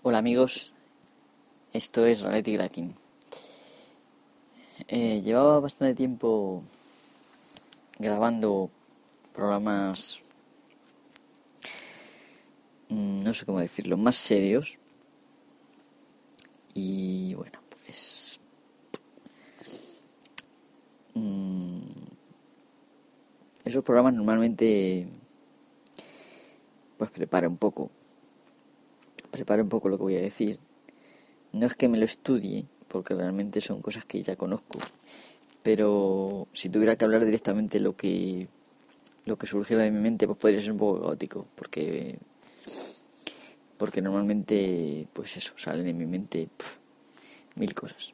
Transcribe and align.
Hola 0.00 0.18
amigos, 0.18 0.70
esto 1.72 2.06
es 2.06 2.20
Reality 2.20 2.54
Cracking. 2.54 2.94
Eh, 4.86 5.22
llevaba 5.22 5.58
bastante 5.58 5.96
tiempo 5.96 6.62
grabando 7.98 8.70
programas, 9.34 10.20
mm, 12.88 13.24
no 13.24 13.34
sé 13.34 13.44
cómo 13.44 13.58
decirlo, 13.58 13.96
más 13.96 14.16
serios. 14.16 14.78
Y 16.74 17.34
bueno, 17.34 17.58
pues... 17.68 18.38
Mm, 21.14 21.80
esos 23.64 23.82
programas 23.82 24.14
normalmente 24.14 25.08
pues 26.96 27.10
prepara 27.10 27.48
un 27.48 27.56
poco 27.56 27.90
preparo 29.38 29.62
un 29.62 29.68
poco 29.68 29.88
lo 29.88 29.96
que 29.96 30.02
voy 30.02 30.16
a 30.16 30.20
decir. 30.20 30.58
No 31.52 31.66
es 31.66 31.74
que 31.74 31.88
me 31.88 31.96
lo 31.96 32.04
estudie, 32.04 32.66
porque 32.88 33.14
realmente 33.14 33.60
son 33.60 33.80
cosas 33.80 34.04
que 34.04 34.22
ya 34.22 34.36
conozco, 34.36 34.78
pero 35.62 36.48
si 36.52 36.68
tuviera 36.68 36.96
que 36.96 37.04
hablar 37.04 37.24
directamente 37.24 37.80
lo 37.80 37.96
que 37.96 38.48
lo 39.26 39.36
que 39.36 39.46
surgiera 39.46 39.82
de 39.82 39.90
mi 39.90 40.00
mente, 40.00 40.26
pues 40.26 40.38
podría 40.38 40.60
ser 40.60 40.72
un 40.72 40.78
poco 40.78 41.00
caótico, 41.02 41.46
porque 41.54 42.18
porque 43.76 44.02
normalmente 44.02 45.06
pues 45.12 45.36
eso, 45.36 45.52
salen 45.56 45.84
de 45.84 45.94
mi 45.94 46.06
mente 46.06 46.48
mil 47.54 47.74
cosas. 47.74 48.12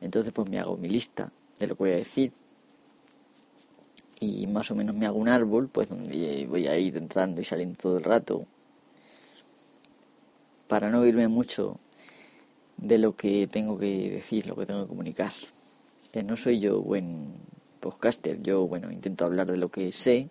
Entonces 0.00 0.32
pues 0.32 0.48
me 0.48 0.58
hago 0.60 0.76
mi 0.76 0.88
lista 0.88 1.32
de 1.58 1.66
lo 1.66 1.74
que 1.74 1.82
voy 1.82 1.92
a 1.92 1.96
decir 1.96 2.32
y 4.20 4.46
más 4.46 4.70
o 4.70 4.74
menos 4.74 4.94
me 4.94 5.06
hago 5.06 5.18
un 5.18 5.28
árbol, 5.28 5.68
pues 5.68 5.88
donde 5.88 6.46
voy 6.48 6.66
a 6.66 6.78
ir 6.78 6.96
entrando 6.96 7.40
y 7.40 7.44
saliendo 7.44 7.76
todo 7.76 7.98
el 7.98 8.04
rato 8.04 8.46
para 10.70 10.88
no 10.88 11.00
oírme 11.00 11.26
mucho 11.26 11.80
de 12.76 12.96
lo 12.96 13.16
que 13.16 13.48
tengo 13.48 13.76
que 13.76 14.08
decir, 14.08 14.46
lo 14.46 14.54
que 14.54 14.66
tengo 14.66 14.82
que 14.82 14.88
comunicar. 14.88 15.32
Eh, 16.12 16.22
no 16.22 16.36
soy 16.36 16.60
yo 16.60 16.80
buen 16.80 17.34
podcaster, 17.80 18.40
yo, 18.40 18.68
bueno, 18.68 18.92
intento 18.92 19.24
hablar 19.24 19.50
de 19.50 19.56
lo 19.56 19.68
que 19.68 19.90
sé 19.90 20.28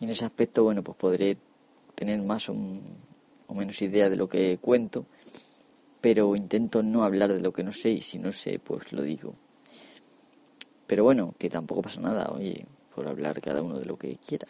y 0.00 0.04
en 0.04 0.10
ese 0.10 0.24
aspecto, 0.24 0.64
bueno, 0.64 0.82
pues 0.82 0.96
podré 0.96 1.36
tener 1.96 2.22
más 2.22 2.48
o, 2.48 2.54
menos 3.54 3.82
idea 3.82 4.08
de 4.08 4.16
lo 4.16 4.26
que 4.26 4.56
cuento, 4.58 5.04
pero 6.00 6.34
intento 6.34 6.82
no 6.82 7.04
hablar 7.04 7.34
de 7.34 7.42
lo 7.42 7.52
que 7.52 7.64
no 7.64 7.72
sé 7.72 7.90
y 7.90 8.00
si 8.00 8.18
no 8.18 8.32
sé, 8.32 8.58
pues 8.58 8.90
lo 8.94 9.02
digo. 9.02 9.34
Pero 10.86 11.04
bueno, 11.04 11.34
que 11.38 11.50
tampoco 11.50 11.82
pasa 11.82 12.00
nada, 12.00 12.30
oye, 12.32 12.64
por 12.94 13.06
hablar 13.06 13.42
cada 13.42 13.60
uno 13.60 13.78
de 13.78 13.84
lo 13.84 13.98
que 13.98 14.16
quiera 14.16 14.48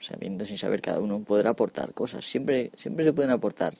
sabiendo 0.00 0.44
sin 0.44 0.58
saber 0.58 0.80
cada 0.80 1.00
uno 1.00 1.20
podrá 1.20 1.50
aportar 1.50 1.92
cosas. 1.92 2.24
Siempre, 2.24 2.70
siempre 2.74 3.04
se 3.04 3.12
pueden 3.12 3.30
aportar 3.30 3.74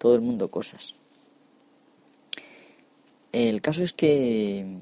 todo 0.00 0.14
el 0.14 0.22
mundo 0.22 0.50
cosas. 0.50 0.94
El 3.32 3.60
caso 3.60 3.84
es 3.84 3.92
que 3.92 4.78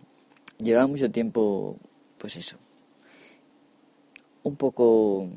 llevaba 0.58 0.86
mucho 0.86 1.10
tiempo, 1.10 1.76
pues 2.18 2.36
eso, 2.36 2.56
un 4.44 4.54
poco, 4.54 5.28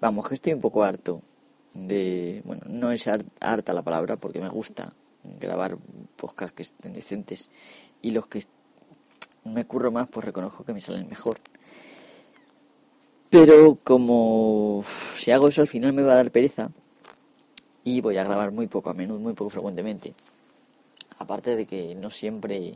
vamos, 0.00 0.28
que 0.28 0.34
estoy 0.34 0.54
un 0.54 0.60
poco 0.60 0.82
harto 0.82 1.22
de, 1.72 2.42
bueno, 2.44 2.62
no 2.66 2.90
es 2.90 3.06
harta 3.06 3.72
la 3.72 3.82
palabra 3.82 4.16
porque 4.16 4.40
me 4.40 4.48
gusta 4.48 4.92
grabar 5.22 5.78
podcasts 6.16 6.56
que 6.56 6.64
estén 6.64 6.92
decentes 6.92 7.48
y 8.02 8.10
los 8.10 8.26
que 8.26 8.44
me 9.44 9.64
curro 9.66 9.92
más 9.92 10.08
pues 10.08 10.26
reconozco 10.26 10.64
que 10.64 10.74
me 10.74 10.80
salen 10.80 11.08
mejor. 11.08 11.38
Pero 13.30 13.78
como 13.84 14.84
si 15.14 15.30
hago 15.30 15.48
eso 15.48 15.60
al 15.60 15.68
final 15.68 15.92
me 15.92 16.02
va 16.02 16.12
a 16.12 16.16
dar 16.16 16.32
pereza 16.32 16.72
y 17.84 18.00
voy 18.00 18.16
a 18.16 18.24
grabar 18.24 18.52
muy 18.52 18.66
poco 18.66 18.90
a 18.90 18.94
menudo, 18.94 19.18
muy 19.18 19.34
poco 19.34 19.50
frecuentemente. 19.50 20.14
Aparte 21.18 21.56
de 21.56 21.66
que 21.66 21.94
no 21.94 22.10
siempre, 22.10 22.74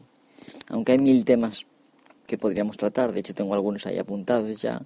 aunque 0.69 0.93
hay 0.93 0.99
mil 0.99 1.25
temas 1.25 1.67
que 2.27 2.39
podríamos 2.39 2.77
tratar, 2.77 3.13
de 3.13 3.21
hecho 3.21 3.35
tengo 3.35 3.55
algunos 3.55 3.87
ahí 3.87 3.99
apuntados 3.99 4.61
ya, 4.61 4.83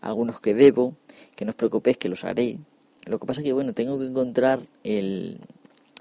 algunos 0.00 0.40
que 0.40 0.54
debo, 0.54 0.94
que 1.34 1.44
no 1.44 1.50
os 1.50 1.56
preocupéis 1.56 1.98
que 1.98 2.08
los 2.08 2.24
haré. 2.24 2.58
Lo 3.06 3.18
que 3.18 3.26
pasa 3.26 3.40
es 3.40 3.44
que 3.44 3.52
bueno, 3.52 3.72
tengo 3.72 3.98
que 3.98 4.06
encontrar 4.06 4.60
el, 4.84 5.40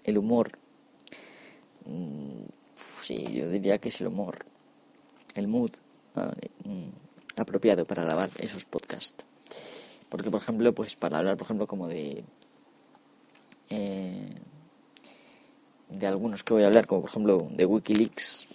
el 0.03 0.17
humor. 0.17 0.51
Mm, 1.85 2.43
sí, 3.01 3.25
yo 3.31 3.49
diría 3.49 3.77
que 3.79 3.89
es 3.89 4.01
el 4.01 4.07
humor, 4.07 4.45
el 5.35 5.47
mood. 5.47 5.71
Mm, 6.13 6.89
apropiado 7.37 7.85
para 7.85 8.03
grabar 8.03 8.29
esos 8.39 8.65
podcasts. 8.65 9.25
Porque, 10.09 10.29
por 10.29 10.41
ejemplo, 10.41 10.73
pues 10.73 10.95
para 10.95 11.19
hablar, 11.19 11.37
por 11.37 11.45
ejemplo, 11.45 11.67
como 11.67 11.87
de... 11.87 12.23
Eh, 13.71 14.27
de 15.89 16.07
algunos 16.07 16.43
que 16.43 16.53
voy 16.53 16.63
a 16.63 16.67
hablar, 16.67 16.87
como 16.87 17.01
por 17.01 17.09
ejemplo 17.09 17.47
de 17.51 17.65
Wikileaks 17.65 18.47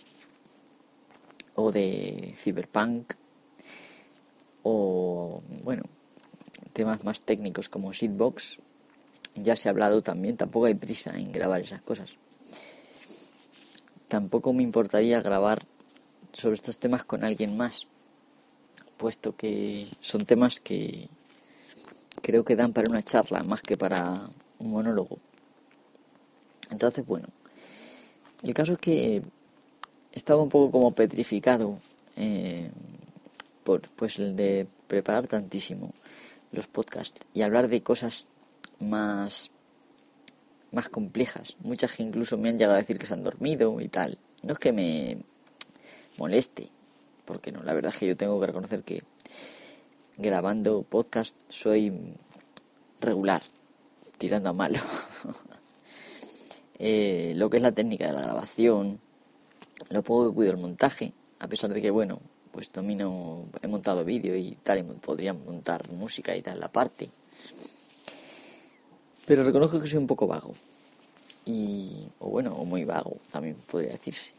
o 1.54 1.72
de 1.72 2.32
Cyberpunk 2.36 3.14
o, 4.62 5.42
bueno, 5.62 5.84
temas 6.72 7.04
más 7.04 7.22
técnicos 7.22 7.68
como 7.68 7.92
Seedbox, 7.92 8.60
ya 9.34 9.56
se 9.56 9.68
ha 9.68 9.70
hablado 9.70 10.02
también, 10.02 10.36
tampoco 10.36 10.66
hay 10.66 10.74
prisa 10.74 11.16
en 11.16 11.32
grabar 11.32 11.60
esas 11.60 11.80
cosas. 11.80 12.16
Tampoco 14.08 14.52
me 14.52 14.62
importaría 14.62 15.22
grabar 15.22 15.62
sobre 16.32 16.56
estos 16.56 16.78
temas 16.78 17.04
con 17.04 17.24
alguien 17.24 17.56
más, 17.56 17.86
puesto 18.96 19.36
que 19.36 19.86
son 20.00 20.24
temas 20.24 20.60
que 20.60 21.08
creo 22.22 22.44
que 22.44 22.56
dan 22.56 22.72
para 22.72 22.90
una 22.90 23.02
charla 23.02 23.42
más 23.42 23.62
que 23.62 23.76
para 23.76 24.28
un 24.66 24.72
monólogo. 24.72 25.18
Entonces, 26.70 27.06
bueno, 27.06 27.26
el 28.42 28.54
caso 28.54 28.74
es 28.74 28.78
que 28.78 29.22
estaba 30.12 30.42
un 30.42 30.48
poco 30.48 30.70
como 30.70 30.94
petrificado 30.94 31.78
eh, 32.16 32.70
por 33.64 33.82
pues 33.96 34.18
el 34.18 34.36
de 34.36 34.66
preparar 34.86 35.26
tantísimo 35.26 35.92
los 36.52 36.66
podcasts 36.66 37.20
y 37.34 37.42
hablar 37.42 37.68
de 37.68 37.82
cosas 37.82 38.26
más 38.78 39.50
más 40.72 40.88
complejas. 40.88 41.56
Muchas 41.60 41.96
que 41.96 42.02
incluso 42.02 42.36
me 42.36 42.48
han 42.48 42.58
llegado 42.58 42.74
a 42.74 42.80
decir 42.80 42.98
que 42.98 43.06
se 43.06 43.14
han 43.14 43.24
dormido 43.24 43.80
y 43.80 43.88
tal. 43.88 44.18
No 44.42 44.52
es 44.52 44.58
que 44.58 44.72
me 44.72 45.18
moleste, 46.18 46.68
porque 47.24 47.52
no, 47.52 47.62
la 47.62 47.72
verdad 47.72 47.92
es 47.92 47.98
que 47.98 48.06
yo 48.06 48.16
tengo 48.16 48.38
que 48.40 48.46
reconocer 48.46 48.82
que 48.82 49.02
grabando 50.18 50.82
podcast 50.82 51.36
soy 51.48 51.92
regular, 53.00 53.42
tirando 54.18 54.50
a 54.50 54.52
malo. 54.52 54.78
Eh, 56.78 57.32
lo 57.36 57.48
que 57.48 57.56
es 57.56 57.62
la 57.62 57.72
técnica 57.72 58.06
de 58.06 58.12
la 58.12 58.20
grabación, 58.20 59.00
lo 59.88 60.02
poco 60.02 60.28
que 60.28 60.34
cuido 60.34 60.52
el 60.52 60.58
montaje, 60.58 61.14
a 61.38 61.48
pesar 61.48 61.72
de 61.72 61.80
que, 61.80 61.90
bueno, 61.90 62.20
pues 62.52 62.70
domino, 62.70 63.46
he 63.62 63.66
montado 63.66 64.04
vídeo 64.04 64.36
y 64.36 64.58
tal, 64.62 64.80
y 64.80 64.82
podría 64.82 65.32
montar 65.32 65.90
música 65.90 66.36
y 66.36 66.42
tal 66.42 66.60
la 66.60 66.68
parte. 66.68 67.08
Pero 69.24 69.42
reconozco 69.42 69.80
que 69.80 69.86
soy 69.86 69.96
un 69.96 70.06
poco 70.06 70.26
vago. 70.26 70.54
Y, 71.46 72.08
o 72.18 72.28
bueno, 72.28 72.54
o 72.54 72.66
muy 72.66 72.84
vago, 72.84 73.16
también 73.32 73.56
podría 73.70 73.92
decirse 73.92 74.34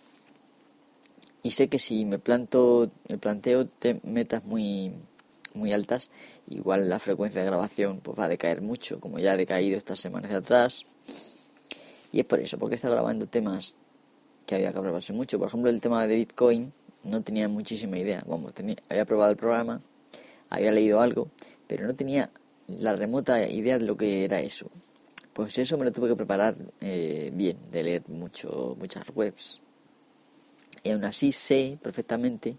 y 1.47 1.51
sé 1.51 1.69
que 1.69 1.79
si 1.79 2.03
me 2.03 2.19
planto 2.19 2.91
me 3.07 3.17
planteo 3.17 3.69
metas 4.03 4.43
muy 4.43 4.91
muy 5.55 5.73
altas 5.73 6.09
igual 6.49 6.89
la 6.89 6.99
frecuencia 6.99 7.41
de 7.41 7.47
grabación 7.47 7.99
pues 8.01 8.17
va 8.17 8.25
a 8.25 8.29
decaer 8.29 8.61
mucho 8.61 8.99
como 8.99 9.19
ya 9.19 9.33
ha 9.33 9.37
decaído 9.37 9.77
estas 9.77 9.99
semanas 9.99 10.31
de 10.31 10.37
atrás. 10.37 10.83
Y 12.11 12.19
es 12.21 12.25
por 12.25 12.39
eso 12.39 12.57
porque 12.57 12.75
está 12.75 12.89
grabando 12.89 13.27
temas 13.27 13.75
que 14.45 14.55
había 14.55 14.71
que 14.71 14.79
probarse 14.79 15.13
mucho. 15.13 15.37
Por 15.37 15.49
ejemplo 15.49 15.69
el 15.69 15.81
tema 15.81 16.07
de 16.07 16.15
Bitcoin 16.15 16.73
no 17.03 17.21
tenía 17.21 17.47
muchísima 17.47 17.97
idea. 17.97 18.23
Vamos 18.25 18.53
tenía, 18.53 18.77
había 18.89 19.05
probado 19.05 19.31
el 19.31 19.37
programa 19.37 19.81
había 20.49 20.71
leído 20.71 21.01
algo 21.01 21.29
pero 21.67 21.85
no 21.85 21.93
tenía 21.93 22.29
la 22.67 22.95
remota 22.95 23.47
idea 23.47 23.77
de 23.77 23.85
lo 23.85 23.97
que 23.97 24.25
era 24.25 24.39
eso. 24.39 24.69
Pues 25.33 25.57
eso 25.57 25.77
me 25.77 25.85
lo 25.85 25.91
tuve 25.91 26.09
que 26.09 26.15
preparar 26.15 26.55
eh, 26.81 27.31
bien 27.33 27.57
de 27.71 27.83
leer 27.83 28.03
mucho 28.07 28.75
muchas 28.79 29.05
webs. 29.13 29.61
Y 30.83 30.91
aún 30.91 31.03
así 31.03 31.31
sé 31.31 31.77
perfectamente 31.81 32.55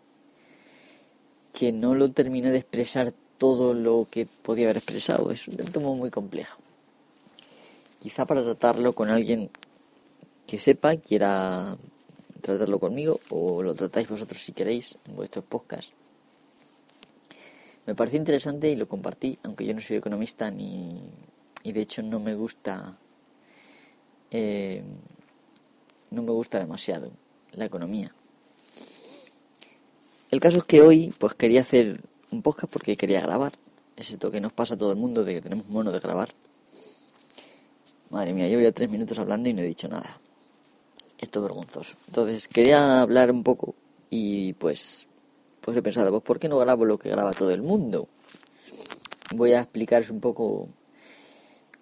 que 1.58 1.72
no 1.72 1.96
lo 1.96 2.12
terminé 2.12 2.52
de 2.52 2.58
expresar 2.58 3.12
todo 3.36 3.74
lo 3.74 4.06
que 4.08 4.26
podía 4.26 4.66
haber 4.66 4.76
expresado. 4.76 5.32
Es 5.32 5.48
un 5.48 5.56
tema 5.56 5.92
muy 5.92 6.08
complejo. 6.08 6.60
Quizá 7.98 8.26
para 8.26 8.44
tratarlo 8.44 8.92
con 8.92 9.10
alguien 9.10 9.50
que 10.46 10.58
sepa, 10.58 10.94
quiera 10.96 11.76
tratarlo 12.42 12.78
conmigo 12.78 13.18
o 13.30 13.64
lo 13.64 13.74
tratáis 13.74 14.08
vosotros 14.08 14.40
si 14.40 14.52
queréis 14.52 14.98
en 15.08 15.16
vuestros 15.16 15.44
podcasts. 15.46 15.92
Me 17.86 17.96
pareció 17.96 18.20
interesante 18.20 18.70
y 18.70 18.76
lo 18.76 18.86
compartí, 18.86 19.36
aunque 19.42 19.66
yo 19.66 19.74
no 19.74 19.80
soy 19.80 19.96
economista 19.96 20.52
ni 20.52 21.02
y 21.64 21.72
de 21.72 21.80
hecho 21.80 22.02
no 22.02 22.20
me 22.20 22.36
gusta 22.36 22.96
eh, 24.30 24.84
no 26.12 26.22
me 26.22 26.30
gusta 26.30 26.60
demasiado 26.60 27.10
la 27.50 27.64
economía. 27.64 28.14
El 30.30 30.40
caso 30.40 30.58
es 30.58 30.64
que 30.64 30.82
hoy 30.82 31.12
pues 31.18 31.34
quería 31.34 31.62
hacer 31.62 32.02
un 32.30 32.42
podcast 32.42 32.70
porque 32.72 32.96
quería 32.96 33.20
grabar. 33.20 33.52
Es 33.96 34.10
esto 34.10 34.30
que 34.30 34.40
nos 34.40 34.52
pasa 34.52 34.74
a 34.74 34.78
todo 34.78 34.92
el 34.92 34.98
mundo 34.98 35.24
de 35.24 35.34
que 35.34 35.40
tenemos 35.40 35.68
mono 35.68 35.90
de 35.90 36.00
grabar. 36.00 36.28
Madre 38.10 38.32
mía, 38.32 38.46
llevo 38.46 38.62
ya 38.62 38.72
tres 38.72 38.90
minutos 38.90 39.18
hablando 39.18 39.48
y 39.48 39.54
no 39.54 39.62
he 39.62 39.66
dicho 39.66 39.88
nada. 39.88 40.18
Esto 41.18 41.40
es 41.40 41.42
vergonzoso. 41.42 41.96
Entonces, 42.06 42.46
quería 42.46 43.00
hablar 43.00 43.30
un 43.30 43.42
poco 43.42 43.74
y 44.10 44.52
pues, 44.54 45.06
pues 45.62 45.76
he 45.76 45.82
pensado, 45.82 46.10
pues 46.10 46.22
¿por 46.22 46.38
qué 46.38 46.48
no 46.48 46.58
grabo 46.58 46.84
lo 46.84 46.98
que 46.98 47.08
graba 47.08 47.32
todo 47.32 47.50
el 47.50 47.62
mundo? 47.62 48.08
Voy 49.34 49.52
a 49.52 49.60
explicaros 49.60 50.10
un 50.10 50.20
poco 50.20 50.68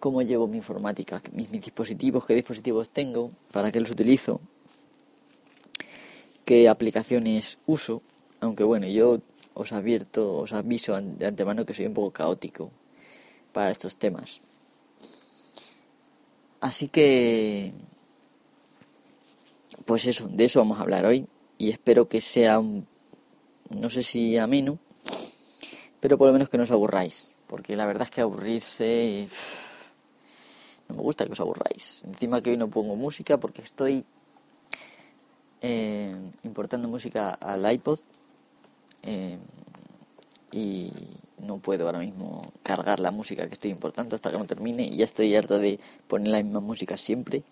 cómo 0.00 0.22
llevo 0.22 0.46
mi 0.46 0.56
informática, 0.56 1.20
mis, 1.32 1.50
mis 1.50 1.62
dispositivos, 1.62 2.26
qué 2.26 2.34
dispositivos 2.34 2.90
tengo, 2.90 3.30
para 3.52 3.70
qué 3.70 3.80
los 3.80 3.90
utilizo, 3.90 4.40
qué 6.44 6.68
aplicaciones 6.68 7.58
uso, 7.66 8.02
aunque 8.40 8.64
bueno, 8.64 8.86
yo 8.86 9.20
os 9.54 9.72
advierto, 9.72 10.36
os 10.38 10.52
aviso 10.52 11.00
de 11.00 11.26
antemano 11.26 11.64
que 11.64 11.74
soy 11.74 11.86
un 11.86 11.94
poco 11.94 12.12
caótico 12.12 12.70
para 13.52 13.70
estos 13.70 13.96
temas. 13.96 14.40
Así 16.60 16.88
que, 16.88 17.72
pues 19.84 20.06
eso, 20.06 20.28
de 20.28 20.44
eso 20.44 20.60
vamos 20.60 20.78
a 20.78 20.82
hablar 20.82 21.06
hoy 21.06 21.26
y 21.58 21.70
espero 21.70 22.08
que 22.08 22.20
sea, 22.20 22.58
un, 22.58 22.86
no 23.70 23.88
sé 23.88 24.02
si 24.02 24.36
ameno, 24.36 24.78
pero 26.00 26.18
por 26.18 26.26
lo 26.26 26.32
menos 26.32 26.48
que 26.48 26.56
no 26.58 26.64
os 26.64 26.70
aburráis, 26.70 27.32
porque 27.46 27.76
la 27.76 27.86
verdad 27.86 28.04
es 28.04 28.10
que 28.10 28.20
aburrirse 28.20 29.28
no 30.88 30.96
me 30.96 31.02
gusta 31.02 31.26
que 31.26 31.32
os 31.32 31.40
aburráis. 31.40 32.02
Encima 32.04 32.40
que 32.40 32.50
hoy 32.50 32.56
no 32.56 32.68
pongo 32.68 32.96
música 32.96 33.38
porque 33.38 33.62
estoy 33.62 34.04
eh, 35.60 36.14
importando 36.44 36.88
música 36.88 37.30
al 37.30 37.70
iPod 37.72 37.98
eh, 39.06 39.38
y 40.52 40.92
no 41.38 41.58
puedo 41.58 41.86
ahora 41.86 42.00
mismo 42.00 42.52
cargar 42.62 43.00
la 43.00 43.10
música 43.10 43.46
que 43.46 43.54
estoy 43.54 43.70
importando 43.70 44.16
hasta 44.16 44.30
que 44.30 44.38
no 44.38 44.46
termine 44.46 44.84
y 44.84 44.96
ya 44.96 45.04
estoy 45.04 45.34
harto 45.34 45.58
de 45.58 45.78
poner 46.08 46.28
la 46.28 46.42
misma 46.42 46.60
música 46.60 46.96
siempre. 46.96 47.42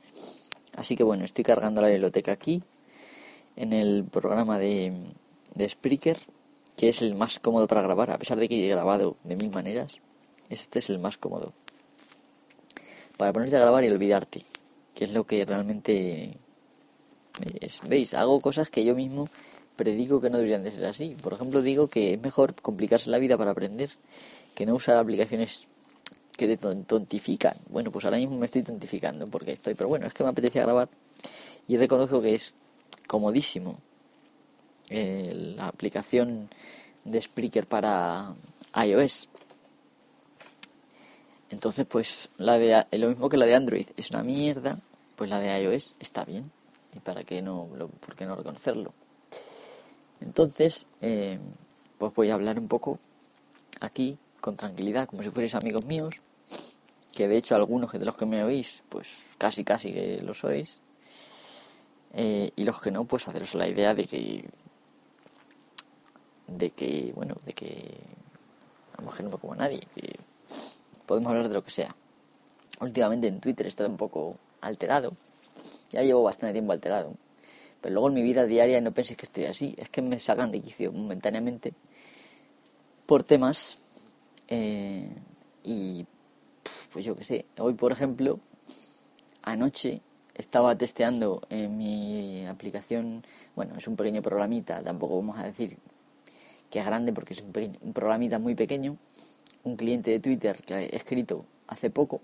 Así 0.76 0.96
que 0.96 1.04
bueno, 1.04 1.24
estoy 1.24 1.44
cargando 1.44 1.80
la 1.80 1.88
biblioteca 1.88 2.32
aquí 2.32 2.62
en 3.56 3.72
el 3.72 4.04
programa 4.04 4.58
de, 4.58 4.92
de 5.54 5.68
Spreaker, 5.68 6.18
que 6.76 6.88
es 6.88 7.02
el 7.02 7.14
más 7.14 7.38
cómodo 7.38 7.68
para 7.68 7.82
grabar, 7.82 8.10
a 8.10 8.18
pesar 8.18 8.38
de 8.38 8.48
que 8.48 8.66
he 8.66 8.68
grabado 8.68 9.16
de 9.22 9.36
mil 9.36 9.50
maneras, 9.50 9.98
este 10.50 10.80
es 10.80 10.90
el 10.90 10.98
más 10.98 11.16
cómodo. 11.16 11.52
Para 13.16 13.32
ponerte 13.32 13.56
a 13.56 13.60
grabar 13.60 13.84
y 13.84 13.88
olvidarte, 13.88 14.44
que 14.94 15.04
es 15.04 15.12
lo 15.12 15.24
que 15.24 15.44
realmente 15.44 16.36
¿Veis? 17.88 18.14
Hago 18.14 18.40
cosas 18.40 18.70
que 18.70 18.84
yo 18.84 18.94
mismo 18.94 19.28
predigo 19.76 20.20
que 20.20 20.30
no 20.30 20.36
deberían 20.36 20.62
de 20.62 20.70
ser 20.70 20.84
así. 20.86 21.16
Por 21.22 21.32
ejemplo, 21.32 21.62
digo 21.62 21.88
que 21.88 22.14
es 22.14 22.20
mejor 22.20 22.54
complicarse 22.54 23.10
la 23.10 23.18
vida 23.18 23.36
para 23.36 23.50
aprender 23.50 23.90
que 24.54 24.66
no 24.66 24.74
usar 24.74 24.96
aplicaciones 24.96 25.68
que 26.36 26.46
te 26.46 26.56
tontifican. 26.56 27.56
Bueno, 27.68 27.90
pues 27.90 28.04
ahora 28.04 28.16
mismo 28.16 28.38
me 28.38 28.46
estoy 28.46 28.62
tontificando 28.62 29.26
porque 29.28 29.52
estoy, 29.52 29.74
pero 29.74 29.88
bueno, 29.88 30.06
es 30.06 30.14
que 30.14 30.24
me 30.24 30.30
apetece 30.30 30.60
grabar 30.60 30.88
y 31.68 31.76
reconozco 31.76 32.20
que 32.20 32.34
es 32.34 32.56
comodísimo 33.06 33.78
eh, 34.90 35.54
la 35.56 35.68
aplicación 35.68 36.48
de 37.04 37.20
Spreaker 37.20 37.66
para 37.66 38.34
iOS. 38.84 39.28
Entonces, 41.50 41.86
pues 41.86 42.30
la 42.36 42.58
de 42.58 42.84
lo 42.92 43.08
mismo 43.08 43.28
que 43.28 43.36
la 43.36 43.46
de 43.46 43.54
Android 43.54 43.86
es 43.96 44.10
una 44.10 44.22
mierda, 44.22 44.78
pues 45.16 45.30
la 45.30 45.38
de 45.38 45.62
iOS 45.62 45.94
está 46.00 46.24
bien. 46.24 46.50
¿Y 46.96 47.00
para 47.00 47.24
qué 47.24 47.42
no, 47.42 47.68
por 48.00 48.16
qué 48.16 48.24
no 48.24 48.36
reconocerlo? 48.36 48.92
Entonces, 50.24 50.86
eh, 51.02 51.38
pues 51.98 52.14
voy 52.14 52.30
a 52.30 52.34
hablar 52.34 52.58
un 52.58 52.66
poco 52.66 52.98
aquí, 53.80 54.16
con 54.40 54.56
tranquilidad, 54.56 55.06
como 55.06 55.22
si 55.22 55.30
fuerais 55.30 55.54
amigos 55.54 55.84
míos, 55.86 56.20
que 57.14 57.28
de 57.28 57.36
hecho 57.36 57.54
algunos 57.54 57.92
de 57.92 58.04
los 58.04 58.16
que 58.16 58.26
me 58.26 58.42
oís, 58.42 58.82
pues 58.88 59.08
casi 59.38 59.64
casi 59.64 59.92
que 59.92 60.22
lo 60.22 60.32
sois, 60.32 60.80
eh, 62.14 62.50
y 62.56 62.64
los 62.64 62.80
que 62.80 62.90
no, 62.90 63.04
pues 63.04 63.28
haceros 63.28 63.54
la 63.54 63.68
idea 63.68 63.94
de 63.94 64.06
que, 64.06 64.48
de 66.46 66.70
que, 66.70 67.12
bueno, 67.14 67.36
de 67.44 67.52
que, 67.52 68.00
a 68.96 69.02
lo 69.02 69.10
mejor 69.10 69.24
no 69.26 69.38
como 69.38 69.52
a 69.52 69.56
nadie, 69.56 69.86
que 69.94 70.18
podemos 71.06 71.30
hablar 71.30 71.48
de 71.48 71.54
lo 71.54 71.62
que 71.62 71.70
sea. 71.70 71.94
Últimamente 72.80 73.28
en 73.28 73.40
Twitter 73.40 73.66
he 73.66 73.68
estado 73.68 73.90
un 73.90 73.98
poco 73.98 74.36
alterado, 74.62 75.12
ya 75.90 76.02
llevo 76.02 76.22
bastante 76.22 76.54
tiempo 76.54 76.72
alterado. 76.72 77.14
Pero 77.84 77.96
luego 77.96 78.08
en 78.08 78.14
mi 78.14 78.22
vida 78.22 78.46
diaria 78.46 78.80
no 78.80 78.92
penséis 78.92 79.18
que 79.18 79.26
estoy 79.26 79.44
así. 79.44 79.74
Es 79.76 79.90
que 79.90 80.00
me 80.00 80.18
sacan 80.18 80.50
de 80.50 80.58
quicio 80.62 80.90
momentáneamente 80.90 81.74
por 83.04 83.24
temas. 83.24 83.76
Eh, 84.48 85.06
y 85.64 86.06
pues 86.90 87.04
yo 87.04 87.14
qué 87.14 87.24
sé. 87.24 87.44
Hoy, 87.58 87.74
por 87.74 87.92
ejemplo, 87.92 88.40
anoche 89.42 90.00
estaba 90.34 90.74
testeando 90.78 91.42
en 91.50 91.76
mi 91.76 92.46
aplicación. 92.46 93.22
Bueno, 93.54 93.74
es 93.76 93.86
un 93.86 93.96
pequeño 93.96 94.22
programita. 94.22 94.82
Tampoco 94.82 95.16
vamos 95.16 95.38
a 95.38 95.44
decir 95.44 95.76
que 96.70 96.78
es 96.78 96.86
grande 96.86 97.12
porque 97.12 97.34
es 97.34 97.42
un, 97.42 97.52
un 97.82 97.92
programita 97.92 98.38
muy 98.38 98.54
pequeño. 98.54 98.96
Un 99.64 99.76
cliente 99.76 100.10
de 100.10 100.20
Twitter 100.20 100.62
que 100.62 100.86
he 100.86 100.96
escrito 100.96 101.44
hace 101.66 101.90
poco 101.90 102.22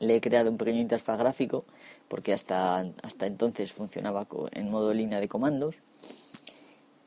le 0.00 0.16
he 0.16 0.20
creado 0.20 0.50
un 0.50 0.56
pequeño 0.56 0.80
interfaz 0.80 1.18
gráfico 1.18 1.64
porque 2.08 2.32
hasta, 2.32 2.80
hasta 3.02 3.26
entonces 3.26 3.72
funcionaba 3.72 4.26
en 4.52 4.70
modo 4.70 4.92
línea 4.92 5.20
de 5.20 5.28
comandos 5.28 5.76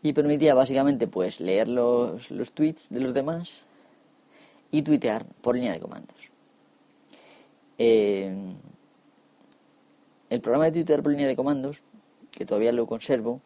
y 0.01 0.13
permitía 0.13 0.54
básicamente 0.54 1.07
pues 1.07 1.42
leer 1.42 1.68
los, 1.68 2.31
los 2.31 2.54
tweets 2.54 2.90
de 2.90 3.00
los 3.00 3.13
demás 3.13 3.66
y 4.72 4.81
tuitear 4.84 5.25
por 5.42 5.56
línea 5.56 5.74
de 5.74 5.80
comandos. 5.80 6.31
Eh, 7.78 8.34
el 10.30 10.42
programa 10.42 10.66
de 10.66 10.72
tuitear 10.72 11.01
por 11.01 11.12
línea 11.12 11.28
de 11.28 11.36
comandos, 11.36 11.84
que 12.31 12.45
todavía 12.45 12.72
lo 12.72 12.86
conservo, 12.88 13.42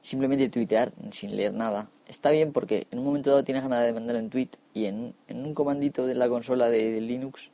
simplemente 0.00 0.48
tuitear 0.48 0.92
sin 1.10 1.36
leer 1.36 1.52
nada, 1.52 1.88
está 2.06 2.30
bien 2.30 2.52
porque 2.52 2.86
en 2.90 3.00
un 3.00 3.04
momento 3.04 3.30
dado 3.30 3.44
tienes 3.44 3.62
ganas 3.62 3.84
de 3.84 3.92
mandar 3.92 4.16
un 4.16 4.30
tweet 4.30 4.50
y 4.72 4.86
en, 4.86 5.14
en 5.26 5.44
un 5.44 5.54
comandito 5.54 6.06
de 6.06 6.14
la 6.14 6.28
consola 6.28 6.70
de 6.70 7.00
Linux 7.00 7.50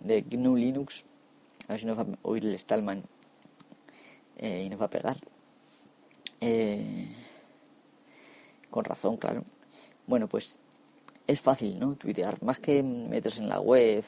de 0.00 0.22
GNU 0.22 0.56
Linux. 0.56 1.04
A 1.66 1.72
ver 1.72 1.80
si 1.80 1.86
nos 1.86 1.98
va 1.98 2.02
a 2.02 2.06
oír 2.22 2.44
el 2.44 2.58
Stallman 2.58 3.02
eh, 4.38 4.64
y 4.66 4.68
nos 4.70 4.80
va 4.80 4.86
a 4.86 4.90
pegar. 4.90 5.16
Eh, 6.40 7.14
con 8.70 8.84
razón, 8.84 9.16
claro. 9.16 9.44
Bueno, 10.06 10.28
pues 10.28 10.58
es 11.26 11.40
fácil, 11.40 11.78
¿no? 11.78 11.94
Tuitear. 11.94 12.42
Más 12.42 12.58
que 12.58 12.82
meterse 12.82 13.42
en 13.42 13.48
la 13.48 13.60
web, 13.60 14.04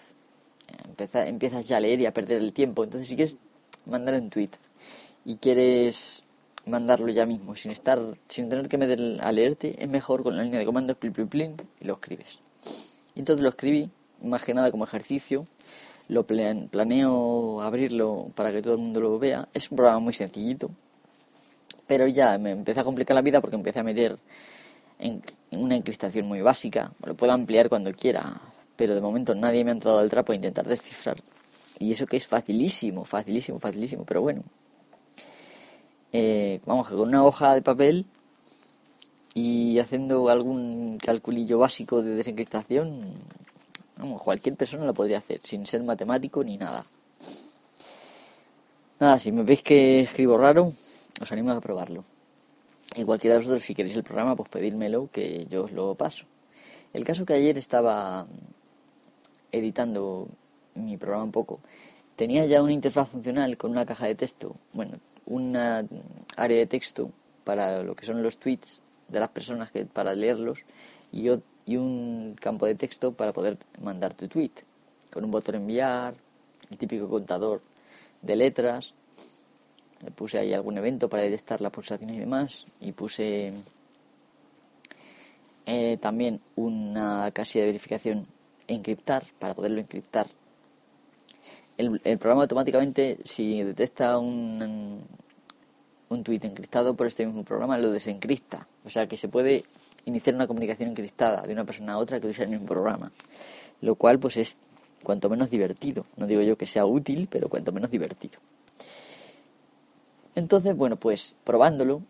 empieza, 0.85 1.27
empiezas 1.27 1.69
ya 1.69 1.77
a 1.77 1.81
leer 1.81 2.01
y 2.01 2.06
a 2.06 2.15
perder 2.15 2.41
el 2.41 2.53
tiempo. 2.53 2.85
Entonces, 2.85 3.09
si 3.09 3.17
quieres 3.17 3.37
mandar 3.87 4.15
un 4.15 4.31
tweet 4.31 4.51
y 5.25 5.37
quieres 5.37 6.25
mandarlo 6.67 7.09
ya 7.09 7.27
mismo, 7.27 7.56
sin 7.56 7.70
estar, 7.70 7.99
sin 8.29 8.49
tener 8.49 8.69
que 8.69 8.79
meter 8.79 9.19
a 9.20 9.32
leerte, 9.32 9.82
es 9.82 9.89
mejor 9.89 10.23
con 10.23 10.37
la 10.37 10.44
línea 10.44 10.61
de 10.61 10.67
comandos, 10.67 10.97
plin, 10.97 11.13
plin, 11.13 11.29
plin, 11.29 11.56
y 11.81 11.85
lo 11.85 11.94
escribes. 11.94 12.41
Y 13.15 13.20
entonces 13.20 13.43
lo 13.43 13.49
escribí 13.49 13.91
más 14.22 14.44
que 14.44 14.55
nada 14.55 14.70
como 14.70 14.84
ejercicio. 14.84 15.46
Lo 16.08 16.24
planeo 16.24 17.62
abrirlo 17.62 18.29
para 18.34 18.50
que 18.53 18.62
todo 18.62 18.74
el 18.74 18.81
mundo 18.81 19.00
lo 19.00 19.19
vea. 19.19 19.48
Es 19.55 19.70
un 19.70 19.77
programa 19.77 20.00
muy 20.00 20.12
sencillito. 20.12 20.70
Pero 21.86 22.06
ya 22.06 22.36
me 22.39 22.50
empecé 22.50 22.81
a 22.81 22.84
complicar 22.84 23.15
la 23.15 23.22
vida 23.22 23.41
porque 23.41 23.56
empecé 23.56 23.81
a 23.81 23.82
meter 23.82 24.17
en, 24.98 25.22
una 25.53 25.77
encriptación 25.77 26.27
muy 26.27 26.41
básica. 26.41 26.93
Lo 27.05 27.15
puedo 27.15 27.32
ampliar 27.32 27.69
cuando 27.69 27.93
quiera. 27.93 28.41
Pero 28.77 28.94
de 28.94 29.00
momento 29.00 29.34
nadie 29.34 29.65
me 29.65 29.70
ha 29.70 29.74
entrado 29.74 29.98
al 29.98 30.10
trapo 30.10 30.32
a 30.32 30.36
intentar 30.36 30.67
descifrar. 30.67 31.17
Y 31.79 31.93
eso 31.93 32.06
que 32.06 32.17
es 32.17 32.27
facilísimo, 32.27 33.05
facilísimo, 33.05 33.58
facilísimo. 33.58 34.05
Pero 34.05 34.22
bueno. 34.22 34.43
Eh, 36.12 36.60
vamos, 36.67 36.89
que 36.89 36.96
con 36.96 37.08
una 37.08 37.24
hoja 37.24 37.55
de 37.55 37.62
papel 37.62 38.05
y 39.34 39.79
haciendo 39.79 40.29
algún 40.29 40.98
calculillo 40.98 41.58
básico 41.58 42.03
de 42.03 42.17
desencriptación 42.17 43.00
Cualquier 44.23 44.57
persona 44.57 44.85
lo 44.85 44.95
podría 44.95 45.19
hacer, 45.19 45.41
sin 45.45 45.67
ser 45.67 45.83
matemático 45.83 46.43
ni 46.43 46.57
nada. 46.57 46.87
Nada, 48.99 49.19
si 49.19 49.33
me 49.33 49.43
veis 49.43 49.63
que 49.63 50.01
escribo 50.01 50.37
raro, 50.37 50.73
os 51.21 51.33
animo 51.33 51.53
a 51.53 51.61
probarlo. 51.61 52.05
Y 52.97 53.05
cualquiera 53.05 53.35
de 53.35 53.41
vosotros, 53.41 53.63
si 53.63 53.75
queréis 53.75 53.97
el 53.97 54.03
programa, 54.03 54.37
pues 54.37 54.49
pedírmelo, 54.49 55.09
que 55.13 55.47
yo 55.49 55.65
os 55.65 55.73
lo 55.73 55.95
paso. 55.95 56.25
El 56.93 57.05
caso 57.05 57.25
que 57.25 57.35
ayer 57.35 57.57
estaba 57.57 58.27
editando 59.53 60.29
mi 60.75 60.97
programa 60.97 61.25
un 61.25 61.33
poco, 61.33 61.61
tenía 62.17 62.47
ya 62.47 62.63
una 62.63 62.73
interfaz 62.73 63.09
funcional 63.09 63.57
con 63.57 63.71
una 63.71 63.87
caja 63.87 64.07
de 64.07 64.15
texto, 64.15 64.55
bueno, 64.73 64.99
una 65.27 65.85
área 66.37 66.59
de 66.59 66.67
texto 66.67 67.11
para 67.45 67.83
lo 67.83 67.95
que 67.95 68.05
son 68.05 68.23
los 68.23 68.39
tweets 68.39 68.83
de 69.09 69.21
las 69.21 69.31
personas 69.31 69.71
que 69.71 69.87
para 69.87 70.15
leerlos 70.15 70.65
y 71.13 71.23
yo 71.23 71.41
y 71.70 71.77
un 71.77 72.34
campo 72.41 72.67
de 72.67 72.74
texto 72.74 73.12
para 73.12 73.32
poder 73.32 73.56
mandar 73.81 74.12
tu 74.15 74.27
tweet, 74.27 74.50
con 75.12 75.24
un 75.24 75.31
botón 75.31 75.55
enviar, 75.55 76.15
el 76.69 76.77
típico 76.77 77.08
contador 77.08 77.62
de 78.22 78.34
letras. 78.34 78.93
Puse 80.17 80.39
ahí 80.39 80.53
algún 80.53 80.79
evento 80.79 81.08
para 81.08 81.22
detectar 81.22 81.60
las 81.60 81.70
pulsaciones 81.70 82.17
y 82.17 82.19
demás, 82.19 82.67
y 82.81 82.91
puse 82.91 83.53
eh, 85.65 85.96
también 86.00 86.41
una 86.56 87.31
casilla 87.32 87.62
de 87.62 87.70
verificación 87.70 88.27
encriptar 88.67 89.24
para 89.39 89.55
poderlo 89.55 89.81
encriptar 89.81 90.27
el, 91.77 92.00
el 92.03 92.19
programa 92.19 92.43
automáticamente, 92.43 93.19
si 93.22 93.62
detecta 93.62 94.19
un, 94.19 95.03
un 96.08 96.24
tweet 96.24 96.41
encriptado 96.43 96.94
por 96.94 97.06
este 97.06 97.24
mismo 97.27 97.44
programa, 97.44 97.79
lo 97.79 97.93
desencripta. 97.93 98.67
O 98.84 98.91
sea 98.91 99.06
que 99.06 99.17
se 99.17 99.29
puede 99.29 99.65
iniciar 100.05 100.35
una 100.35 100.47
comunicación 100.47 100.91
encriptada 100.91 101.43
de 101.43 101.53
una 101.53 101.65
persona 101.65 101.95
a 101.95 101.99
otra 101.99 102.21
que 102.21 102.29
usa 102.29 102.45
el 102.45 102.51
mismo 102.51 102.67
programa. 102.67 103.11
Lo 103.81 103.95
cual 103.95 104.19
pues 104.19 104.37
es 104.37 104.57
cuanto 105.03 105.29
menos 105.29 105.51
divertido. 105.51 106.07
No 106.17 106.27
digo 106.27 106.43
yo 106.43 106.57
que 106.57 106.67
sea 106.67 106.87
útil, 106.87 107.29
pero 107.31 107.49
cuanto 107.49 107.73
menos 107.73 107.91
divertido. 107.91 108.39
Entonces, 110.35 110.77
bueno, 110.77 110.97
pues 110.97 111.37
probándolo, 111.45 112.03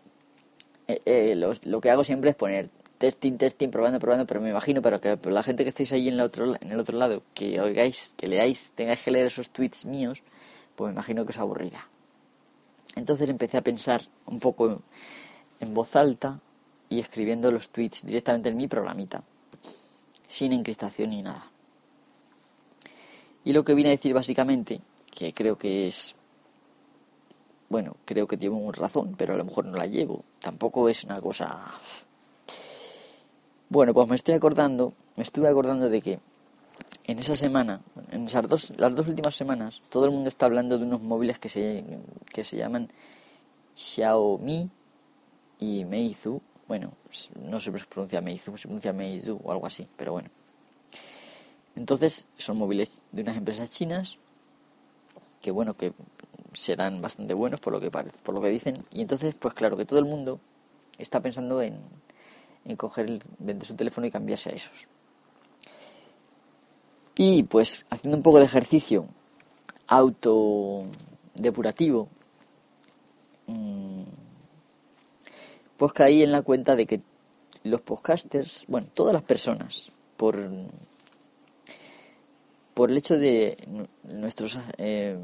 eh, 0.87 1.01
eh, 1.05 1.35
lo, 1.35 1.81
que 1.81 1.89
hago 1.89 2.03
siempre 2.03 2.29
es 2.29 2.35
poner 2.35 2.69
testing, 2.97 3.37
testing, 3.37 3.69
probando, 3.69 3.99
probando, 3.99 4.27
pero 4.27 4.41
me 4.41 4.49
imagino 4.49 4.81
para 4.81 4.99
que 4.99 5.17
la 5.29 5.43
gente 5.43 5.63
que 5.63 5.69
estéis 5.69 5.91
ahí 5.91 6.07
en 6.07 6.15
el 6.15 6.21
otro, 6.21 6.55
en 6.59 6.71
el 6.71 6.79
otro 6.79 6.97
lado, 6.97 7.23
que 7.33 7.59
oigáis, 7.59 8.13
que 8.15 8.27
leáis, 8.27 8.73
tengáis 8.75 9.01
que 9.01 9.11
leer 9.11 9.27
esos 9.27 9.49
tweets 9.49 9.85
míos, 9.85 10.21
pues 10.75 10.89
me 10.89 10.93
imagino 10.93 11.25
que 11.25 11.31
os 11.31 11.37
aburrirá. 11.37 11.87
Entonces 12.95 13.29
empecé 13.29 13.57
a 13.57 13.61
pensar 13.61 14.01
un 14.25 14.39
poco 14.39 14.81
en 15.59 15.73
voz 15.73 15.95
alta 15.95 16.39
y 16.91 16.99
escribiendo 16.99 17.51
los 17.51 17.69
tweets 17.69 18.05
directamente 18.05 18.49
en 18.49 18.57
mi 18.57 18.67
programita, 18.67 19.23
sin 20.27 20.51
encriptación 20.51 21.11
ni 21.11 21.21
nada. 21.21 21.49
Y 23.45 23.53
lo 23.53 23.63
que 23.63 23.73
vine 23.73 23.89
a 23.89 23.91
decir 23.91 24.13
básicamente, 24.13 24.81
que 25.09 25.33
creo 25.33 25.57
que 25.57 25.87
es, 25.87 26.15
bueno, 27.69 27.95
creo 28.03 28.27
que 28.27 28.35
llevo 28.35 28.69
razón, 28.73 29.15
pero 29.17 29.33
a 29.33 29.37
lo 29.37 29.45
mejor 29.45 29.65
no 29.65 29.77
la 29.77 29.87
llevo, 29.87 30.25
tampoco 30.39 30.89
es 30.89 31.05
una 31.05 31.21
cosa... 31.21 31.49
Bueno, 33.69 33.93
pues 33.93 34.09
me 34.09 34.17
estoy 34.17 34.35
acordando, 34.35 34.91
me 35.15 35.23
estuve 35.23 35.47
acordando 35.47 35.89
de 35.89 36.01
que 36.01 36.19
en 37.05 37.19
esa 37.19 37.35
semana, 37.35 37.79
en 38.11 38.25
esas 38.25 38.49
dos, 38.49 38.73
las 38.77 38.93
dos 38.93 39.07
últimas 39.07 39.33
semanas, 39.33 39.79
todo 39.89 40.03
el 40.03 40.11
mundo 40.11 40.27
está 40.27 40.45
hablando 40.45 40.77
de 40.77 40.83
unos 40.83 41.01
móviles 41.01 41.39
que 41.39 41.47
se, 41.47 41.85
que 42.25 42.43
se 42.43 42.57
llaman 42.57 42.91
Xiaomi 43.75 44.69
y 45.57 45.85
Meizu. 45.85 46.41
Bueno, 46.71 46.95
no 47.35 47.59
se 47.59 47.69
pronuncia 47.69 48.21
Meizu, 48.21 48.55
se 48.55 48.69
pronuncia 48.69 48.93
Meizu 48.93 49.37
o 49.43 49.51
algo 49.51 49.67
así, 49.67 49.85
pero 49.97 50.13
bueno. 50.13 50.29
Entonces, 51.75 52.27
son 52.37 52.59
móviles 52.59 53.01
de 53.11 53.23
unas 53.23 53.35
empresas 53.35 53.69
chinas 53.69 54.17
que, 55.41 55.51
bueno, 55.51 55.73
que 55.73 55.91
serán 56.53 57.01
bastante 57.01 57.33
buenos 57.33 57.59
por 57.59 57.73
lo 57.73 57.81
que 57.81 57.91
parece, 57.91 58.17
por 58.19 58.33
lo 58.33 58.41
que 58.41 58.47
dicen. 58.47 58.77
Y 58.93 59.01
entonces, 59.01 59.35
pues 59.35 59.53
claro, 59.53 59.75
que 59.75 59.83
todo 59.83 59.99
el 59.99 60.05
mundo 60.05 60.39
está 60.97 61.19
pensando 61.19 61.61
en, 61.61 61.77
en 62.63 62.77
coger, 62.77 63.07
el, 63.07 63.21
vender 63.39 63.67
su 63.67 63.75
teléfono 63.75 64.07
y 64.07 64.11
cambiarse 64.11 64.51
a 64.51 64.53
esos. 64.53 64.87
Y 67.17 67.43
pues 67.43 67.85
haciendo 67.89 68.15
un 68.15 68.23
poco 68.23 68.39
de 68.39 68.45
ejercicio 68.45 69.09
autodepurativo, 69.87 72.07
mm, 73.47 74.00
pues 75.81 75.93
caí 75.93 76.21
en 76.21 76.31
la 76.31 76.43
cuenta 76.43 76.75
de 76.75 76.85
que 76.85 77.01
los 77.63 77.81
podcasters, 77.81 78.65
bueno, 78.67 78.85
todas 78.93 79.15
las 79.15 79.23
personas, 79.23 79.91
por, 80.15 80.37
por 82.75 82.91
el 82.91 82.97
hecho 82.97 83.17
de 83.17 83.57
nuestros 84.03 84.59
eh, 84.77 85.17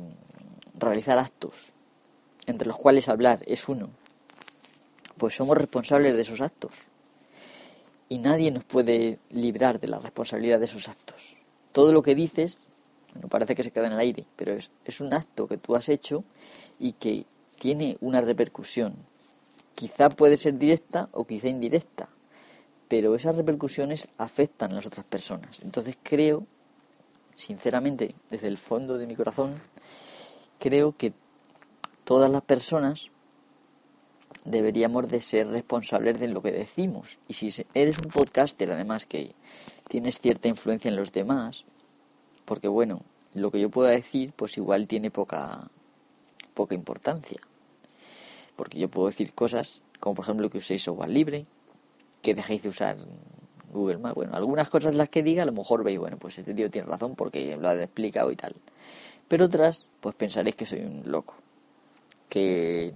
realizar 0.73 1.19
actos, 1.19 1.73
entre 2.47 2.67
los 2.67 2.75
cuales 2.75 3.07
hablar 3.07 3.43
es 3.45 3.69
uno, 3.69 3.91
pues 5.19 5.35
somos 5.35 5.55
responsables 5.55 6.15
de 6.15 6.23
esos 6.23 6.41
actos. 6.41 6.73
Y 8.09 8.17
nadie 8.17 8.49
nos 8.49 8.63
puede 8.63 9.19
librar 9.29 9.79
de 9.79 9.89
la 9.89 9.99
responsabilidad 9.99 10.57
de 10.57 10.65
esos 10.65 10.89
actos 10.89 11.37
todo 11.71 11.91
lo 11.91 12.01
que 12.01 12.15
dices, 12.15 12.57
no 13.21 13.27
parece 13.27 13.53
que 13.53 13.61
se 13.61 13.69
queda 13.69 13.85
en 13.85 13.93
el 13.93 13.99
aire, 13.99 14.25
pero 14.35 14.53
es, 14.53 14.71
es 14.83 14.99
un 14.99 15.13
acto 15.13 15.47
que 15.47 15.59
tú 15.59 15.75
has 15.75 15.89
hecho 15.89 16.23
y 16.79 16.93
que 16.93 17.27
tiene 17.59 17.99
una 18.01 18.19
repercusión. 18.19 18.95
Quizá 19.77 20.09
puede 20.09 20.37
ser 20.37 20.57
directa 20.57 21.07
o 21.11 21.25
quizá 21.29 21.49
indirecta, 21.49 22.09
pero 22.87 23.13
esas 23.13 23.35
repercusiones 23.35 24.07
afectan 24.17 24.71
a 24.71 24.75
las 24.81 24.87
otras 24.87 25.05
personas. 25.05 25.61
Entonces 25.61 25.95
creo, 26.01 26.47
sinceramente, 27.35 28.15
desde 28.31 28.47
el 28.47 28.57
fondo 28.57 28.97
de 28.97 29.05
mi 29.05 29.15
corazón, 29.15 29.53
creo 30.57 30.97
que 30.97 31.13
todas 32.05 32.31
las 32.31 32.41
personas 32.41 33.11
deberíamos 34.45 35.09
de 35.09 35.21
ser 35.21 35.45
responsables 35.45 36.19
de 36.19 36.29
lo 36.29 36.41
que 36.41 36.51
decimos. 36.51 37.19
Y 37.27 37.35
si 37.35 37.53
eres 37.75 37.99
un 37.99 38.09
podcaster, 38.09 38.71
además 38.71 39.05
que 39.05 39.35
tienes 39.87 40.19
cierta 40.19 40.47
influencia 40.47 40.89
en 40.89 40.95
los 40.95 41.11
demás, 41.11 41.65
porque 42.45 42.67
bueno, 42.67 43.03
lo 43.35 43.51
que 43.51 43.59
yo 43.59 43.69
pueda 43.69 43.91
decir, 43.91 44.33
pues 44.35 44.57
igual 44.57 44.87
tiene 44.87 45.11
poca, 45.11 45.69
poca 46.55 46.73
importancia. 46.73 47.39
Porque 48.57 48.77
yo 48.77 48.89
puedo 48.89 49.07
decir 49.07 49.33
cosas 49.33 49.81
como 49.99 50.15
por 50.15 50.25
ejemplo 50.25 50.49
que 50.49 50.57
uséis 50.57 50.83
software 50.83 51.09
libre, 51.09 51.45
que 52.21 52.35
dejéis 52.35 52.63
de 52.63 52.69
usar 52.69 52.97
Google 53.71 53.97
Maps. 53.97 54.15
Bueno, 54.15 54.35
algunas 54.35 54.69
cosas 54.69 54.95
las 54.95 55.09
que 55.09 55.23
diga 55.23 55.43
a 55.43 55.45
lo 55.45 55.53
mejor 55.53 55.83
veis, 55.83 55.99
bueno, 55.99 56.17
pues 56.17 56.37
este 56.37 56.53
tío 56.53 56.69
tiene 56.69 56.87
razón 56.87 57.15
porque 57.15 57.55
lo 57.55 57.69
ha 57.69 57.81
explicado 57.81 58.31
y 58.31 58.35
tal. 58.35 58.53
Pero 59.27 59.45
otras, 59.45 59.85
pues 59.99 60.15
pensaréis 60.15 60.55
que 60.55 60.65
soy 60.65 60.81
un 60.81 61.03
loco, 61.05 61.35
que 62.29 62.93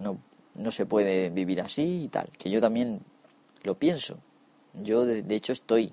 no, 0.00 0.18
no 0.54 0.70
se 0.70 0.86
puede 0.86 1.30
vivir 1.30 1.60
así 1.60 2.04
y 2.04 2.08
tal, 2.08 2.28
que 2.38 2.50
yo 2.50 2.60
también 2.60 3.00
lo 3.62 3.74
pienso. 3.74 4.18
Yo 4.74 5.04
de 5.04 5.34
hecho 5.34 5.52
estoy 5.52 5.92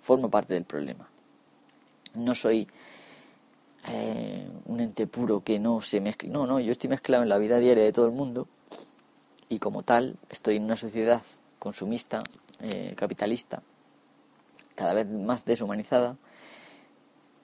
formo 0.00 0.30
parte 0.30 0.54
del 0.54 0.64
problema. 0.64 1.08
No 2.14 2.34
soy 2.34 2.68
eh, 3.88 4.48
un 4.66 4.80
ente 4.80 5.06
puro 5.06 5.42
que 5.42 5.58
no 5.58 5.80
se 5.80 6.00
mezcle. 6.00 6.28
No, 6.28 6.46
no, 6.46 6.60
yo 6.60 6.72
estoy 6.72 6.90
mezclado 6.90 7.22
en 7.22 7.28
la 7.28 7.38
vida 7.38 7.58
diaria 7.58 7.84
de 7.84 7.92
todo 7.92 8.06
el 8.06 8.12
mundo 8.12 8.48
y 9.48 9.58
como 9.58 9.82
tal 9.82 10.16
estoy 10.28 10.56
en 10.56 10.64
una 10.64 10.76
sociedad 10.76 11.22
consumista, 11.58 12.20
eh, 12.60 12.94
capitalista, 12.96 13.62
cada 14.74 14.94
vez 14.94 15.08
más 15.08 15.44
deshumanizada 15.44 16.16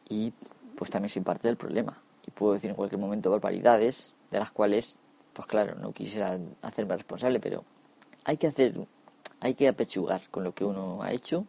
y 0.09 0.33
pues 0.77 0.91
también 0.91 1.11
soy 1.11 1.23
parte 1.23 1.49
del 1.49 1.57
problema. 1.57 1.99
Y 2.27 2.31
puedo 2.31 2.55
decir 2.55 2.71
en 2.71 2.77
cualquier 2.77 3.01
momento 3.01 3.31
barbaridades 3.31 4.15
de 4.31 4.39
las 4.39 4.51
cuales, 4.51 4.97
pues 5.33 5.47
claro, 5.47 5.75
no 5.77 5.93
quisiera 5.93 6.39
hacerme 6.63 6.97
responsable, 6.97 7.41
pero 7.41 7.65
hay 8.25 8.37
que 8.37 8.47
hacer, 8.47 8.75
hay 9.41 9.55
que 9.55 9.69
apechugar 9.69 10.23
con 10.31 10.45
lo 10.45 10.55
que 10.55 10.65
uno 10.65 11.03
ha 11.03 11.13
hecho 11.13 11.47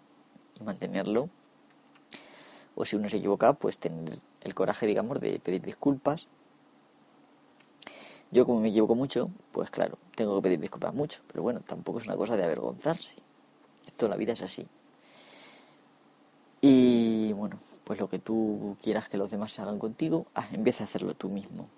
y 0.60 0.64
mantenerlo. 0.64 1.30
O 2.76 2.84
si 2.84 2.98
uno 2.98 3.10
se 3.10 3.18
equivoca, 3.18 3.54
pues 3.54 3.78
tener 3.78 4.20
el 4.42 4.54
coraje, 4.54 4.86
digamos, 4.86 5.22
de 5.22 5.40
pedir 5.40 5.62
disculpas. 5.62 6.28
Yo 8.36 8.46
como 8.46 8.60
me 8.60 8.68
equivoco 8.68 8.96
mucho, 8.96 9.30
pues 9.54 9.72
claro, 9.72 9.98
tengo 10.14 10.36
que 10.36 10.42
pedir 10.42 10.60
disculpas 10.60 10.94
mucho, 10.94 11.22
pero 11.28 11.42
bueno, 11.42 11.62
tampoco 11.62 12.00
es 12.00 12.06
una 12.06 12.18
cosa 12.18 12.36
de 12.36 12.44
avergonzarse. 12.44 13.16
Esto, 13.88 14.10
la 14.10 14.18
vida 14.18 14.34
es 14.34 14.42
así. 14.42 14.68
Y 16.60 17.32
bueno, 17.32 17.58
pues 17.86 17.98
lo 17.98 18.10
que 18.10 18.20
tú 18.20 18.76
quieras 18.84 19.08
que 19.08 19.16
los 19.16 19.32
demás 19.32 19.58
hagan 19.60 19.80
contigo, 19.80 20.26
empieza 20.52 20.84
a 20.84 20.88
hacerlo 20.88 21.14
tú 21.14 21.30
mismo. 21.30 21.70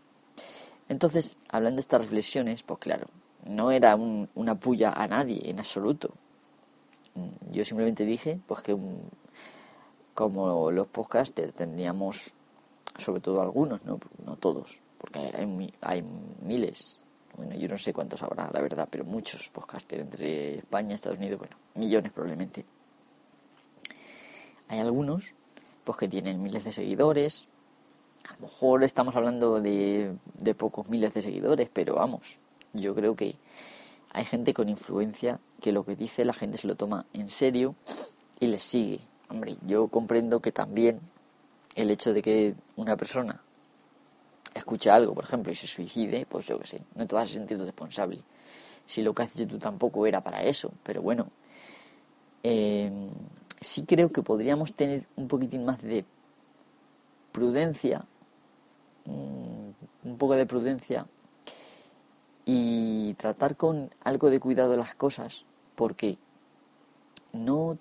Entonces, 0.89 1.37
hablando 1.47 1.75
de 1.75 1.81
estas 1.81 2.01
reflexiones, 2.01 2.63
pues 2.63 2.79
claro, 2.79 3.05
no 3.45 3.69
era 3.69 3.95
una 3.95 4.55
puya 4.55 4.93
a 4.93 5.07
nadie 5.07 5.51
en 5.51 5.59
absoluto. 5.59 6.09
Yo 7.51 7.65
simplemente 7.65 8.03
dije 8.03 8.39
pues 8.47 8.63
que 8.63 8.75
como 10.15 10.71
los 10.71 10.87
podcasters 10.87 11.53
tendríamos, 11.53 12.33
sobre 12.97 13.21
todo 13.21 13.43
algunos, 13.43 13.85
no, 13.85 13.99
no 14.25 14.37
todos, 14.37 14.81
porque 14.99 15.19
hay, 15.19 15.73
hay 15.81 16.03
miles, 16.41 16.99
bueno, 17.35 17.55
yo 17.55 17.67
no 17.67 17.77
sé 17.77 17.93
cuántos 17.93 18.23
habrá, 18.23 18.49
la 18.51 18.61
verdad, 18.61 18.87
pero 18.89 19.03
muchos 19.03 19.49
podcasters 19.49 20.01
entre 20.01 20.57
España 20.57 20.95
Estados 20.95 21.19
Unidos, 21.19 21.39
bueno, 21.39 21.55
millones 21.75 22.11
probablemente. 22.11 22.65
Hay 24.69 24.79
algunos 24.79 25.33
pues 25.83 25.97
que 25.97 26.07
tienen 26.07 26.41
miles 26.41 26.63
de 26.63 26.73
seguidores, 26.73 27.47
a 28.27 28.33
lo 28.33 28.47
mejor 28.47 28.83
estamos 28.83 29.15
hablando 29.15 29.61
de, 29.61 30.15
de 30.33 30.55
pocos 30.55 30.89
miles 30.89 31.13
de 31.13 31.21
seguidores, 31.21 31.69
pero 31.71 31.95
vamos, 31.95 32.39
yo 32.73 32.93
creo 32.93 33.15
que 33.15 33.35
hay 34.11 34.25
gente 34.25 34.53
con 34.53 34.67
influencia 34.67 35.39
que 35.61 35.71
lo 35.71 35.85
que 35.85 35.95
dice 35.95 36.25
la 36.25 36.33
gente 36.33 36.57
se 36.57 36.67
lo 36.67 36.75
toma 36.75 37.05
en 37.13 37.29
serio 37.29 37.75
y 38.39 38.47
le 38.47 38.59
sigue. 38.59 38.99
Hombre, 39.29 39.57
yo 39.65 39.87
comprendo 39.87 40.41
que 40.41 40.51
también 40.51 40.99
el 41.75 41.91
hecho 41.91 42.13
de 42.13 42.21
que 42.21 42.55
una 42.75 42.97
persona 42.97 43.41
escuche 44.57 44.89
algo, 44.89 45.13
por 45.13 45.23
ejemplo, 45.23 45.51
y 45.51 45.55
se 45.55 45.67
suicide, 45.67 46.25
pues 46.27 46.47
yo 46.47 46.59
qué 46.59 46.67
sé, 46.67 46.81
no 46.95 47.07
te 47.07 47.15
vas 47.15 47.29
a 47.29 47.33
sentir 47.33 47.59
responsable. 47.59 48.19
Si 48.85 49.01
lo 49.01 49.13
que 49.13 49.23
has 49.23 49.35
hecho 49.35 49.47
tú 49.47 49.59
tampoco 49.59 50.05
era 50.05 50.21
para 50.21 50.43
eso, 50.43 50.71
pero 50.83 51.01
bueno, 51.01 51.27
eh, 52.43 52.91
sí 53.59 53.83
creo 53.83 54.11
que 54.11 54.21
podríamos 54.21 54.73
tener 54.73 55.05
un 55.15 55.27
poquitín 55.27 55.65
más 55.65 55.81
de 55.81 56.05
prudencia, 57.31 58.05
mm, 59.05 60.09
un 60.09 60.17
poco 60.17 60.35
de 60.35 60.45
prudencia 60.45 61.05
y 62.45 63.13
tratar 63.15 63.57
con 63.57 63.89
algo 64.03 64.29
de 64.29 64.39
cuidado 64.39 64.77
las 64.77 64.95
cosas, 64.95 65.43
porque 65.75 66.17
no 67.33 67.77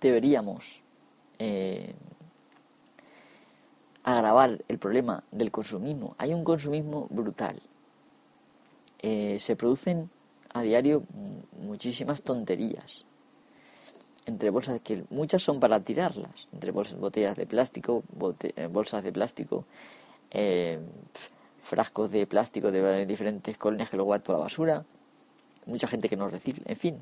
deberíamos 0.00 0.82
eh, 1.38 1.94
agravar 4.04 4.62
el 4.68 4.78
problema 4.78 5.24
del 5.32 5.50
consumismo. 5.50 6.14
Hay 6.18 6.32
un 6.32 6.44
consumismo 6.44 7.08
brutal. 7.10 7.60
Eh, 9.00 9.38
se 9.40 9.56
producen 9.56 10.10
a 10.52 10.62
diario 10.62 11.02
muchísimas 11.60 12.22
tonterías. 12.22 13.04
Entre 14.26 14.50
bolsas 14.50 14.80
que 14.80 15.04
muchas 15.10 15.42
son 15.42 15.60
para 15.60 15.80
tirarlas, 15.80 16.48
entre 16.52 16.70
bolsas, 16.70 16.98
botellas 16.98 17.36
de 17.36 17.46
plástico, 17.46 18.04
eh, 18.56 18.68
bolsas 18.68 19.02
de 19.04 19.12
plástico, 19.12 19.66
eh, 20.30 20.78
frascos 21.60 22.10
de 22.10 22.26
plástico 22.26 22.70
de 22.70 23.04
diferentes 23.06 23.58
colonias 23.58 23.90
que 23.90 23.96
luego 23.96 24.10
van 24.10 24.22
por 24.22 24.36
la 24.36 24.42
basura, 24.42 24.84
mucha 25.66 25.86
gente 25.86 26.08
que 26.08 26.16
no 26.16 26.28
recibe, 26.28 26.62
en 26.64 26.76
fin, 26.76 26.98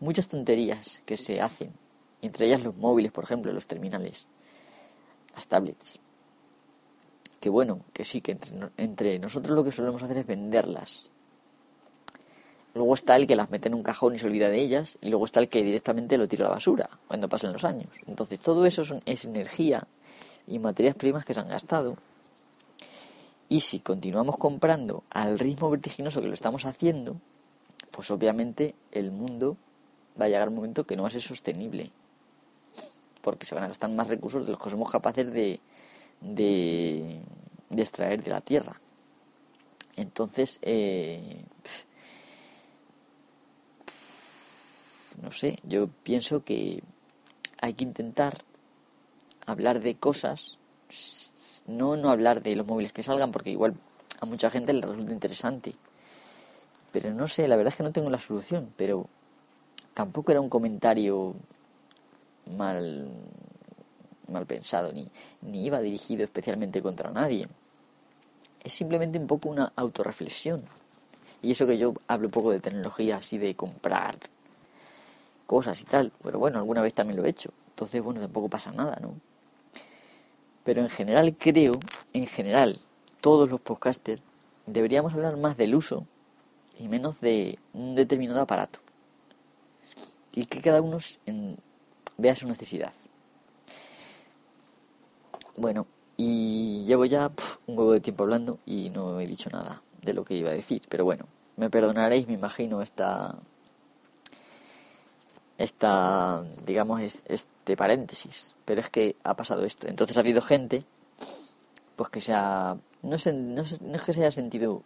muchas 0.00 0.28
tonterías 0.28 1.02
que 1.06 1.16
se 1.16 1.40
hacen, 1.40 1.72
entre 2.20 2.46
ellas 2.46 2.62
los 2.62 2.76
móviles, 2.76 3.12
por 3.12 3.24
ejemplo, 3.24 3.52
los 3.52 3.66
terminales, 3.66 4.26
las 5.34 5.46
tablets. 5.46 5.98
Que 7.40 7.48
bueno, 7.48 7.80
que 7.92 8.04
sí, 8.04 8.20
que 8.20 8.32
entre, 8.32 8.52
entre 8.76 9.18
nosotros 9.18 9.56
lo 9.56 9.64
que 9.64 9.72
solemos 9.72 10.02
hacer 10.02 10.18
es 10.18 10.26
venderlas 10.26 11.10
Luego 12.74 12.94
está 12.94 13.16
el 13.16 13.26
que 13.26 13.34
las 13.34 13.50
mete 13.50 13.68
en 13.68 13.74
un 13.74 13.82
cajón 13.82 14.14
y 14.14 14.18
se 14.18 14.26
olvida 14.26 14.48
de 14.48 14.60
ellas. 14.60 14.98
Y 15.00 15.10
luego 15.10 15.24
está 15.24 15.40
el 15.40 15.48
que 15.48 15.62
directamente 15.62 16.16
lo 16.16 16.28
tira 16.28 16.46
a 16.46 16.48
la 16.48 16.54
basura 16.54 16.88
cuando 17.08 17.28
pasan 17.28 17.52
los 17.52 17.64
años. 17.64 17.90
Entonces 18.06 18.40
todo 18.40 18.64
eso 18.66 18.82
es 19.06 19.24
energía 19.24 19.86
y 20.46 20.58
materias 20.58 20.94
primas 20.94 21.24
que 21.24 21.34
se 21.34 21.40
han 21.40 21.48
gastado. 21.48 21.96
Y 23.48 23.60
si 23.60 23.80
continuamos 23.80 24.36
comprando 24.36 25.02
al 25.10 25.38
ritmo 25.38 25.70
vertiginoso 25.70 26.20
que 26.20 26.28
lo 26.28 26.34
estamos 26.34 26.64
haciendo, 26.64 27.16
pues 27.90 28.08
obviamente 28.12 28.76
el 28.92 29.10
mundo 29.10 29.56
va 30.20 30.26
a 30.26 30.28
llegar 30.28 30.48
un 30.48 30.54
momento 30.54 30.86
que 30.86 30.94
no 30.94 31.02
va 31.02 31.08
a 31.08 31.12
ser 31.12 31.22
sostenible. 31.22 31.90
Porque 33.22 33.46
se 33.46 33.56
van 33.56 33.64
a 33.64 33.68
gastar 33.68 33.90
más 33.90 34.06
recursos 34.06 34.46
de 34.46 34.52
los 34.52 34.62
que 34.62 34.70
somos 34.70 34.90
capaces 34.90 35.32
de, 35.32 35.60
de, 36.20 37.20
extraer 37.76 38.22
de 38.22 38.30
la 38.30 38.40
tierra. 38.40 38.80
Entonces, 39.96 40.58
eh, 40.62 41.44
no 45.20 45.30
sé, 45.30 45.58
yo 45.62 45.88
pienso 46.02 46.44
que 46.44 46.82
hay 47.60 47.74
que 47.74 47.84
intentar 47.84 48.38
hablar 49.46 49.80
de 49.80 49.96
cosas, 49.96 50.58
no 51.66 51.96
no 51.96 52.10
hablar 52.10 52.42
de 52.42 52.56
los 52.56 52.66
móviles 52.66 52.92
que 52.92 53.02
salgan, 53.02 53.32
porque 53.32 53.50
igual 53.50 53.74
a 54.20 54.26
mucha 54.26 54.50
gente 54.50 54.72
le 54.72 54.86
resulta 54.86 55.12
interesante. 55.12 55.72
Pero 56.92 57.12
no 57.14 57.28
sé, 57.28 57.46
la 57.48 57.56
verdad 57.56 57.72
es 57.72 57.76
que 57.76 57.82
no 57.82 57.92
tengo 57.92 58.10
la 58.10 58.18
solución, 58.18 58.72
pero 58.76 59.06
tampoco 59.94 60.32
era 60.32 60.40
un 60.40 60.48
comentario 60.48 61.34
mal, 62.56 63.08
mal 64.30 64.46
pensado, 64.46 64.92
ni, 64.92 65.08
ni 65.42 65.66
iba 65.66 65.80
dirigido 65.80 66.24
especialmente 66.24 66.82
contra 66.82 67.10
nadie. 67.10 67.48
Es 68.62 68.72
simplemente 68.72 69.18
un 69.18 69.26
poco 69.26 69.48
una 69.48 69.72
autorreflexión. 69.76 70.62
Y 71.42 71.52
eso 71.52 71.66
que 71.66 71.78
yo 71.78 71.94
hablo 72.06 72.28
un 72.28 72.32
poco 72.32 72.50
de 72.50 72.60
tecnología, 72.60 73.16
así 73.16 73.38
de 73.38 73.54
comprar 73.54 74.18
cosas 75.46 75.80
y 75.80 75.84
tal. 75.84 76.12
Pero 76.22 76.38
bueno, 76.38 76.58
alguna 76.58 76.82
vez 76.82 76.94
también 76.94 77.16
lo 77.16 77.24
he 77.24 77.30
hecho. 77.30 77.50
Entonces, 77.70 78.02
bueno, 78.02 78.20
tampoco 78.20 78.48
pasa 78.48 78.72
nada, 78.72 78.98
¿no? 79.00 79.14
Pero 80.64 80.82
en 80.82 80.90
general 80.90 81.34
creo, 81.36 81.72
en 82.12 82.26
general, 82.26 82.78
todos 83.20 83.48
los 83.50 83.60
podcasters 83.60 84.22
deberíamos 84.66 85.14
hablar 85.14 85.36
más 85.36 85.56
del 85.56 85.74
uso 85.74 86.06
y 86.78 86.88
menos 86.88 87.20
de 87.20 87.58
un 87.72 87.94
determinado 87.94 88.40
aparato. 88.40 88.80
Y 90.32 90.44
que 90.44 90.60
cada 90.60 90.80
uno 90.80 90.98
vea 92.18 92.36
su 92.36 92.46
necesidad. 92.46 92.92
Bueno, 95.56 95.86
y 96.16 96.84
llevo 96.84 97.04
ya 97.04 97.30
un 97.66 97.78
huevo 97.78 97.92
de 97.92 98.00
tiempo 98.00 98.24
hablando 98.24 98.58
y 98.66 98.90
no 98.90 99.20
he 99.20 99.26
dicho 99.26 99.50
nada 99.50 99.82
de 100.02 100.14
lo 100.14 100.24
que 100.24 100.34
iba 100.34 100.50
a 100.50 100.54
decir. 100.54 100.82
Pero 100.88 101.04
bueno, 101.04 101.26
me 101.56 101.70
perdonaréis, 101.70 102.26
me 102.28 102.34
imagino, 102.34 102.82
esta 102.82 103.38
esta, 105.60 106.42
digamos, 106.64 107.02
este 107.02 107.76
paréntesis. 107.76 108.54
Pero 108.64 108.80
es 108.80 108.88
que 108.88 109.16
ha 109.24 109.36
pasado 109.36 109.64
esto. 109.64 109.88
Entonces 109.88 110.16
ha 110.16 110.20
habido 110.20 110.40
gente, 110.40 110.84
pues 111.96 112.08
que 112.08 112.22
se 112.22 112.32
ha, 112.32 112.78
no, 113.02 113.18
se, 113.18 113.32
no, 113.34 113.60
es 113.60 114.02
que 114.04 114.14
se 114.14 114.20
haya 114.20 114.30
sentido 114.30 114.82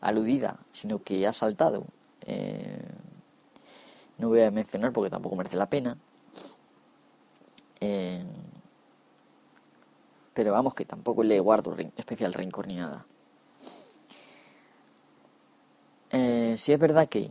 aludida, 0.00 0.58
sino 0.70 1.02
que 1.02 1.26
ha 1.26 1.34
saltado. 1.34 1.84
Eh, 2.22 2.80
no 4.16 4.30
voy 4.30 4.40
a 4.40 4.50
mencionar 4.50 4.92
porque 4.92 5.10
tampoco 5.10 5.36
merece 5.36 5.56
la 5.56 5.68
pena. 5.68 5.98
Eh, 7.80 8.24
pero 10.36 10.52
vamos, 10.52 10.74
que 10.74 10.84
tampoco 10.84 11.24
le 11.24 11.40
guardo 11.40 11.74
especial 11.96 12.34
rencor 12.34 12.66
ni 12.66 12.76
nada. 12.76 13.06
Eh, 16.10 16.56
sí 16.58 16.74
es 16.74 16.78
verdad 16.78 17.08
que 17.08 17.30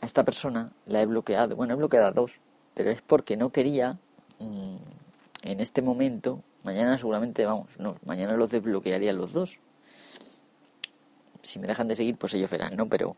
a 0.00 0.06
esta 0.06 0.22
persona 0.24 0.70
la 0.86 1.02
he 1.02 1.06
bloqueado. 1.06 1.56
Bueno, 1.56 1.74
he 1.74 1.76
bloqueado 1.76 2.06
a 2.06 2.12
dos, 2.12 2.40
pero 2.72 2.92
es 2.92 3.02
porque 3.02 3.36
no 3.36 3.50
quería 3.50 3.98
mm, 4.38 4.76
en 5.42 5.60
este 5.60 5.82
momento. 5.82 6.40
Mañana 6.62 6.96
seguramente, 6.98 7.44
vamos, 7.44 7.80
no, 7.80 7.96
mañana 8.04 8.34
los 8.34 8.48
desbloquearía 8.48 9.12
los 9.12 9.32
dos. 9.32 9.58
Si 11.42 11.58
me 11.58 11.66
dejan 11.66 11.88
de 11.88 11.96
seguir, 11.96 12.16
pues 12.16 12.32
ellos 12.34 12.48
verán, 12.48 12.76
¿no? 12.76 12.88
Pero 12.88 13.16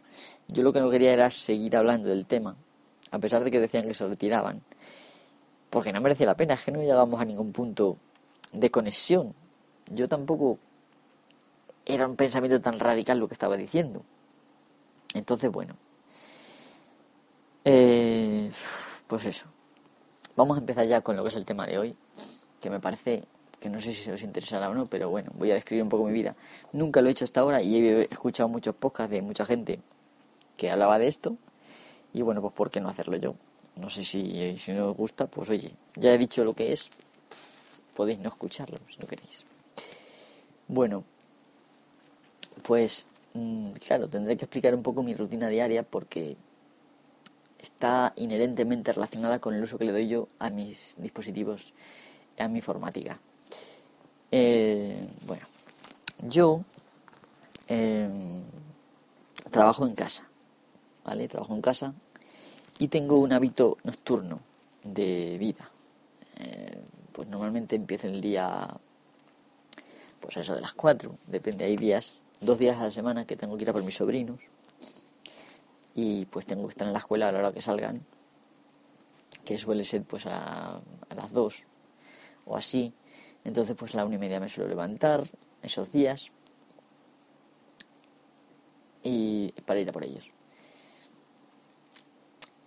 yo 0.48 0.62
lo 0.62 0.72
que 0.72 0.81
no 0.81 0.88
quería 0.88 1.12
era 1.12 1.31
seguir 1.31 1.77
hablando 1.77 2.09
del 2.09 2.25
tema, 2.25 2.57
a 3.11 3.18
pesar 3.18 3.44
de 3.44 3.51
que 3.51 3.61
decían 3.61 3.87
que 3.87 3.92
se 3.92 4.07
retiraban. 4.07 4.62
Porque 5.68 5.92
no 5.92 6.01
merecía 6.01 6.25
la 6.25 6.35
pena, 6.35 6.55
es 6.55 6.64
que 6.64 6.72
no 6.72 6.81
llegamos 6.81 7.20
a 7.20 7.27
ningún 7.27 7.53
punto 7.53 7.98
de 8.52 8.70
conexión. 8.70 9.34
Yo 9.90 10.08
tampoco 10.08 10.58
era 11.84 12.06
un 12.06 12.16
pensamiento 12.16 12.60
tan 12.60 12.78
radical 12.78 13.18
lo 13.18 13.28
que 13.28 13.34
estaba 13.34 13.56
diciendo. 13.56 14.02
Entonces, 15.14 15.50
bueno, 15.50 15.74
eh, 17.64 18.50
pues 19.06 19.26
eso. 19.26 19.46
Vamos 20.36 20.56
a 20.56 20.60
empezar 20.60 20.86
ya 20.86 21.02
con 21.02 21.16
lo 21.16 21.22
que 21.22 21.28
es 21.28 21.36
el 21.36 21.44
tema 21.44 21.66
de 21.66 21.78
hoy, 21.78 21.96
que 22.60 22.70
me 22.70 22.80
parece 22.80 23.24
que 23.60 23.68
no 23.68 23.80
sé 23.80 23.94
si 23.94 24.10
os 24.10 24.22
interesará 24.22 24.70
o 24.70 24.74
no, 24.74 24.86
pero 24.86 25.10
bueno, 25.10 25.30
voy 25.34 25.50
a 25.50 25.54
describir 25.54 25.82
un 25.82 25.88
poco 25.88 26.06
mi 26.06 26.12
vida. 26.12 26.34
Nunca 26.72 27.00
lo 27.00 27.08
he 27.08 27.12
hecho 27.12 27.24
hasta 27.24 27.40
ahora 27.40 27.62
y 27.62 27.76
he 27.76 28.02
escuchado 28.02 28.48
muchos 28.48 28.74
podcasts 28.74 29.12
de 29.12 29.22
mucha 29.22 29.44
gente 29.46 29.78
que 30.56 30.70
hablaba 30.70 30.98
de 30.98 31.08
esto. 31.08 31.36
Y 32.12 32.22
bueno, 32.22 32.40
pues 32.40 32.52
¿por 32.54 32.70
qué 32.70 32.80
no 32.80 32.88
hacerlo 32.88 33.16
yo? 33.18 33.34
No 33.76 33.88
sé 33.88 34.04
si, 34.04 34.58
si 34.58 34.72
no 34.72 34.90
os 34.90 34.96
gusta, 34.96 35.26
pues 35.26 35.48
oye, 35.48 35.72
ya 35.96 36.12
he 36.12 36.18
dicho 36.18 36.44
lo 36.44 36.54
que 36.54 36.72
es, 36.72 36.88
podéis 37.94 38.18
no 38.20 38.28
escucharlo 38.28 38.78
si 38.90 38.98
no 38.98 39.07
queréis. 39.07 39.44
Bueno, 40.68 41.05
pues 42.62 43.07
mm, 43.35 43.72
claro, 43.72 44.09
tendré 44.09 44.37
que 44.37 44.44
explicar 44.44 44.74
un 44.74 44.83
poco 44.83 45.02
mi 45.02 45.14
rutina 45.14 45.48
diaria 45.48 45.83
porque 45.83 46.37
está 47.59 48.12
inherentemente 48.16 48.92
relacionada 48.92 49.38
con 49.38 49.55
el 49.55 49.62
uso 49.62 49.78
que 49.78 49.85
le 49.85 49.92
doy 49.92 50.09
yo 50.09 50.28
a 50.38 50.50
mis 50.50 50.96
dispositivos, 50.98 51.72
a 52.38 52.48
mi 52.48 52.59
informática. 52.59 53.18
Eh, 54.31 55.09
bueno, 55.26 55.44
yo 56.20 56.62
em, 57.68 58.42
trabajo 59.50 59.87
en 59.87 59.94
casa, 59.94 60.26
¿vale? 61.05 61.28
Trabajo 61.28 61.55
en 61.55 61.62
casa 61.62 61.94
y 62.78 62.88
tengo 62.88 63.16
un 63.16 63.33
hábito 63.33 63.78
nocturno 63.85 64.40
de 64.83 65.37
vida. 65.38 65.68
Eh, 66.37 66.83
pues 67.12 67.29
normalmente 67.29 67.77
empiezo 67.77 68.07
el 68.07 68.20
día, 68.20 68.68
pues 70.20 70.37
eso 70.37 70.55
de 70.55 70.61
las 70.61 70.72
4, 70.72 71.14
depende, 71.27 71.64
hay 71.64 71.77
días, 71.77 72.20
dos 72.40 72.59
días 72.59 72.79
a 72.79 72.85
la 72.85 72.90
semana 72.90 73.27
que 73.27 73.37
tengo 73.37 73.57
que 73.57 73.62
ir 73.62 73.70
a 73.70 73.72
por 73.72 73.85
mis 73.85 73.96
sobrinos 73.96 74.38
y 75.94 76.25
pues 76.27 76.46
tengo 76.46 76.64
que 76.64 76.70
estar 76.70 76.87
en 76.87 76.92
la 76.92 77.01
escuela 77.01 77.29
a 77.29 77.33
la 77.33 77.38
hora 77.38 77.53
que 77.53 77.61
salgan, 77.61 78.03
que 79.44 79.59
suele 79.59 79.85
ser 79.85 80.03
pues 80.05 80.27
a, 80.27 80.81
las 81.14 81.33
dos 81.33 81.64
o 82.46 82.57
así. 82.57 82.92
Entonces 83.44 83.77
pues 83.77 83.94
a 83.94 83.98
la 83.98 84.05
una 84.07 84.14
y 84.14 84.18
media 84.18 84.40
me 84.40 84.48
suelo 84.48 84.68
levantar 84.68 85.25
esos 85.62 85.92
días 85.92 86.31
y 89.03 89.53
para 89.66 89.81
ir 89.81 89.88
a 89.88 89.92
por 89.92 90.05
ellos. 90.05 90.33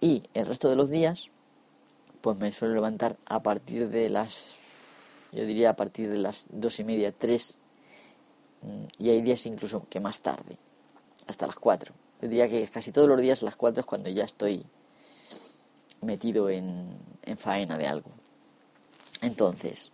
Y 0.01 0.23
el 0.33 0.45
resto 0.45 0.69
de 0.69 0.75
los 0.75 0.89
días 0.89 1.29
pues 2.25 2.39
me 2.39 2.51
suelo 2.51 2.73
levantar 2.73 3.17
a 3.27 3.43
partir 3.43 3.89
de 3.89 4.09
las, 4.09 4.55
yo 5.31 5.45
diría 5.45 5.69
a 5.69 5.75
partir 5.75 6.09
de 6.09 6.17
las 6.17 6.47
dos 6.49 6.79
y 6.79 6.83
media, 6.83 7.11
tres, 7.11 7.59
mm, 8.63 9.03
y 9.03 9.09
hay 9.11 9.21
días 9.21 9.45
incluso 9.45 9.85
que 9.89 9.99
más 9.99 10.21
tarde, 10.21 10.57
hasta 11.27 11.45
las 11.45 11.55
cuatro 11.57 11.93
diría 12.27 12.49
que 12.49 12.67
casi 12.67 12.91
todos 12.91 13.07
los 13.07 13.19
días 13.21 13.41
a 13.41 13.45
las 13.45 13.55
4 13.55 13.81
es 13.81 13.85
cuando 13.85 14.09
ya 14.09 14.23
estoy 14.23 14.65
metido 16.01 16.49
en, 16.49 16.97
faena 17.37 17.77
de 17.77 17.87
algo. 17.87 18.11
Entonces, 19.21 19.91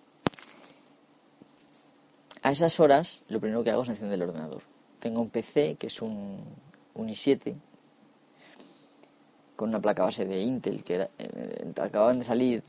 a 2.42 2.52
esas 2.52 2.80
horas 2.80 3.24
lo 3.30 3.40
primero 3.40 3.64
que 3.64 3.72
hago 3.72 3.84
es 3.84 3.90
encender 3.90 4.22
el 4.22 4.30
ordenador. 4.30 4.64
Tengo 5.00 5.22
un 5.22 5.30
PC 5.30 5.76
que 5.80 5.88
es 5.88 6.02
un, 6.02 6.44
un 6.94 7.08
i7 7.08 7.56
con 9.62 9.70
una 9.70 9.80
placa 9.80 10.02
base 10.02 10.26
de 10.26 10.42
Intel 10.42 10.84
que 10.84 11.08
eh, 11.20 11.74
acaban 11.80 12.18
de 12.18 12.26
salir 12.26 12.64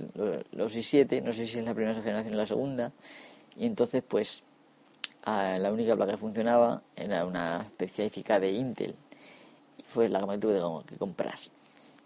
los 0.53 0.77
i7, 0.77 1.23
no 1.23 1.33
sé 1.33 1.47
si 1.47 1.59
es 1.59 1.65
la 1.65 1.73
primera 1.73 1.95
generación 2.03 2.35
o 2.35 2.37
la 2.37 2.47
segunda, 2.47 2.93
y 3.57 3.65
entonces 3.65 4.03
pues 4.07 4.43
la 5.25 5.73
única 5.73 5.97
placa 5.97 6.13
que 6.13 6.19
funcionaba 6.19 6.83
era 6.95 7.25
una 7.25 7.63
específica 7.63 8.39
de 8.39 8.53
Intel 8.53 8.95
y 9.79 9.83
fue 9.85 10.11
la 10.11 10.21
que 10.21 10.27
me 10.27 10.37
tuve 10.37 10.61
que 10.85 10.99
comprar. 10.99 11.39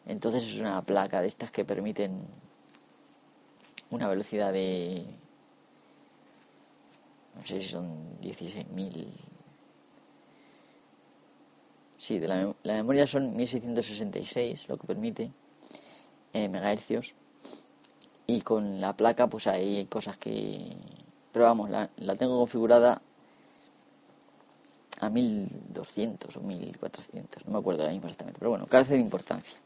Entonces 0.07 0.45
es 0.45 0.61
una 0.61 0.81
placa 0.83 1.21
de 1.21 1.27
estas 1.27 1.51
que 1.51 1.65
permiten 1.65 2.23
una 3.91 4.07
velocidad 4.07 4.53
de 4.53 5.05
no 7.35 7.45
sé 7.45 7.61
si 7.61 7.71
son 7.71 8.21
16.000 8.21 9.36
sí, 12.07 12.21
de 12.21 12.29
la, 12.29 12.55
memoria 12.63 13.07
son 13.09 13.37
1666 13.37 14.69
lo 14.69 14.77
que 14.77 14.87
permite 14.87 15.33
eh, 16.33 16.49
megahercios. 16.49 17.15
Y 18.29 18.43
con 18.43 18.81
la 18.81 18.97
placa 18.97 19.27
pues 19.27 19.47
hay 19.49 19.87
cosas 19.87 20.17
que 20.17 20.77
pero 21.33 21.47
vamos 21.47 21.69
la, 21.69 21.91
la 21.97 22.17
tengo 22.17 22.39
configurada 22.39 23.03
a 25.01 25.11
1200 25.11 26.37
o 26.37 26.41
1400 26.41 27.45
no 27.45 27.53
me 27.53 27.59
acuerdo 27.59 27.85
la 27.85 27.91
misma 27.91 28.07
exactamente 28.07 28.39
pero 28.39 28.51
bueno 28.51 28.67
carece 28.67 28.95
de 28.95 29.01
importancia. 29.01 29.57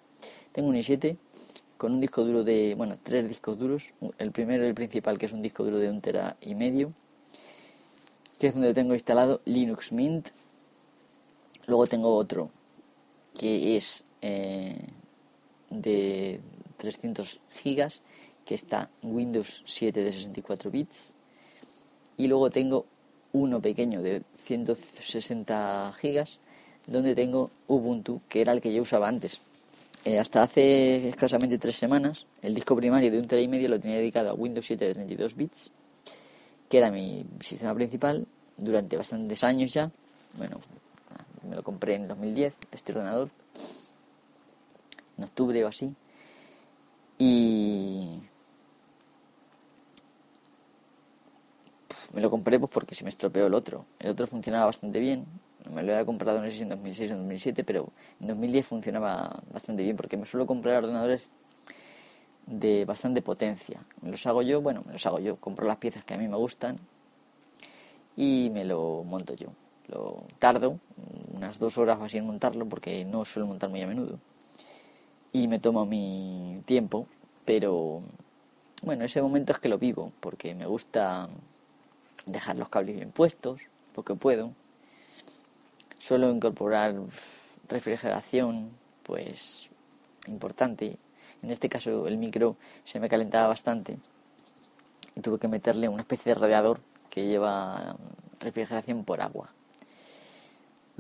Tengo 0.53 0.69
un 0.69 0.77
i7 0.77 1.17
con 1.77 1.93
un 1.93 2.01
disco 2.01 2.25
duro 2.25 2.43
de 2.43 2.75
bueno 2.75 2.97
tres 3.03 3.29
discos 3.29 3.59
duros 3.59 3.93
el 4.19 4.33
primero 4.33 4.67
el 4.67 4.75
principal 4.75 5.19
que 5.19 5.27
es 5.27 5.33
un 5.33 5.43
disco 5.43 5.63
duro 5.63 5.79
de 5.79 5.91
un 5.91 6.01
tera 6.01 6.37
y 6.41 6.55
medio 6.55 6.93
que 8.39 8.49
es 8.49 8.55
donde 8.55 8.73
tengo 8.73 8.95
instalado 8.95 9.41
Linux 9.45 9.93
Mint 9.93 10.29
luego 11.71 11.87
tengo 11.87 12.15
otro 12.15 12.51
que 13.39 13.77
es 13.77 14.05
eh, 14.21 14.77
de 15.71 16.41
300 16.77 17.41
gigas 17.63 18.03
que 18.45 18.55
está 18.55 18.91
Windows 19.03 19.63
7 19.67 20.03
de 20.03 20.13
64 20.13 20.71
bits. 20.71 21.15
Y 22.17 22.27
luego 22.27 22.51
tengo 22.51 22.87
uno 23.33 23.61
pequeño 23.61 24.03
de 24.03 24.23
160 24.43 25.95
gigas 26.01 26.39
donde 26.87 27.15
tengo 27.15 27.51
Ubuntu 27.69 28.21
que 28.29 28.41
era 28.41 28.53
el 28.53 28.61
que 28.61 28.75
yo 28.75 28.83
usaba 28.83 29.09
antes. 29.09 29.41
Eh, 30.05 30.19
hasta 30.19 30.43
hace 30.43 31.09
escasamente 31.09 31.59
tres 31.59 31.77
semanas 31.77 32.27
el 32.43 32.55
disco 32.55 32.75
primario 32.75 33.11
de 33.11 33.19
un 33.19 33.25
tera 33.27 33.43
y 33.43 33.49
medio 33.49 33.69
lo 33.69 33.79
tenía 33.79 33.99
dedicado 33.99 34.31
a 34.31 34.35
Windows 34.35 34.67
7 34.67 34.87
de 34.87 34.95
32 34.95 35.37
bits 35.37 35.73
que 36.71 36.79
era 36.79 36.91
mi 36.91 37.25
sistema 37.41 37.75
principal 37.75 38.27
durante 38.57 38.97
bastantes 38.97 39.45
años 39.45 39.73
ya. 39.75 39.91
Bueno 40.39 40.59
me 41.49 41.57
lo 41.57 41.63
compré 41.63 41.95
en 41.95 42.09
2010 42.09 42.55
este 42.73 42.93
ordenador 42.93 43.31
en 45.19 45.25
octubre 45.25 45.65
o 45.65 45.69
así 45.69 45.95
y 47.19 48.21
me 52.13 52.21
lo 52.21 52.31
compré 52.31 52.59
pues 52.59 52.71
porque 52.73 52.95
se 52.95 53.05
me 53.05 53.11
estropeó 53.11 53.47
el 53.47 53.55
otro. 53.55 53.85
El 53.99 54.11
otro 54.11 54.27
funcionaba 54.27 54.67
bastante 54.67 54.99
bien. 54.99 55.27
Me 55.71 55.83
lo 55.83 55.93
había 55.93 56.07
comprado 56.07 56.41
no 56.41 56.47
sé 56.47 56.57
si 56.57 56.63
en 56.63 56.71
2006 56.71 57.11
o 57.11 57.15
en 57.15 57.21
2007, 57.21 57.63
pero 57.65 57.93
en 58.21 58.29
2010 58.29 58.67
funcionaba 58.67 59.43
bastante 59.53 59.83
bien 59.83 59.97
porque 59.97 60.17
me 60.17 60.27
suelo 60.27 60.47
comprar 60.47 60.83
ordenadores 60.83 61.31
de 62.47 62.85
bastante 62.87 63.23
potencia. 63.23 63.81
Me 64.01 64.11
los 64.11 64.27
hago 64.27 64.43
yo, 64.43 64.61
bueno, 64.61 64.83
me 64.87 64.95
los 64.95 65.05
hago 65.07 65.19
yo. 65.21 65.37
Compro 65.37 65.67
las 65.67 65.77
piezas 65.77 66.05
que 66.05 66.15
a 66.15 66.19
mí 66.19 66.27
me 66.27 66.37
gustan 66.37 66.79
y 68.17 68.51
me 68.53 68.65
lo 68.65 69.05
monto 69.05 69.35
yo. 69.35 69.49
Lo 69.91 70.23
tardo 70.39 70.79
unas 71.35 71.59
dos 71.59 71.77
horas 71.79 71.99
así 72.01 72.19
en 72.19 72.27
montarlo 72.27 72.67
porque 72.67 73.05
no 73.05 73.25
suelo 73.25 73.47
montar 73.47 73.71
muy 73.71 73.83
a 73.83 73.87
menudo. 73.87 74.19
Y 75.33 75.49
me 75.49 75.59
tomo 75.59 75.85
mi 75.85 76.63
tiempo, 76.65 77.07
pero 77.45 78.03
bueno, 78.83 79.05
ese 79.05 79.21
momento 79.21 79.53
es 79.53 79.59
que 79.59 79.69
lo 79.69 79.79
vivo 79.79 80.13
porque 80.21 80.55
me 80.55 80.67
gusta 80.67 81.29
dejar 82.27 82.57
los 82.57 82.69
cables 82.69 82.97
bien 82.97 83.11
puestos, 83.11 83.63
lo 83.97 84.05
que 84.05 84.15
puedo. 84.15 84.53
Suelo 85.99 86.31
incorporar 86.31 86.95
refrigeración, 87.69 88.71
pues 89.03 89.69
importante. 90.29 90.99
En 91.43 91.51
este 91.51 91.69
caso 91.69 92.07
el 92.07 92.17
micro 92.17 92.57
se 92.85 93.01
me 93.01 93.09
calentaba 93.09 93.49
bastante 93.49 93.99
y 95.17 95.21
tuve 95.21 95.39
que 95.39 95.49
meterle 95.49 95.89
una 95.89 96.03
especie 96.03 96.35
de 96.35 96.41
radiador 96.41 96.81
que 97.11 97.27
lleva 97.27 97.97
refrigeración 98.41 99.05
por 99.05 99.21
agua. 99.21 99.51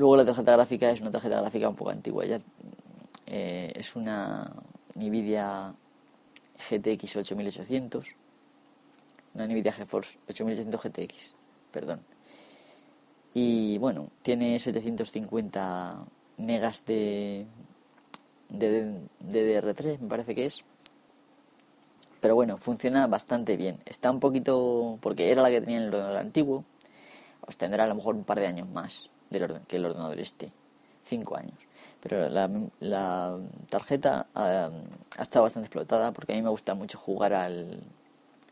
Luego 0.00 0.16
la 0.16 0.24
tarjeta 0.24 0.52
gráfica 0.52 0.90
es 0.90 1.02
una 1.02 1.10
tarjeta 1.10 1.42
gráfica 1.42 1.68
un 1.68 1.76
poco 1.76 1.90
antigua, 1.90 2.24
ya 2.24 2.38
eh, 3.26 3.70
es 3.76 3.94
una 3.94 4.50
Nvidia 4.94 5.74
GTX 6.70 7.16
8800 7.16 8.06
una 9.34 9.46
Nvidia 9.46 9.74
GeForce 9.74 10.18
8800 10.26 10.82
GTX, 10.82 11.34
perdón. 11.70 12.00
Y 13.34 13.76
bueno, 13.76 14.08
tiene 14.22 14.58
750 14.58 16.02
megas 16.38 16.82
de, 16.86 17.44
de, 18.48 19.02
DDR3, 19.22 19.98
me 19.98 20.08
parece 20.08 20.34
que 20.34 20.46
es. 20.46 20.64
Pero 22.22 22.34
bueno, 22.36 22.56
funciona 22.56 23.06
bastante 23.06 23.58
bien. 23.58 23.80
Está 23.84 24.10
un 24.10 24.18
poquito, 24.18 24.96
porque 25.02 25.30
era 25.30 25.42
la 25.42 25.50
que 25.50 25.60
tenía 25.60 25.76
en 25.76 25.92
el 25.92 26.16
antiguo, 26.16 26.64
os 27.42 27.58
tendrá 27.58 27.84
a 27.84 27.86
lo 27.86 27.96
mejor 27.96 28.14
un 28.14 28.24
par 28.24 28.40
de 28.40 28.46
años 28.46 28.66
más 28.70 29.09
del 29.30 29.60
que 29.66 29.76
el 29.76 29.86
ordenador 29.86 30.18
este, 30.18 30.52
5 31.04 31.36
años. 31.36 31.54
Pero 32.02 32.28
la, 32.28 32.50
la 32.80 33.38
tarjeta 33.68 34.26
ha 34.34 34.70
estado 35.20 35.44
bastante 35.44 35.66
explotada 35.66 36.12
porque 36.12 36.32
a 36.32 36.36
mí 36.36 36.42
me 36.42 36.48
gusta 36.48 36.74
mucho 36.74 36.98
jugar 36.98 37.34
al, 37.34 37.82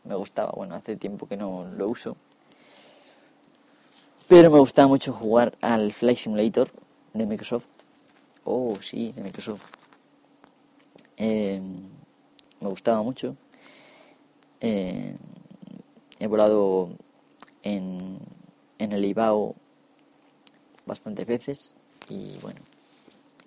me 0.03 0.15
gustaba, 0.15 0.51
bueno, 0.55 0.75
hace 0.75 0.95
tiempo 0.95 1.27
que 1.27 1.37
no 1.37 1.65
lo 1.65 1.87
uso. 1.87 2.15
Pero 4.27 4.51
me 4.51 4.59
gustaba 4.59 4.87
mucho 4.87 5.11
jugar 5.11 5.57
al 5.61 5.91
Flight 5.91 6.17
Simulator 6.17 6.69
de 7.13 7.25
Microsoft. 7.25 7.67
Oh, 8.43 8.73
sí, 8.81 9.11
de 9.11 9.23
Microsoft. 9.23 9.71
Em, 11.17 11.89
me 12.59 12.69
gustaba 12.69 13.01
mucho. 13.01 13.35
Em, 14.59 15.17
he 16.19 16.27
volado 16.27 16.89
en, 17.63 18.19
en 18.77 18.91
el 18.91 19.05
IBAO 19.05 19.55
bastantes 20.89 21.25
veces 21.25 21.73
y 22.09 22.33
bueno, 22.41 22.59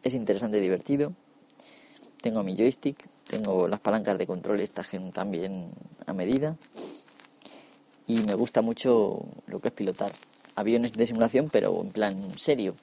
es 0.03 0.15
interesante 0.15 0.57
y 0.57 0.61
divertido. 0.61 1.13
Tengo 2.23 2.43
mi 2.43 2.57
joystick, 2.57 3.05
tengo 3.29 3.69
las 3.69 3.81
palancas 3.81 4.17
de 4.17 4.27
control 4.27 4.61
estas 4.61 4.89
también 5.13 5.73
a 6.07 6.13
medida. 6.13 6.57
Y 8.07 8.21
me 8.23 8.35
gusta 8.35 8.63
mucho 8.63 9.25
lo 9.47 9.61
que 9.61 9.69
es 9.69 9.75
pilotar 9.75 10.13
aviones 10.55 10.93
de 10.93 11.07
simulación, 11.07 11.49
pero 11.51 11.81
en 11.81 11.91
plan 11.91 12.39
serio. 12.39 12.75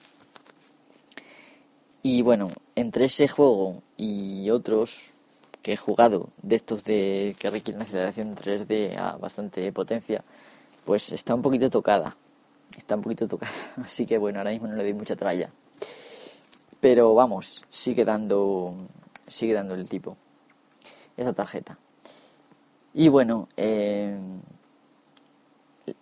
Y 2.03 2.21
bueno, 2.21 2.49
entre 2.75 3.05
ese 3.05 3.27
juego 3.27 3.81
y 3.97 4.49
otros 4.49 5.11
que 5.61 5.73
he 5.73 5.77
jugado, 5.77 6.29
de 6.41 6.55
estos 6.55 6.83
de 6.83 7.35
que 7.39 7.49
requieren 7.49 7.81
aceleración 7.81 8.35
3D 8.35 8.97
a 8.97 9.17
bastante 9.17 9.71
potencia, 9.71 10.23
pues 10.85 11.11
está 11.11 11.35
un 11.35 11.41
poquito 11.41 11.69
tocada. 11.69 12.15
Está 12.77 12.95
un 12.95 13.01
poquito 13.01 13.27
tocada. 13.27 13.51
Así 13.83 14.05
que 14.05 14.17
bueno, 14.17 14.39
ahora 14.39 14.51
mismo 14.51 14.67
no 14.67 14.75
le 14.75 14.83
doy 14.83 14.93
mucha 14.93 15.15
tralla. 15.15 15.49
Pero 16.79 17.13
vamos, 17.13 17.65
sigue 17.69 18.05
dando, 18.05 18.87
sigue 19.27 19.53
dando 19.53 19.75
el 19.75 19.87
tipo 19.87 20.17
esa 21.17 21.33
tarjeta. 21.33 21.77
Y 22.93 23.09
bueno, 23.09 23.49
eh, 23.57 24.17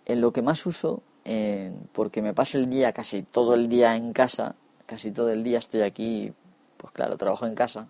en 0.06 0.20
lo 0.20 0.32
que 0.32 0.42
más 0.42 0.64
uso, 0.66 1.02
eh, 1.24 1.72
porque 1.92 2.22
me 2.22 2.34
paso 2.34 2.56
el 2.58 2.70
día, 2.70 2.92
casi 2.92 3.22
todo 3.22 3.54
el 3.54 3.68
día 3.68 3.96
en 3.96 4.12
casa, 4.12 4.54
casi 4.86 5.10
todo 5.10 5.30
el 5.30 5.42
día 5.42 5.58
estoy 5.58 5.82
aquí, 5.82 6.32
pues 6.76 6.92
claro, 6.92 7.16
trabajo 7.16 7.46
en 7.46 7.54
casa. 7.54 7.88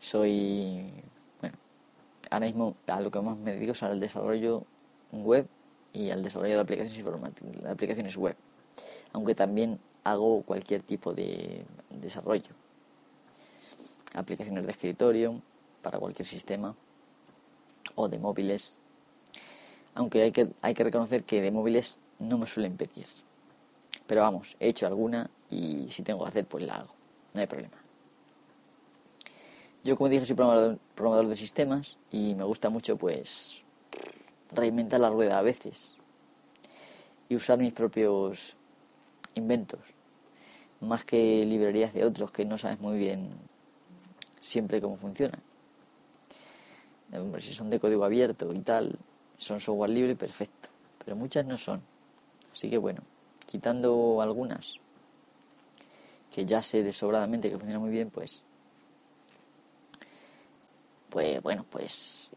Soy, 0.00 0.90
bueno, 1.40 1.56
ahora 2.30 2.46
mismo 2.46 2.74
a 2.86 3.00
lo 3.00 3.10
que 3.10 3.20
más 3.20 3.36
me 3.38 3.52
dedico 3.52 3.72
es 3.72 3.82
al 3.82 4.00
desarrollo 4.00 4.64
web 5.12 5.46
y 5.92 6.10
al 6.10 6.22
desarrollo 6.22 6.54
de 6.54 6.60
aplicaciones 6.60 6.98
informáticas, 6.98 7.64
aplicaciones 7.64 8.16
web. 8.16 8.36
Aunque 9.12 9.34
también 9.34 9.78
hago 10.04 10.42
cualquier 10.42 10.82
tipo 10.82 11.12
de 11.12 11.64
desarrollo 11.90 12.50
aplicaciones 14.14 14.64
de 14.64 14.72
escritorio 14.72 15.40
para 15.82 15.98
cualquier 15.98 16.26
sistema 16.26 16.74
o 17.94 18.08
de 18.08 18.18
móviles. 18.18 18.76
Aunque 19.94 20.22
hay 20.22 20.32
que, 20.32 20.48
hay 20.62 20.74
que 20.74 20.84
reconocer 20.84 21.24
que 21.24 21.40
de 21.40 21.50
móviles 21.50 21.98
no 22.18 22.38
me 22.38 22.46
suelen 22.46 22.76
pedir. 22.76 23.06
Pero 24.06 24.22
vamos, 24.22 24.56
he 24.60 24.68
hecho 24.68 24.86
alguna 24.86 25.30
y 25.50 25.88
si 25.90 26.02
tengo 26.02 26.22
que 26.22 26.28
hacer, 26.28 26.46
pues 26.46 26.64
la 26.64 26.76
hago. 26.76 26.94
No 27.34 27.40
hay 27.40 27.46
problema. 27.46 27.76
Yo, 29.84 29.96
como 29.96 30.08
dije, 30.08 30.24
soy 30.24 30.36
programador 30.36 31.28
de 31.28 31.36
sistemas 31.36 31.96
y 32.10 32.34
me 32.34 32.44
gusta 32.44 32.68
mucho, 32.68 32.96
pues, 32.96 33.62
reinventar 34.52 35.00
la 35.00 35.10
rueda 35.10 35.38
a 35.38 35.42
veces 35.42 35.94
y 37.28 37.36
usar 37.36 37.58
mis 37.58 37.72
propios 37.72 38.56
inventos, 39.34 39.80
más 40.80 41.04
que 41.04 41.44
librerías 41.44 41.92
de 41.92 42.04
otros 42.04 42.30
que 42.30 42.44
no 42.44 42.58
sabes 42.58 42.80
muy 42.80 42.98
bien 42.98 43.30
siempre 44.40 44.80
cómo 44.80 44.96
funciona. 44.96 45.38
si 47.40 47.54
son 47.54 47.70
de 47.70 47.80
código 47.80 48.04
abierto 48.04 48.52
y 48.52 48.60
tal, 48.60 48.96
son 49.38 49.60
software 49.60 49.90
libre, 49.90 50.16
perfecto. 50.16 50.68
Pero 51.04 51.16
muchas 51.16 51.46
no 51.46 51.56
son. 51.56 51.82
Así 52.52 52.68
que 52.68 52.78
bueno, 52.78 53.02
quitando 53.46 54.20
algunas 54.20 54.74
que 56.32 56.44
ya 56.44 56.62
sé 56.62 56.82
desobradamente 56.82 57.50
que 57.50 57.56
funcionan 57.56 57.82
muy 57.82 57.90
bien, 57.90 58.10
pues 58.10 58.44
pues 61.10 61.42
bueno, 61.42 61.64
pues 61.70 62.30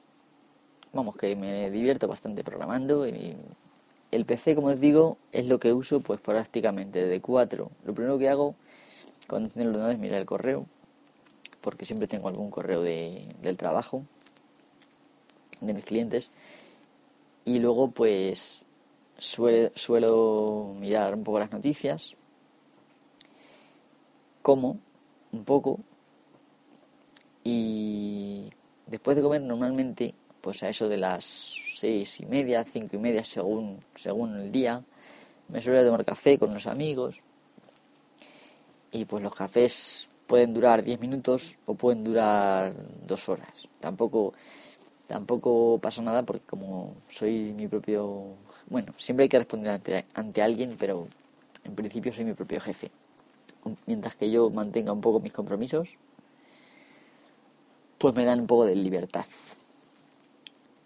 vamos 0.94 1.16
que 1.16 1.36
me 1.36 1.70
divierto 1.70 2.08
bastante 2.08 2.44
programando 2.44 3.08
y 3.08 3.36
el 4.12 4.26
PC, 4.26 4.56
como 4.56 4.68
os 4.68 4.80
digo, 4.80 5.18
es 5.32 5.46
lo 5.46 5.58
que 5.58 5.72
uso 5.72 6.02
pues 6.02 6.20
prácticamente 6.20 7.06
de 7.06 7.22
4. 7.22 7.72
Lo 7.86 7.94
primero 7.94 8.18
que 8.18 8.28
hago 8.28 8.56
cuando 9.28 9.48
enciendo 9.48 9.70
el 9.70 9.76
ordenador 9.76 9.96
es 9.96 10.00
mirar 10.00 10.20
el 10.20 10.26
correo, 10.26 10.66
porque 11.62 11.86
siempre 11.86 12.08
tengo 12.08 12.28
algún 12.28 12.52
correo 12.52 12.82
de, 12.82 13.26
del 13.42 13.56
trabajo, 13.56 14.04
de 15.62 15.74
mis 15.74 15.86
clientes, 15.86 16.30
y 17.46 17.60
luego 17.60 17.92
pues 17.92 18.66
suelo 19.18 20.76
mirar 20.78 21.16
un 21.16 21.24
poco 21.24 21.40
las 21.40 21.52
noticias, 21.52 22.16
como 24.42 24.78
un 25.32 25.46
poco, 25.46 25.80
y 27.46 28.50
después 28.88 29.16
de 29.16 29.24
comer 29.24 29.42
normalmente 29.42 30.14
pues 30.42 30.64
a 30.64 30.70
eso 30.70 30.90
de 30.90 30.98
las 30.98 31.56
seis 31.76 32.20
y 32.20 32.26
media, 32.26 32.64
cinco 32.64 32.96
y 32.96 33.00
media 33.00 33.24
según, 33.24 33.80
según 33.96 34.36
el 34.38 34.52
día. 34.52 34.82
Me 35.48 35.62
suelo 35.62 35.86
tomar 35.86 36.06
café 36.06 36.38
con 36.38 36.54
los 36.54 36.68
amigos. 36.68 37.18
Y 38.92 39.06
pues 39.06 39.24
los 39.24 39.34
cafés 39.34 40.10
pueden 40.28 40.54
durar 40.54 40.84
10 40.84 41.00
minutos 41.00 41.58
o 41.66 41.76
pueden 41.76 42.04
durar 42.04 42.74
dos 43.08 43.28
horas. 43.30 43.68
Tampoco, 43.80 44.34
tampoco 45.08 45.80
pasa 45.82 46.02
nada 46.02 46.24
porque 46.24 46.46
como 46.46 46.96
soy 47.10 47.54
mi 47.54 47.68
propio... 47.68 48.36
Bueno, 48.70 48.94
siempre 48.98 49.24
hay 49.24 49.30
que 49.30 49.40
responder 49.40 49.72
ante, 49.74 50.06
ante 50.14 50.42
alguien, 50.42 50.76
pero 50.80 51.08
en 51.64 51.76
principio 51.76 52.14
soy 52.14 52.26
mi 52.26 52.34
propio 52.34 52.62
jefe. 52.62 52.92
Mientras 53.86 54.16
que 54.16 54.32
yo 54.32 54.50
mantenga 54.50 54.92
un 54.94 55.02
poco 55.02 55.20
mis 55.20 55.34
compromisos, 55.34 55.90
pues 57.98 58.16
me 58.16 58.26
dan 58.26 58.42
un 58.42 58.48
poco 58.48 58.66
de 58.66 58.76
libertad. 58.76 59.26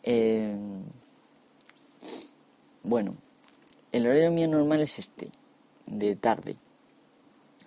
Eh, 0.08 0.56
bueno, 2.84 3.16
el 3.92 4.06
horario 4.06 4.30
mío 4.30 4.48
normal 4.48 4.82
es 4.82 5.00
este, 5.00 5.30
de 5.88 6.16
tarde. 6.16 6.56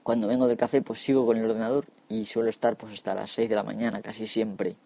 Cuando 0.05 0.29
vengo 0.29 0.47
de 0.47 0.57
café, 0.57 0.81
pues 0.81 1.03
sigo 1.03 1.27
con 1.27 1.37
el 1.37 1.45
ordenador 1.45 1.87
y 2.09 2.25
suelo 2.27 2.49
estar 2.49 2.77
pues 2.77 2.95
hasta 2.95 3.15
las 3.15 3.33
6 3.33 3.49
de 3.51 3.57
la 3.57 3.65
mañana, 3.65 4.01
casi 4.01 4.29
siempre. 4.29 4.77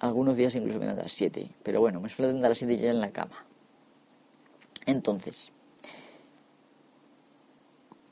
Algunos 0.00 0.36
días 0.36 0.54
incluso 0.56 0.80
me 0.80 0.86
dan 0.86 0.98
a 0.98 1.04
las 1.04 1.12
7, 1.12 1.48
pero 1.62 1.80
bueno, 1.80 2.00
me 2.00 2.08
suelo 2.08 2.32
tener 2.32 2.44
a 2.44 2.48
las 2.48 2.58
7 2.58 2.76
ya 2.76 2.90
en 2.90 3.00
la 3.00 3.12
cama. 3.12 3.44
Entonces, 4.86 5.52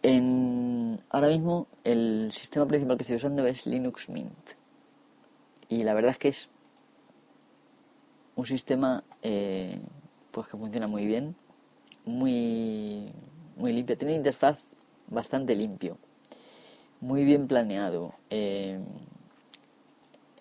en, 0.03 1.01
ahora 1.11 1.29
mismo 1.29 1.67
el 1.83 2.31
sistema 2.31 2.67
principal 2.67 2.97
que 2.97 3.03
estoy 3.03 3.17
usando 3.17 3.45
es 3.47 3.67
Linux 3.67 4.09
Mint. 4.09 4.51
Y 5.69 5.83
la 5.83 5.95
verdad 5.95 6.13
es 6.13 6.19
que 6.19 6.29
es 6.29 6.49
un 8.37 8.47
sistema 8.47 9.03
eh, 9.23 9.81
pues 10.31 10.47
que 10.47 10.57
funciona 10.57 10.87
muy 10.87 11.07
bien, 11.07 11.35
muy, 12.05 13.13
muy 13.57 13.73
limpio, 13.73 13.97
tiene 13.97 14.13
una 14.13 14.19
interfaz 14.19 14.59
bastante 15.09 15.57
limpio, 15.57 15.99
muy 17.01 17.25
bien 17.25 17.49
planeado. 17.49 18.15
Eh, 18.31 18.79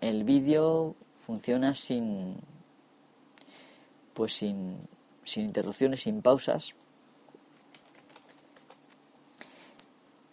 el 0.02 0.24
vídeo 0.24 0.96
funciona 1.26 1.74
sin 1.74 2.36
pues 4.14 4.34
sin, 4.34 4.78
sin 5.24 5.46
interrupciones, 5.46 6.02
sin 6.02 6.22
pausas. 6.22 6.74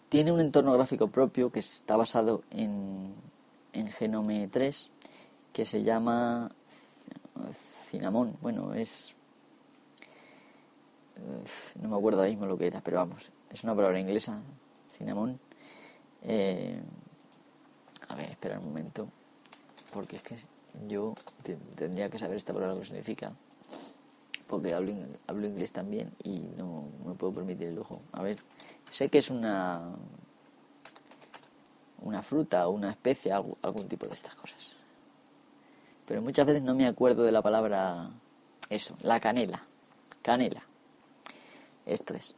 Tiene 0.09 0.31
un 0.31 0.39
entorno 0.39 0.73
gráfico 0.73 1.07
propio 1.07 1.51
que 1.51 1.59
está 1.59 1.97
basado 1.97 2.43
en, 2.51 3.13
en 3.73 3.87
Genome 3.87 4.47
3 4.47 4.91
que 5.51 5.65
se 5.65 5.83
llama 5.83 6.51
Cinnamon, 7.93 8.35
bueno, 8.41 8.73
es... 8.73 9.13
no 11.79 11.89
me 11.89 11.95
acuerdo 11.95 12.21
ahora 12.21 12.31
mismo 12.31 12.47
lo 12.47 12.57
que 12.57 12.65
era, 12.65 12.81
pero 12.81 12.97
vamos, 12.97 13.31
es 13.51 13.63
una 13.63 13.75
palabra 13.75 13.99
inglesa, 13.99 14.41
Cinnamon. 14.97 15.39
Eh, 16.23 16.81
a 18.09 18.15
ver, 18.15 18.31
espera 18.31 18.57
un 18.57 18.65
momento, 18.65 19.07
porque 19.93 20.15
es 20.15 20.23
que 20.23 20.37
yo 20.87 21.13
tendría 21.75 22.09
que 22.09 22.17
saber 22.17 22.37
esta 22.37 22.51
palabra 22.51 22.79
que 22.79 22.85
significa, 22.87 23.31
porque 24.47 24.73
hablo, 24.73 24.95
hablo 25.27 25.45
inglés 25.45 25.71
también 25.71 26.09
y 26.23 26.39
no 26.57 26.85
me 27.05 27.13
puedo 27.13 27.33
permitir 27.33 27.67
el 27.67 27.75
lujo. 27.75 28.01
A 28.13 28.23
ver, 28.23 28.39
sé 28.91 29.07
que 29.07 29.19
es 29.19 29.29
una 29.29 29.93
una 32.01 32.23
fruta 32.23 32.67
o 32.67 32.71
una 32.71 32.89
especie, 32.89 33.31
algún 33.31 33.87
tipo 33.87 34.07
de 34.07 34.15
estas 34.15 34.33
cosas 34.33 34.82
pero 36.07 36.21
muchas 36.21 36.45
veces 36.45 36.61
no 36.61 36.75
me 36.75 36.87
acuerdo 36.87 37.23
de 37.23 37.31
la 37.31 37.41
palabra 37.41 38.09
eso, 38.69 38.95
la 39.03 39.19
canela, 39.19 39.63
canela. 40.21 40.63
Esto 41.85 42.13
es. 42.13 42.33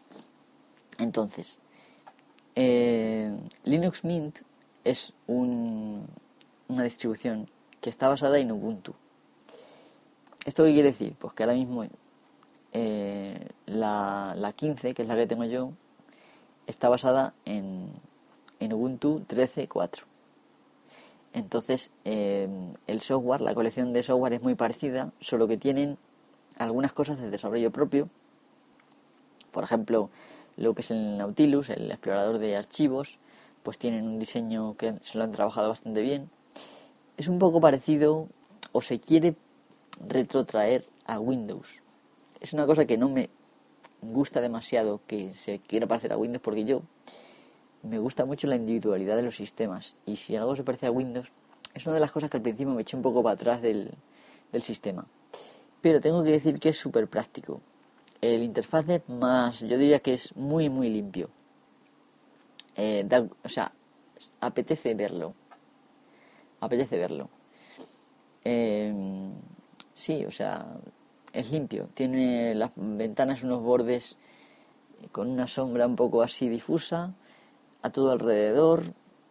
Entonces, 0.98 1.58
eh, 2.56 3.38
Linux 3.64 4.04
Mint 4.04 4.40
es 4.84 5.14
un, 5.28 6.08
una 6.68 6.84
distribución 6.84 7.50
que 7.82 7.90
está 7.90 8.08
basada 8.08 8.40
en 8.40 8.52
Ubuntu. 8.52 8.94
¿Esto 10.46 10.64
qué 10.64 10.74
quiere 10.74 10.92
decir? 10.92 11.16
Pues 11.20 11.34
que 11.34 11.44
ahora 11.44 11.56
mismo 11.56 11.86
eh, 12.74 13.48
la, 13.66 14.34
la 14.36 14.54
15, 14.54 14.94
que 14.94 15.02
es 15.02 15.08
la 15.08 15.16
que 15.16 15.28
tengo 15.28 15.46
yo, 15.46 15.72
está 16.68 16.90
basada 16.90 17.34
en, 17.46 17.90
en 18.60 18.74
Ubuntu 18.74 19.24
13.4. 19.28 20.04
Entonces, 21.36 21.92
eh, 22.06 22.48
el 22.88 23.02
software, 23.02 23.42
la 23.42 23.54
colección 23.54 23.92
de 23.92 24.04
software 24.04 24.32
es 24.32 24.42
muy 24.42 24.56
parecida, 24.56 25.12
solo 25.20 25.50
que 25.50 25.58
tienen 25.58 25.98
algunas 26.58 26.94
cosas 26.94 27.20
de 27.20 27.30
desarrollo 27.30 27.72
propio. 27.72 28.08
Por 29.52 29.66
ejemplo, 29.66 30.10
lo 30.56 30.74
que 30.74 30.80
es 30.80 30.92
el 30.92 31.18
Nautilus, 31.18 31.70
el 31.72 31.92
explorador 31.92 32.38
de 32.38 32.56
archivos, 32.56 33.20
pues 33.64 33.78
tienen 33.78 34.08
un 34.08 34.18
diseño 34.18 34.78
que 34.78 34.96
se 35.02 35.18
lo 35.18 35.26
han 35.26 35.34
trabajado 35.34 35.68
bastante 35.68 36.02
bien. 36.02 36.30
Es 37.18 37.28
un 37.28 37.38
poco 37.38 37.60
parecido 37.60 38.30
o 38.72 38.80
se 38.80 39.02
quiere 39.02 39.36
retrotraer 40.08 40.86
a 41.06 41.20
Windows. 41.20 41.84
Es 42.40 42.54
una 42.54 42.66
cosa 42.66 42.86
que 42.86 42.98
no 42.98 43.10
me 43.10 43.30
gusta 44.02 44.40
demasiado 44.40 45.02
que 45.06 45.34
se 45.34 45.60
quiera 45.60 45.86
parecer 45.86 46.14
a 46.14 46.18
Windows 46.18 46.42
porque 46.42 46.64
yo 46.64 46.84
me 47.86 48.00
gusta 48.00 48.26
mucho 48.26 48.48
la 48.48 48.56
individualidad 48.56 49.16
de 49.16 49.24
los 49.24 49.36
sistemas 49.36 49.96
y 50.06 50.16
si 50.16 50.36
algo 50.36 50.56
se 50.56 50.64
parece 50.64 50.88
a 50.88 50.92
Windows 50.92 51.32
es 51.74 51.86
una 51.86 51.96
de 51.96 52.02
las 52.02 52.12
cosas 52.12 52.30
que 52.30 52.38
al 52.38 52.44
principio 52.44 52.74
me 52.74 52.82
eché 52.82 52.96
un 52.96 53.04
poco 53.04 53.22
para 53.22 53.34
atrás 53.36 53.62
del, 53.62 53.92
sistema. 54.62 55.06
Pero 55.82 56.00
tengo 56.00 56.24
que 56.24 56.32
decir 56.32 56.62
que 56.62 56.70
es 56.70 56.78
súper 56.78 57.10
práctico. 57.10 57.60
El 58.22 58.42
interfaz 58.42 58.88
es 58.88 59.10
más, 59.10 59.60
yo 59.60 59.78
diría 59.78 60.00
que 60.00 60.14
es 60.14 60.34
muy 60.38 60.70
muy 60.70 60.90
limpio. 60.90 61.30
Eh, 62.78 63.06
o 63.44 63.50
sea, 63.50 63.70
apetece 64.40 64.96
verlo. 64.96 65.34
Apetece 66.62 66.98
verlo. 66.98 67.30
Em, 68.46 69.34
sí, 69.94 70.24
o 70.26 70.32
sea, 70.32 70.66
es 71.34 71.52
limpio. 71.52 71.90
Tiene 71.94 72.56
las 72.56 72.72
ventanas 72.78 73.44
unos 73.44 73.62
bordes 73.62 74.18
con 75.12 75.30
una 75.30 75.48
sombra 75.48 75.86
un 75.86 75.98
poco 75.98 76.22
así 76.22 76.48
difusa 76.48 77.14
a 77.86 77.92
todo 77.92 78.12
alrededor. 78.12 78.84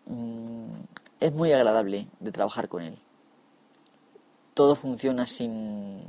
Mm, 0.07 0.71
es 1.19 1.35
muy 1.35 1.53
agradable 1.53 2.07
de 2.21 2.31
trabajar 2.31 2.69
con 2.69 2.83
él. 2.83 2.97
Todo 4.55 4.77
funciona 4.77 5.27
sin, 5.27 6.05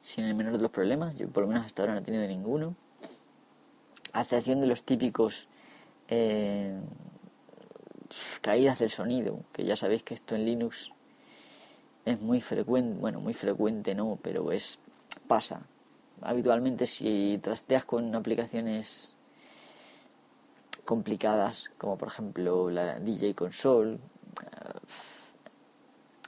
sin 0.00 0.24
el 0.24 0.34
menor 0.34 0.54
de 0.54 0.62
los 0.62 0.70
problemas. 0.70 1.14
Yo 1.18 1.28
por 1.28 1.42
lo 1.42 1.48
menos 1.48 1.66
hasta 1.66 1.82
ahora 1.82 1.92
no 1.92 2.00
he 2.00 2.04
tenido 2.04 2.26
ninguno. 2.26 2.74
A 4.14 4.22
excepción 4.22 4.62
de 4.62 4.66
los 4.66 4.82
típicos 4.82 5.46
eh, 6.08 6.80
caídas 8.40 8.78
del 8.78 8.90
sonido, 8.90 9.40
que 9.52 9.64
ya 9.64 9.76
sabéis 9.76 10.02
que 10.02 10.14
esto 10.14 10.34
en 10.34 10.46
Linux 10.46 10.90
es 12.06 12.18
muy 12.18 12.40
frecuente, 12.40 12.98
bueno, 12.98 13.20
muy 13.20 13.34
frecuente 13.34 13.94
no, 13.94 14.18
pero 14.22 14.52
es 14.52 14.78
pasa. 15.26 15.66
Habitualmente 16.22 16.86
si 16.86 17.38
trasteas 17.42 17.84
con 17.84 18.14
aplicaciones 18.14 19.14
complicadas, 20.84 21.70
como 21.78 21.96
por 21.96 22.08
ejemplo 22.08 22.70
la 22.70 22.98
DJ 23.00 23.34
Console, 23.34 23.94
eh, 23.94 23.98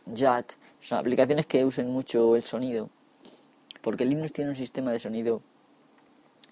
Jack, 0.07 0.57
son 0.81 0.99
aplicaciones 0.99 1.47
que 1.47 1.65
usen 1.65 1.91
mucho 1.91 2.37
el 2.37 2.43
sonido, 2.43 2.91
porque 3.83 4.05
Linux 4.05 4.33
tiene 4.33 4.51
un 4.51 4.57
sistema 4.57 4.93
de 4.93 4.99
sonido 4.99 5.43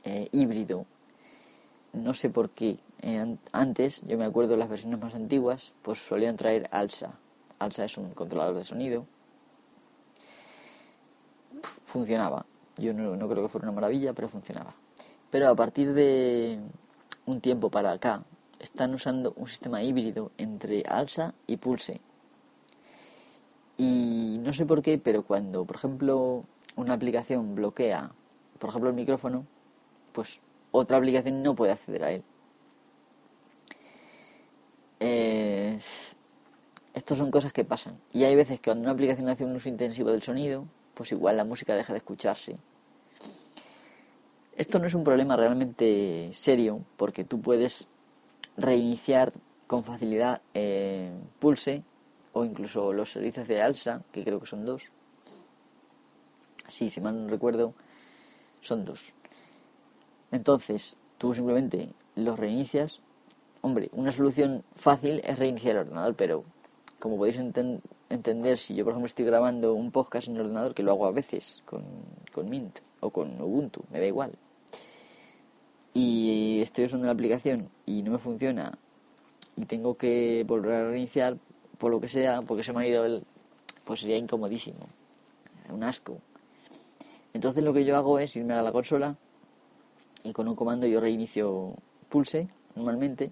eh, 0.04 0.28
híbrido. 0.32 0.86
No 1.92 2.14
sé 2.14 2.30
por 2.30 2.50
qué. 2.50 2.78
Eh, 3.02 3.36
antes, 3.52 4.02
yo 4.06 4.16
me 4.16 4.24
acuerdo 4.24 4.56
las 4.56 4.68
versiones 4.68 5.00
más 5.00 5.14
antiguas, 5.14 5.72
pues 5.82 5.98
solían 5.98 6.36
traer 6.36 6.68
ALSA. 6.70 7.12
ALSA 7.58 7.84
es 7.84 7.98
un 7.98 8.10
controlador 8.10 8.54
de 8.54 8.64
sonido. 8.64 9.06
funcionaba. 11.84 12.46
Yo 12.76 12.94
no, 12.94 13.16
no 13.16 13.28
creo 13.28 13.42
que 13.42 13.48
fuera 13.48 13.66
una 13.66 13.74
maravilla, 13.74 14.12
pero 14.12 14.28
funcionaba. 14.28 14.74
Pero 15.30 15.48
a 15.48 15.54
partir 15.54 15.92
de 15.92 16.60
un 17.30 17.40
tiempo 17.40 17.70
para 17.70 17.92
acá, 17.92 18.24
están 18.58 18.94
usando 18.94 19.32
un 19.36 19.46
sistema 19.46 19.82
híbrido 19.82 20.32
entre 20.36 20.82
ALSA 20.86 21.34
y 21.46 21.56
Pulse. 21.56 22.00
Y 23.78 24.38
no 24.42 24.52
sé 24.52 24.66
por 24.66 24.82
qué, 24.82 24.98
pero 24.98 25.22
cuando, 25.22 25.64
por 25.64 25.76
ejemplo, 25.76 26.44
una 26.76 26.94
aplicación 26.94 27.54
bloquea, 27.54 28.10
por 28.58 28.70
ejemplo, 28.70 28.90
el 28.90 28.96
micrófono, 28.96 29.46
pues 30.12 30.40
otra 30.72 30.98
aplicación 30.98 31.42
no 31.42 31.54
puede 31.54 31.72
acceder 31.72 32.04
a 32.04 32.12
él. 32.12 32.22
Estas 36.92 37.16
son 37.16 37.30
cosas 37.30 37.52
que 37.52 37.64
pasan. 37.64 37.98
Y 38.12 38.24
hay 38.24 38.34
veces 38.36 38.60
que 38.60 38.70
cuando 38.70 38.82
una 38.82 38.92
aplicación 38.92 39.28
hace 39.28 39.44
un 39.44 39.54
uso 39.54 39.68
intensivo 39.68 40.10
del 40.10 40.22
sonido, 40.22 40.66
pues 40.94 41.12
igual 41.12 41.36
la 41.36 41.44
música 41.44 41.74
deja 41.74 41.94
de 41.94 41.98
escucharse. 41.98 42.58
Esto 44.61 44.79
no 44.79 44.85
es 44.85 44.94
un 44.94 45.05
problema 45.05 45.37
realmente 45.37 46.29
serio, 46.35 46.85
porque 46.99 47.25
tú 47.25 47.40
puedes 47.40 47.88
reiniciar 48.59 49.33
con 49.66 49.83
facilidad 49.83 50.42
eh, 50.53 51.11
Pulse 51.38 51.83
o 52.35 52.44
incluso 52.44 52.92
los 52.92 53.11
servicios 53.11 53.49
de 53.49 53.62
Alsa, 53.62 54.03
que 54.12 54.23
creo 54.23 54.38
que 54.38 54.46
son 54.46 54.66
dos. 54.66 54.83
Sí, 56.68 56.90
si 56.90 57.01
mal 57.01 57.23
no 57.23 57.31
recuerdo, 57.31 57.73
son 58.61 58.85
dos. 58.85 59.14
Entonces, 60.31 60.99
tú 61.16 61.33
simplemente 61.33 61.94
los 62.14 62.38
reinicias. 62.38 63.01
Hombre, 63.62 63.88
una 63.92 64.12
solución 64.12 64.62
fácil 64.75 65.23
es 65.25 65.38
reiniciar 65.38 65.77
el 65.77 65.87
ordenador, 65.87 66.16
pero 66.16 66.44
como 66.99 67.16
podéis 67.16 67.38
entender, 67.38 68.59
si 68.59 68.75
yo 68.75 68.85
por 68.85 68.92
ejemplo 68.92 69.07
estoy 69.07 69.25
grabando 69.25 69.73
un 69.73 69.90
podcast 69.90 70.29
en 70.29 70.35
el 70.35 70.42
ordenador, 70.42 70.75
que 70.75 70.83
lo 70.83 70.90
hago 70.90 71.07
a 71.07 71.12
veces 71.12 71.62
con, 71.64 71.83
con 72.31 72.51
Mint 72.51 72.79
o 73.01 73.09
con 73.09 73.40
Ubuntu, 73.40 73.85
me 73.90 74.01
da 74.01 74.07
igual, 74.07 74.33
y 75.94 76.61
estoy 76.62 76.85
usando 76.85 77.07
la 77.07 77.12
aplicación 77.12 77.68
y 77.87 78.03
no 78.03 78.12
me 78.12 78.18
funciona 78.18 78.79
y 79.57 79.64
tengo 79.66 79.96
que 79.96 80.44
volver 80.46 80.72
a 80.72 80.90
reiniciar 80.90 81.37
por 81.79 81.90
lo 81.90 82.00
que 82.00 82.09
sea, 82.09 82.42
porque 82.42 82.62
se 82.62 82.72
me 82.72 82.83
ha 82.83 82.87
ido 82.87 83.05
el... 83.05 83.24
pues 83.85 84.00
sería 84.00 84.16
incomodísimo, 84.16 84.87
un 85.70 85.83
asco. 85.83 86.18
Entonces 87.33 87.64
lo 87.64 87.72
que 87.72 87.85
yo 87.85 87.96
hago 87.96 88.18
es 88.18 88.35
irme 88.37 88.55
a 88.55 88.62
la 88.62 88.72
consola 88.72 89.16
y 90.24 90.33
con 90.33 90.48
un 90.48 90.57
comando 90.57 90.87
yo 90.87 91.00
reinicio 91.00 91.74
Pulse 92.09 92.48
normalmente 92.74 93.31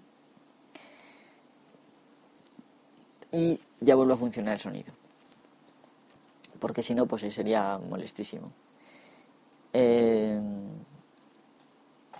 y 3.31 3.59
ya 3.79 3.95
vuelve 3.95 4.13
a 4.13 4.17
funcionar 4.17 4.55
el 4.55 4.59
sonido. 4.59 4.93
Porque 6.59 6.83
si 6.83 6.93
no, 6.93 7.05
pues 7.05 7.21
sería 7.33 7.77
molestísimo. 7.77 8.51
Eh, 9.71 10.39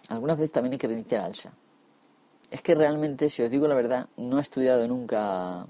algunas 0.09 0.37
veces 0.37 0.51
también 0.51 0.73
hay 0.73 0.79
que 0.79 0.87
reiniciar 0.87 1.21
Alsa. 1.21 1.53
Es 2.51 2.61
que 2.61 2.75
realmente, 2.75 3.29
si 3.29 3.43
os 3.43 3.49
digo 3.49 3.67
la 3.67 3.75
verdad, 3.75 4.07
no 4.17 4.39
he 4.39 4.41
estudiado 4.41 4.87
nunca 4.87 5.67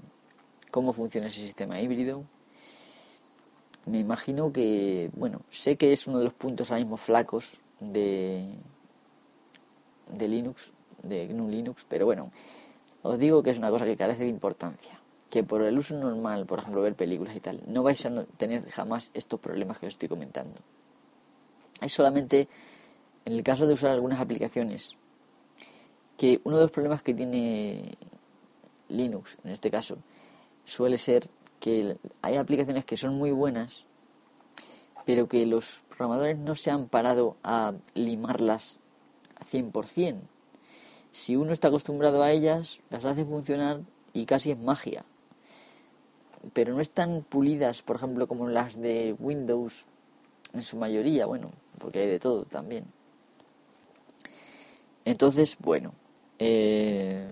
cómo 0.70 0.92
funciona 0.92 1.28
ese 1.28 1.42
sistema 1.42 1.80
híbrido. 1.80 2.24
Me 3.86 3.98
imagino 3.98 4.52
que, 4.52 5.10
bueno, 5.14 5.42
sé 5.50 5.76
que 5.76 5.92
es 5.92 6.06
uno 6.06 6.18
de 6.18 6.24
los 6.24 6.34
puntos 6.34 6.70
ahora 6.70 6.82
mismo 6.82 6.96
flacos 6.96 7.60
de, 7.80 8.54
de 10.10 10.28
Linux, 10.28 10.72
de 11.02 11.26
GNU 11.26 11.48
Linux, 11.48 11.84
pero 11.88 12.06
bueno, 12.06 12.30
os 13.02 13.18
digo 13.18 13.42
que 13.42 13.50
es 13.50 13.58
una 13.58 13.70
cosa 13.70 13.84
que 13.84 13.96
carece 13.96 14.22
de 14.22 14.28
importancia. 14.30 14.98
Que 15.28 15.44
por 15.44 15.62
el 15.62 15.78
uso 15.78 15.94
normal, 15.94 16.46
por 16.46 16.58
ejemplo, 16.58 16.82
ver 16.82 16.94
películas 16.94 17.36
y 17.36 17.40
tal, 17.40 17.62
no 17.66 17.82
vais 17.82 18.04
a 18.06 18.24
tener 18.36 18.68
jamás 18.70 19.10
estos 19.14 19.38
problemas 19.38 19.78
que 19.78 19.86
os 19.86 19.92
estoy 19.92 20.08
comentando. 20.08 20.56
Es 21.80 21.92
solamente 21.92 22.48
en 23.24 23.32
el 23.32 23.42
caso 23.42 23.66
de 23.66 23.74
usar 23.74 23.90
algunas 23.90 24.20
aplicaciones, 24.20 24.96
que 26.16 26.40
uno 26.44 26.56
de 26.56 26.64
los 26.64 26.70
problemas 26.70 27.02
que 27.02 27.14
tiene 27.14 27.96
Linux, 28.88 29.38
en 29.44 29.50
este 29.50 29.70
caso, 29.70 29.98
suele 30.64 30.98
ser 30.98 31.28
que 31.60 31.96
hay 32.22 32.36
aplicaciones 32.36 32.84
que 32.84 32.96
son 32.96 33.14
muy 33.14 33.30
buenas, 33.30 33.84
pero 35.04 35.28
que 35.28 35.46
los 35.46 35.84
programadores 35.88 36.38
no 36.38 36.54
se 36.54 36.70
han 36.70 36.88
parado 36.88 37.36
a 37.42 37.74
limarlas 37.94 38.78
a 39.36 39.44
100%. 39.44 40.20
Si 41.12 41.36
uno 41.36 41.52
está 41.52 41.68
acostumbrado 41.68 42.22
a 42.22 42.30
ellas, 42.32 42.80
las 42.90 43.04
hace 43.04 43.24
funcionar 43.24 43.80
y 44.12 44.26
casi 44.26 44.50
es 44.50 44.58
magia. 44.58 45.04
Pero 46.52 46.74
no 46.74 46.80
están 46.80 47.24
pulidas, 47.28 47.82
por 47.82 47.96
ejemplo, 47.96 48.26
como 48.26 48.48
las 48.48 48.80
de 48.80 49.14
Windows 49.18 49.86
en 50.52 50.62
su 50.62 50.76
mayoría, 50.76 51.26
bueno, 51.26 51.50
porque 51.78 52.00
hay 52.00 52.08
de 52.08 52.18
todo 52.18 52.44
también. 52.44 52.84
Entonces, 55.04 55.56
bueno, 55.58 55.92
eh, 56.38 57.30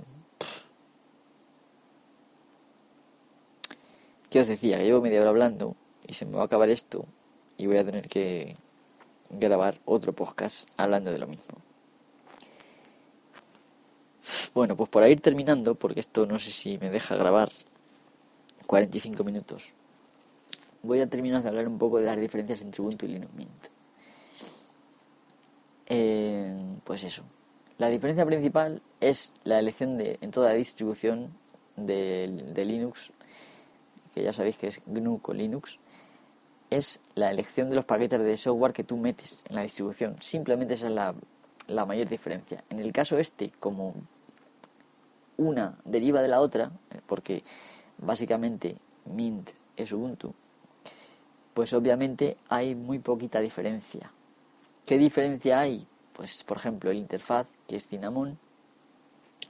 ¿qué 4.30 4.40
os 4.40 4.48
decía? 4.48 4.78
Que 4.78 4.84
llevo 4.84 5.00
media 5.00 5.20
hora 5.20 5.30
hablando 5.30 5.76
y 6.06 6.14
se 6.14 6.24
me 6.24 6.32
va 6.32 6.42
a 6.42 6.46
acabar 6.46 6.70
esto 6.70 7.06
y 7.56 7.66
voy 7.66 7.76
a 7.76 7.84
tener 7.84 8.08
que 8.08 8.54
grabar 9.30 9.78
otro 9.84 10.12
podcast 10.12 10.68
hablando 10.76 11.10
de 11.10 11.18
lo 11.18 11.26
mismo. 11.26 11.58
Bueno, 14.54 14.76
pues 14.76 14.88
por 14.88 15.06
ir 15.06 15.20
terminando, 15.20 15.74
porque 15.74 16.00
esto 16.00 16.26
no 16.26 16.38
sé 16.38 16.50
si 16.50 16.78
me 16.78 16.90
deja 16.90 17.16
grabar 17.16 17.50
45 18.66 19.24
minutos, 19.24 19.72
voy 20.82 21.00
a 21.00 21.08
terminar 21.08 21.42
de 21.42 21.48
hablar 21.48 21.68
un 21.68 21.78
poco 21.78 21.98
de 21.98 22.06
las 22.06 22.18
diferencias 22.18 22.62
entre 22.62 22.82
Ubuntu 22.82 23.06
y 23.06 23.08
Linux 23.10 23.34
Mint. 23.34 23.64
Eh, 25.86 26.56
pues 26.84 27.04
eso, 27.04 27.22
la 27.78 27.88
diferencia 27.88 28.26
principal 28.26 28.82
es 29.00 29.32
la 29.44 29.58
elección 29.60 29.96
de, 29.96 30.18
en 30.20 30.32
toda 30.32 30.52
distribución 30.52 31.28
de, 31.76 32.64
Linux, 32.66 33.12
que 34.12 34.22
ya 34.24 34.32
sabéis 34.32 34.58
que 34.58 34.66
es 34.66 34.82
GNU 34.84 35.20
con 35.20 35.38
Linux, 35.38 35.78
es 36.70 37.00
la 37.14 37.30
elección 37.30 37.68
de 37.68 37.76
los 37.76 37.84
paquetes 37.84 38.20
de 38.20 38.36
software 38.36 38.72
que 38.72 38.84
tú 38.84 38.96
metes 38.96 39.44
en 39.48 39.54
la 39.54 39.62
distribución. 39.62 40.16
Simplemente 40.20 40.74
esa 40.74 40.88
es 40.88 40.92
la, 40.92 41.14
la 41.68 41.86
mayor 41.86 42.08
diferencia. 42.08 42.64
En 42.68 42.80
el 42.80 42.92
caso 42.92 43.16
este, 43.16 43.50
como 43.60 43.94
una 45.36 45.78
deriva 45.84 46.20
de 46.20 46.28
la 46.28 46.40
otra, 46.40 46.72
porque 47.06 47.44
básicamente 47.98 48.76
Mint 49.06 49.50
es 49.76 49.92
Ubuntu, 49.92 50.34
pues 51.54 51.72
obviamente 51.72 52.36
hay 52.48 52.74
muy 52.74 52.98
poquita 52.98 53.38
diferencia. 53.38 54.10
¿Qué 54.84 54.98
diferencia 54.98 55.60
hay? 55.60 55.86
Pues 56.18 56.42
por 56.42 56.56
ejemplo 56.56 56.90
el 56.90 56.96
interfaz 56.96 57.46
que 57.68 57.76
es 57.76 57.86
Cinnamon, 57.86 58.36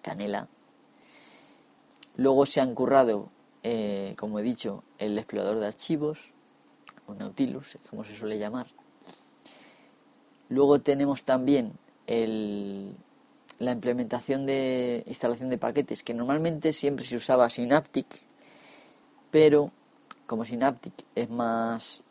Canela. 0.02 0.48
Luego 2.16 2.44
se 2.44 2.61
han 2.61 2.74
currado, 2.74 3.31
eh, 3.62 4.14
como 4.18 4.38
he 4.38 4.42
dicho, 4.42 4.85
el 4.98 5.16
explorador 5.16 5.61
de 5.61 5.66
archivos, 5.68 6.35
o 7.07 7.14
Nautilus, 7.14 7.78
como 7.88 8.04
se 8.04 8.14
suele 8.14 8.38
llamar. 8.38 8.66
Luego 10.50 10.83
tenemos 10.83 11.22
también 11.22 11.72
la 12.07 13.72
implementación 13.72 14.44
de 14.44 15.04
instalación 15.07 15.48
de 15.48 15.57
paquetes, 15.57 16.02
que 16.02 16.12
normalmente 16.12 16.74
siempre 16.74 17.07
se 17.07 17.16
usaba 17.16 17.48
Synaptic, 17.48 18.07
pero 19.31 19.72
como 20.26 20.44
Synaptic 20.44 20.92
es 21.14 21.31
más 21.31 22.02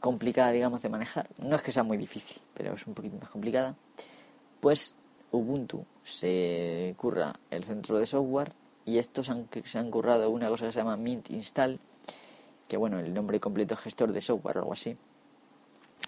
complicada, 0.00 0.52
digamos, 0.52 0.82
de 0.82 0.88
manejar, 0.88 1.28
no 1.38 1.56
es 1.56 1.62
que 1.62 1.72
sea 1.72 1.82
muy 1.82 1.96
difícil, 1.96 2.40
pero 2.54 2.74
es 2.74 2.86
un 2.86 2.94
poquito 2.94 3.18
más 3.18 3.30
complicada, 3.30 3.74
pues 4.60 4.94
Ubuntu 5.30 5.84
se 6.04 6.94
curra 6.96 7.34
el 7.50 7.64
centro 7.64 7.98
de 7.98 8.06
software 8.06 8.52
y 8.84 8.98
estos 8.98 9.28
han, 9.28 9.48
se 9.64 9.78
han 9.78 9.90
currado 9.90 10.30
una 10.30 10.48
cosa 10.48 10.66
que 10.66 10.72
se 10.72 10.78
llama 10.78 10.96
Mint 10.96 11.30
Install, 11.30 11.78
que 12.68 12.76
bueno, 12.76 12.98
el 12.98 13.12
nombre 13.12 13.40
completo 13.40 13.74
es 13.74 13.80
gestor 13.80 14.12
de 14.12 14.20
software 14.20 14.58
o 14.58 14.60
algo 14.60 14.72
así, 14.72 14.96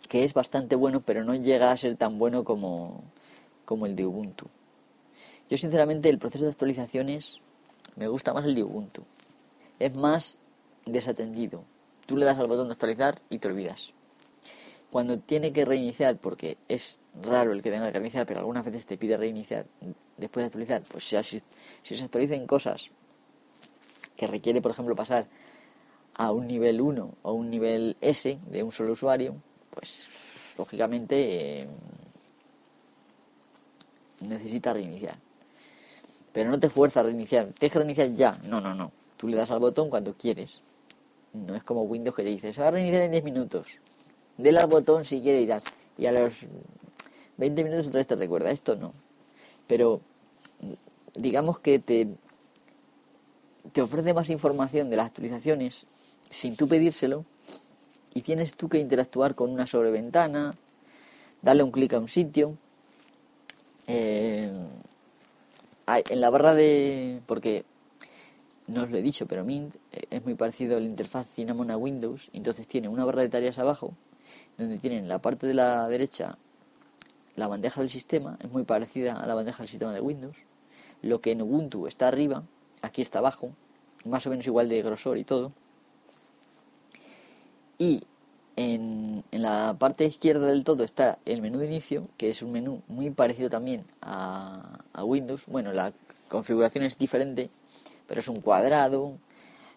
que 0.08 0.24
es 0.24 0.34
bastante 0.34 0.76
bueno, 0.76 1.00
pero 1.00 1.24
no 1.24 1.34
llega 1.34 1.72
a 1.72 1.76
ser 1.76 1.96
tan 1.96 2.18
bueno 2.18 2.44
como, 2.44 3.02
como 3.64 3.86
el 3.86 3.96
de 3.96 4.06
Ubuntu. 4.06 4.46
Yo 5.50 5.56
sinceramente 5.58 6.08
el 6.08 6.18
proceso 6.18 6.44
de 6.44 6.50
actualizaciones 6.50 7.40
me 7.96 8.08
gusta 8.08 8.32
más 8.32 8.44
el 8.44 8.54
de 8.54 8.62
Ubuntu. 8.62 9.02
Es 9.78 9.94
más 9.94 10.38
desatendido. 10.86 11.64
Tú 12.10 12.16
le 12.16 12.26
das 12.26 12.40
al 12.40 12.48
botón 12.48 12.66
de 12.66 12.72
actualizar 12.72 13.20
y 13.30 13.38
te 13.38 13.46
olvidas 13.46 13.92
cuando 14.90 15.20
tiene 15.20 15.52
que 15.52 15.64
reiniciar, 15.64 16.16
porque 16.16 16.58
es 16.68 16.98
raro 17.22 17.52
el 17.52 17.62
que 17.62 17.70
tenga 17.70 17.86
que 17.86 18.00
reiniciar, 18.00 18.26
pero 18.26 18.40
algunas 18.40 18.64
veces 18.64 18.84
te 18.84 18.98
pide 18.98 19.16
reiniciar 19.16 19.64
después 20.16 20.42
de 20.42 20.46
actualizar, 20.46 20.82
pues 20.90 21.04
si, 21.04 21.94
se 21.96 22.04
actualicen 22.04 22.48
cosas 22.48 22.90
que 24.16 24.26
requiere, 24.26 24.60
por 24.60 24.72
ejemplo, 24.72 24.96
pasar 24.96 25.28
a 26.14 26.32
un 26.32 26.48
nivel 26.48 26.80
1 26.80 27.14
o 27.22 27.32
un 27.32 27.48
nivel 27.48 27.96
S 28.00 28.40
de 28.44 28.62
un 28.64 28.72
solo 28.72 28.94
usuario, 28.94 29.36
pues 29.70 30.08
lógicamente 30.58 31.60
eh, 31.60 31.68
necesita 34.22 34.72
reiniciar. 34.72 35.18
Pero 36.32 36.50
no 36.50 36.58
te 36.58 36.68
fuerza 36.70 36.98
a 36.98 37.04
reiniciar, 37.04 37.46
te 37.52 37.66
deja 37.66 37.78
reiniciar 37.78 38.12
ya. 38.16 38.36
No, 38.48 38.60
no, 38.60 38.74
no. 38.74 38.90
Tú 39.16 39.28
le 39.28 39.36
das 39.36 39.52
al 39.52 39.60
botón 39.60 39.88
cuando 39.88 40.14
quieres. 40.14 40.60
No 41.32 41.54
es 41.54 41.62
como 41.62 41.82
Windows 41.82 42.16
que 42.16 42.22
te 42.22 42.28
dice, 42.28 42.52
se 42.52 42.60
va 42.60 42.68
a 42.68 42.70
reiniciar 42.72 43.02
en 43.02 43.12
10 43.12 43.24
minutos. 43.24 43.66
Dele 44.36 44.58
al 44.58 44.66
botón 44.66 45.04
si 45.04 45.20
quiere 45.20 45.42
y 45.42 45.46
tal. 45.46 45.62
Y 45.96 46.06
a 46.06 46.12
los 46.12 46.46
20 47.36 47.64
minutos 47.64 47.88
otra 47.88 47.98
vez 47.98 48.06
te 48.06 48.16
recuerda. 48.16 48.50
Esto 48.50 48.74
no. 48.76 48.92
Pero 49.66 50.00
digamos 51.14 51.58
que 51.58 51.78
te, 51.78 52.08
te 53.72 53.82
ofrece 53.82 54.14
más 54.14 54.30
información 54.30 54.90
de 54.90 54.96
las 54.96 55.06
actualizaciones 55.06 55.86
sin 56.30 56.56
tú 56.56 56.68
pedírselo 56.68 57.24
y 58.14 58.22
tienes 58.22 58.56
tú 58.56 58.68
que 58.68 58.78
interactuar 58.78 59.34
con 59.34 59.50
una 59.50 59.66
sobreventana, 59.66 60.54
darle 61.42 61.62
un 61.62 61.70
clic 61.70 61.94
a 61.94 61.98
un 61.98 62.08
sitio. 62.08 62.56
Eh, 63.86 64.50
en 65.86 66.20
la 66.20 66.30
barra 66.30 66.54
de... 66.54 67.20
porque 67.26 67.64
no 68.70 68.84
os 68.84 68.90
lo 68.90 68.96
he 68.98 69.02
dicho, 69.02 69.26
pero 69.26 69.44
Mint 69.44 69.74
eh, 69.92 70.04
es 70.10 70.24
muy 70.24 70.34
parecido 70.34 70.76
a 70.76 70.80
la 70.80 70.86
interfaz 70.86 71.26
Cinnamon 71.34 71.70
a 71.70 71.76
Windows, 71.76 72.30
entonces 72.32 72.66
tiene 72.66 72.88
una 72.88 73.04
barra 73.04 73.22
de 73.22 73.28
tareas 73.28 73.58
abajo, 73.58 73.94
donde 74.56 74.78
tienen 74.78 75.08
la 75.08 75.18
parte 75.18 75.46
de 75.46 75.54
la 75.54 75.88
derecha 75.88 76.38
la 77.36 77.48
bandeja 77.48 77.80
del 77.80 77.90
sistema, 77.90 78.36
es 78.42 78.50
muy 78.50 78.64
parecida 78.64 79.14
a 79.14 79.26
la 79.26 79.34
bandeja 79.34 79.58
del 79.58 79.68
sistema 79.68 79.92
de 79.92 80.00
Windows. 80.00 80.36
Lo 81.02 81.20
que 81.20 81.32
en 81.32 81.42
Ubuntu 81.42 81.86
está 81.86 82.08
arriba, 82.08 82.42
aquí 82.82 83.00
está 83.00 83.20
abajo, 83.20 83.52
más 84.04 84.26
o 84.26 84.30
menos 84.30 84.46
igual 84.46 84.68
de 84.68 84.82
grosor 84.82 85.16
y 85.16 85.24
todo. 85.24 85.52
Y 87.78 88.02
en, 88.56 89.24
la 89.30 89.74
parte 89.78 90.04
izquierda 90.04 90.46
del 90.46 90.64
todo 90.64 90.84
está 90.84 91.18
el 91.24 91.40
menú 91.40 91.58
de 91.58 91.66
inicio, 91.66 92.08
que 92.18 92.28
es 92.28 92.42
un 92.42 92.52
menú 92.52 92.82
muy 92.88 93.10
parecido 93.10 93.48
también 93.48 93.84
a, 94.02 94.82
Windows. 95.02 95.46
Bueno, 95.46 95.72
la 95.72 95.92
configuración 96.28 96.84
es 96.84 96.98
diferente, 96.98 97.48
pero 98.10 98.22
es 98.22 98.26
un 98.26 98.40
cuadrado. 98.40 99.18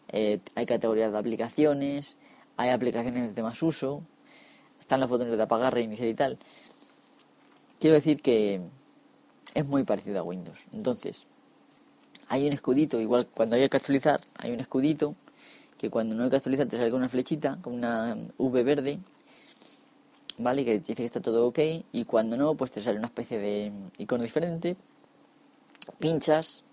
Eh, 0.08 0.40
hay 0.56 0.66
categorías 0.66 1.12
de 1.12 1.20
aplicaciones, 1.20 2.18
hay 2.58 2.72
aplicaciones 2.72 3.36
de 3.36 3.44
más 3.44 3.62
uso, 3.62 4.02
están 4.80 5.00
los 5.02 5.08
botones 5.08 5.38
de 5.38 5.44
apagar, 5.44 5.72
reiniciar 5.72 6.08
y 6.08 6.16
tal. 6.16 6.40
Quiero 7.80 7.96
decir 7.96 8.24
que 8.24 8.60
es 9.54 9.66
muy 9.68 9.84
parecido 9.84 10.20
a 10.20 10.24
Windows. 10.24 10.58
Entonces, 10.74 11.28
hay 12.28 12.48
un 12.48 12.54
escudito, 12.54 13.00
igual 13.00 13.28
cuando 13.28 13.56
hay 13.56 13.70
que 13.70 13.78
actualizar, 13.78 14.22
hay 14.36 14.52
un 14.52 14.60
escudito 14.60 15.14
que 15.78 15.92
cuando 15.92 16.16
no 16.16 16.24
hay 16.24 16.32
que 16.32 16.38
actualizar 16.38 16.66
te 16.66 16.78
sale 16.78 16.90
con 16.90 17.02
una 17.02 17.10
flechita, 17.10 17.60
con 17.62 17.74
una 17.74 18.18
V 18.40 18.64
verde, 18.64 18.98
¿vale? 20.40 20.66
Que 20.66 20.80
dice 20.80 20.96
que 20.96 21.06
está 21.06 21.22
todo 21.22 21.46
ok, 21.46 21.60
y 21.92 22.06
cuando 22.06 22.36
no, 22.36 22.56
pues 22.56 22.72
te 22.72 22.82
sale 22.82 22.98
una 22.98 23.10
especie 23.10 23.38
de 23.38 23.72
icono 24.00 24.24
diferente, 24.24 24.76
pinchas, 26.00 26.64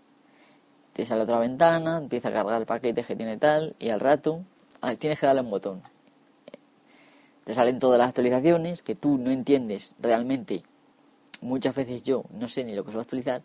te 1.01 1.07
sale 1.07 1.23
otra 1.23 1.39
ventana, 1.39 1.97
empieza 1.97 2.29
a 2.29 2.33
cargar 2.33 2.61
el 2.61 2.67
paquete 2.67 3.03
que 3.03 3.17
tiene 3.17 3.39
tal, 3.39 3.75
y 3.79 3.89
al 3.89 4.01
rato 4.01 4.45
ah, 4.83 4.95
tienes 4.97 5.19
que 5.19 5.25
darle 5.25 5.41
un 5.41 5.49
botón. 5.49 5.81
Te 7.43 7.55
salen 7.55 7.79
todas 7.79 7.99
las 7.99 8.09
actualizaciones 8.09 8.83
que 8.83 8.97
tú 8.97 9.17
no 9.17 9.31
entiendes 9.31 9.95
realmente. 9.99 10.63
Muchas 11.41 11.75
veces 11.75 12.03
yo 12.03 12.25
no 12.39 12.51
sé 12.51 12.65
ni 12.65 12.75
lo 12.75 12.85
que 12.85 12.91
se 12.91 12.99
va 12.99 13.01
a 13.01 13.05
actualizar, 13.05 13.41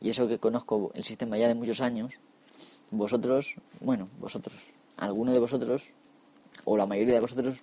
y 0.00 0.10
eso 0.10 0.26
que 0.26 0.38
conozco 0.38 0.90
el 0.94 1.04
sistema 1.04 1.38
ya 1.38 1.46
de 1.46 1.54
muchos 1.54 1.80
años, 1.80 2.18
vosotros, 2.90 3.54
bueno, 3.80 4.08
vosotros, 4.18 4.72
alguno 4.96 5.32
de 5.32 5.38
vosotros, 5.38 5.92
o 6.64 6.76
la 6.76 6.84
mayoría 6.84 7.14
de 7.14 7.20
vosotros, 7.20 7.60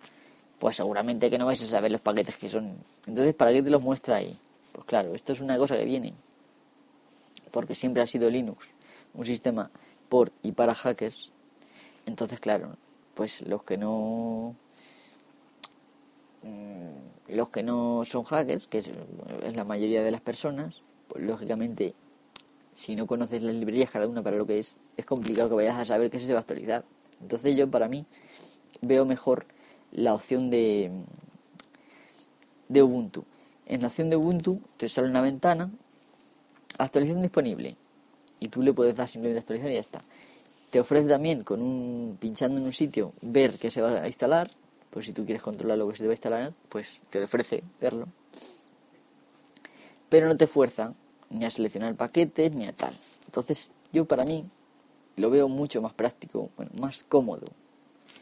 pues 0.59 0.77
seguramente 0.77 1.29
que 1.29 1.37
no 1.37 1.45
vais 1.45 1.61
a 1.61 1.67
saber 1.67 1.91
los 1.91 1.99
paquetes 1.99 2.37
que 2.37 2.47
son. 2.47 2.73
Entonces, 3.05 3.35
¿para 3.35 3.51
qué 3.51 3.61
te 3.61 3.69
los 3.69 3.81
muestra 3.81 4.15
ahí? 4.15 4.33
Pues 4.71 4.85
claro, 4.85 5.13
esto 5.13 5.33
es 5.33 5.41
una 5.41 5.57
cosa 5.57 5.75
que 5.75 5.83
viene, 5.83 6.13
porque 7.51 7.75
siempre 7.75 8.01
ha 8.01 8.07
sido 8.07 8.29
Linux 8.29 8.76
un 9.17 9.25
sistema 9.25 9.69
por 10.07 10.31
y 10.43 10.53
para 10.53 10.73
hackers. 10.73 11.31
Entonces, 12.05 12.39
claro, 12.39 12.77
pues 13.15 13.41
los 13.41 13.63
que 13.63 13.77
no 13.77 14.55
mm, 16.43 17.35
los 17.35 17.49
que 17.49 17.63
no 17.63 18.03
son 18.05 18.23
hackers, 18.23 18.67
que 18.67 18.77
es 18.79 19.55
la 19.55 19.65
mayoría 19.65 20.03
de 20.03 20.11
las 20.11 20.21
personas, 20.21 20.81
pues 21.09 21.23
lógicamente 21.23 21.93
si 22.73 22.95
no 22.95 23.07
conoces 23.07 23.41
las 23.41 23.55
librerías 23.55 23.89
cada 23.89 24.07
una 24.07 24.21
para 24.21 24.37
lo 24.37 24.45
que 24.45 24.59
es, 24.59 24.77
es 24.97 25.05
complicado 25.05 25.49
que 25.49 25.55
vayas 25.55 25.77
a 25.77 25.85
saber 25.85 26.11
que 26.11 26.19
se 26.19 26.31
va 26.31 26.39
a 26.39 26.41
actualizar. 26.41 26.85
Entonces 27.19 27.57
yo 27.57 27.69
para 27.69 27.87
mí 27.89 28.05
veo 28.81 29.03
mejor 29.03 29.45
la 29.91 30.13
opción 30.13 30.51
de, 30.51 30.91
de 32.69 32.83
Ubuntu. 32.83 33.25
En 33.65 33.81
la 33.81 33.87
opción 33.87 34.11
de 34.11 34.15
Ubuntu 34.15 34.61
te 34.77 34.87
sale 34.87 35.09
una 35.09 35.21
ventana, 35.21 35.71
actualización 36.77 37.21
disponible, 37.21 37.75
y 38.39 38.49
tú 38.49 38.61
le 38.61 38.73
puedes 38.73 38.95
dar 38.95 39.07
simplemente 39.07 39.39
actualizar 39.39 39.71
y 39.71 39.75
ya 39.75 39.79
está. 39.79 40.03
Te 40.69 40.79
ofrece 40.79 41.07
también 41.07 41.43
con 41.43 41.61
un 41.61 42.17
pinchando 42.19 42.57
en 42.57 42.63
un 42.63 42.73
sitio 42.73 43.13
ver 43.21 43.57
qué 43.57 43.71
se 43.71 43.81
va 43.81 43.91
a 44.01 44.07
instalar, 44.07 44.51
pues 44.89 45.05
si 45.05 45.13
tú 45.13 45.25
quieres 45.25 45.41
controlar 45.41 45.77
lo 45.77 45.87
que 45.87 45.95
se 45.95 46.03
te 46.03 46.07
va 46.07 46.11
a 46.11 46.15
instalar, 46.15 46.53
pues 46.69 47.03
te 47.09 47.23
ofrece 47.23 47.63
verlo. 47.79 48.07
Pero 50.09 50.27
no 50.27 50.37
te 50.37 50.47
fuerza 50.47 50.93
ni 51.29 51.45
a 51.45 51.51
seleccionar 51.51 51.95
paquetes, 51.95 52.55
ni 52.55 52.65
a 52.65 52.73
tal. 52.73 52.97
Entonces, 53.25 53.71
yo 53.91 54.05
para 54.05 54.23
mí 54.23 54.45
lo 55.15 55.29
veo 55.29 55.47
mucho 55.47 55.81
más 55.81 55.93
práctico, 55.93 56.49
bueno, 56.55 56.71
más 56.79 57.03
cómodo, 57.03 57.47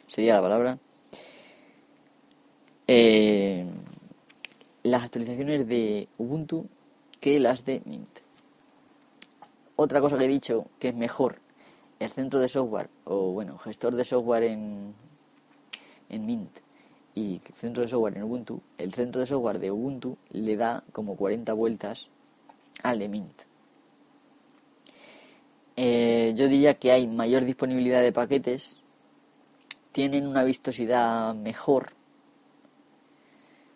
sería 0.07 0.35
la 0.35 0.41
palabra. 0.41 0.77
Eh, 2.87 3.65
las 4.83 5.03
actualizaciones 5.03 5.67
de 5.67 6.07
Ubuntu 6.17 6.67
que 7.19 7.39
las 7.39 7.65
de 7.65 7.81
Mint. 7.85 8.24
Otra 9.75 9.99
cosa 10.01 10.17
que 10.17 10.25
he 10.25 10.29
dicho 10.29 10.67
que 10.79 10.89
es 10.89 10.95
mejor 10.95 11.39
el 11.99 12.09
centro 12.11 12.39
de 12.39 12.47
software 12.47 12.89
o 13.03 13.31
bueno, 13.31 13.57
gestor 13.57 13.95
de 13.95 14.05
software 14.05 14.43
en, 14.43 14.93
en 16.09 16.25
Mint 16.25 16.59
y 17.13 17.41
centro 17.53 17.81
de 17.81 17.87
software 17.87 18.17
en 18.17 18.23
Ubuntu, 18.23 18.61
el 18.77 18.93
centro 18.93 19.21
de 19.21 19.27
software 19.27 19.59
de 19.59 19.71
Ubuntu 19.71 20.17
le 20.31 20.57
da 20.57 20.83
como 20.91 21.15
40 21.15 21.53
vueltas 21.53 22.09
al 22.83 22.99
de 22.99 23.07
Mint. 23.07 23.41
Eh, 25.77 26.33
yo 26.35 26.47
diría 26.47 26.75
que 26.75 26.91
hay 26.91 27.07
mayor 27.07 27.45
disponibilidad 27.45 28.01
de 28.01 28.11
paquetes, 28.11 28.79
tienen 29.91 30.27
una 30.27 30.43
vistosidad 30.43 31.33
mejor, 31.35 31.93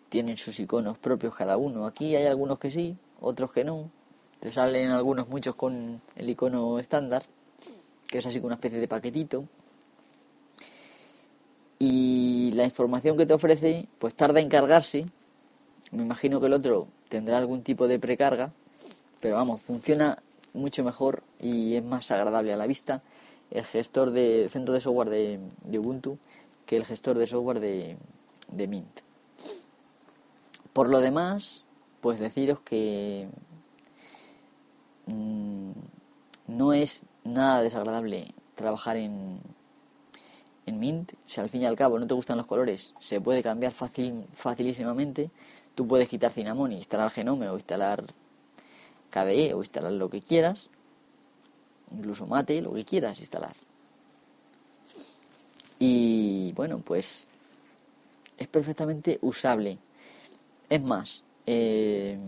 tienen 0.08 0.36
sus 0.36 0.60
iconos 0.60 0.98
propios 0.98 1.34
cada 1.34 1.56
uno. 1.56 1.86
Aquí 1.86 2.16
hay 2.16 2.26
algunos 2.26 2.58
que 2.58 2.70
sí, 2.70 2.96
otros 3.20 3.52
que 3.52 3.64
no. 3.64 3.90
Te 4.40 4.50
salen 4.50 4.90
algunos 4.90 5.28
muchos 5.28 5.54
con 5.54 6.00
el 6.16 6.30
icono 6.30 6.78
estándar, 6.78 7.24
que 8.06 8.18
es 8.18 8.26
así 8.26 8.38
como 8.38 8.46
una 8.46 8.56
especie 8.56 8.80
de 8.80 8.88
paquetito. 8.88 9.44
Y 11.78 12.52
la 12.54 12.64
información 12.64 13.16
que 13.16 13.26
te 13.26 13.34
ofrece, 13.34 13.86
pues 13.98 14.14
tarda 14.14 14.40
en 14.40 14.48
cargarse. 14.48 15.06
Me 15.92 16.02
imagino 16.02 16.40
que 16.40 16.46
el 16.46 16.52
otro 16.52 16.88
tendrá 17.08 17.38
algún 17.38 17.62
tipo 17.62 17.88
de 17.88 17.98
precarga 17.98 18.52
pero 19.20 19.36
vamos, 19.36 19.60
funciona 19.60 20.22
mucho 20.54 20.82
mejor 20.82 21.22
y 21.38 21.76
es 21.76 21.84
más 21.84 22.10
agradable 22.10 22.52
a 22.52 22.56
la 22.56 22.66
vista 22.66 23.02
el 23.50 23.64
gestor 23.64 24.10
de 24.10 24.48
centro 24.50 24.72
de 24.72 24.80
software 24.80 25.10
de, 25.10 25.78
Ubuntu 25.78 26.18
que 26.66 26.76
el 26.76 26.86
gestor 26.86 27.18
de 27.18 27.26
software 27.26 27.60
de, 27.60 27.96
Mint. 28.66 29.00
Por 30.72 30.88
lo 30.88 31.00
demás, 31.00 31.64
pues 32.00 32.18
deciros 32.18 32.60
que 32.60 33.28
mm, 35.06 35.72
no 36.48 36.72
es 36.72 37.04
nada 37.24 37.62
desagradable 37.62 38.34
trabajar 38.54 38.96
en, 38.96 39.40
en 40.66 40.78
Mint. 40.78 41.12
Si 41.26 41.40
al 41.40 41.48
fin 41.48 41.62
y 41.62 41.66
al 41.66 41.76
cabo 41.76 41.98
no 41.98 42.06
te 42.06 42.14
gustan 42.14 42.38
los 42.38 42.46
colores, 42.46 42.94
se 42.98 43.20
puede 43.20 43.42
cambiar 43.42 43.72
fácil, 43.72 44.26
facilísimamente. 44.32 45.30
Tú 45.74 45.86
puedes 45.86 46.08
quitar 46.08 46.32
Cinnamon 46.32 46.72
y 46.72 46.76
instalar 46.76 47.10
Genome 47.10 47.48
o 47.48 47.54
instalar 47.54 48.04
KDE 49.10 49.54
o 49.54 49.58
instalar 49.58 49.92
lo 49.92 50.08
que 50.08 50.22
quieras, 50.22 50.70
incluso 51.92 52.26
Mate, 52.26 52.60
lo 52.62 52.72
que 52.72 52.84
quieras 52.84 53.18
instalar. 53.20 53.54
Y 55.78 56.52
bueno, 56.52 56.78
pues 56.78 57.28
es 58.36 58.48
perfectamente 58.48 59.18
usable. 59.22 59.78
Es 60.68 60.82
más, 60.82 61.22
eh, 61.46 62.18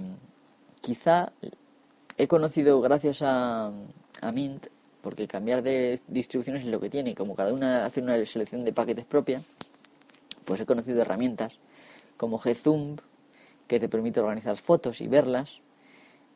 quizá 0.81 1.33
he 2.23 2.29
conocido 2.29 2.81
gracias 2.81 3.23
a, 3.23 3.73
a, 4.21 4.33
Mint, 4.33 4.67
porque 5.03 5.27
cambiar 5.27 5.63
de 5.63 6.01
distribuciones 6.07 6.63
es 6.63 6.69
lo 6.69 6.81
que 6.81 6.89
tiene, 6.89 7.15
como 7.15 7.35
cada 7.35 7.53
una 7.53 7.85
hace 7.85 8.01
una 8.01 8.25
selección 8.25 8.65
de 8.65 8.73
paquetes 8.73 9.05
propia, 9.05 9.41
pues 10.45 10.61
he 10.61 10.67
conocido 10.67 11.03
herramientas 11.03 11.59
como 12.17 12.39
Gzoom, 12.39 12.97
que 13.67 13.81
te 13.81 13.89
permite 13.89 14.21
organizar 14.21 14.57
fotos 14.57 15.01
y 15.01 15.09
verlas, 15.09 15.59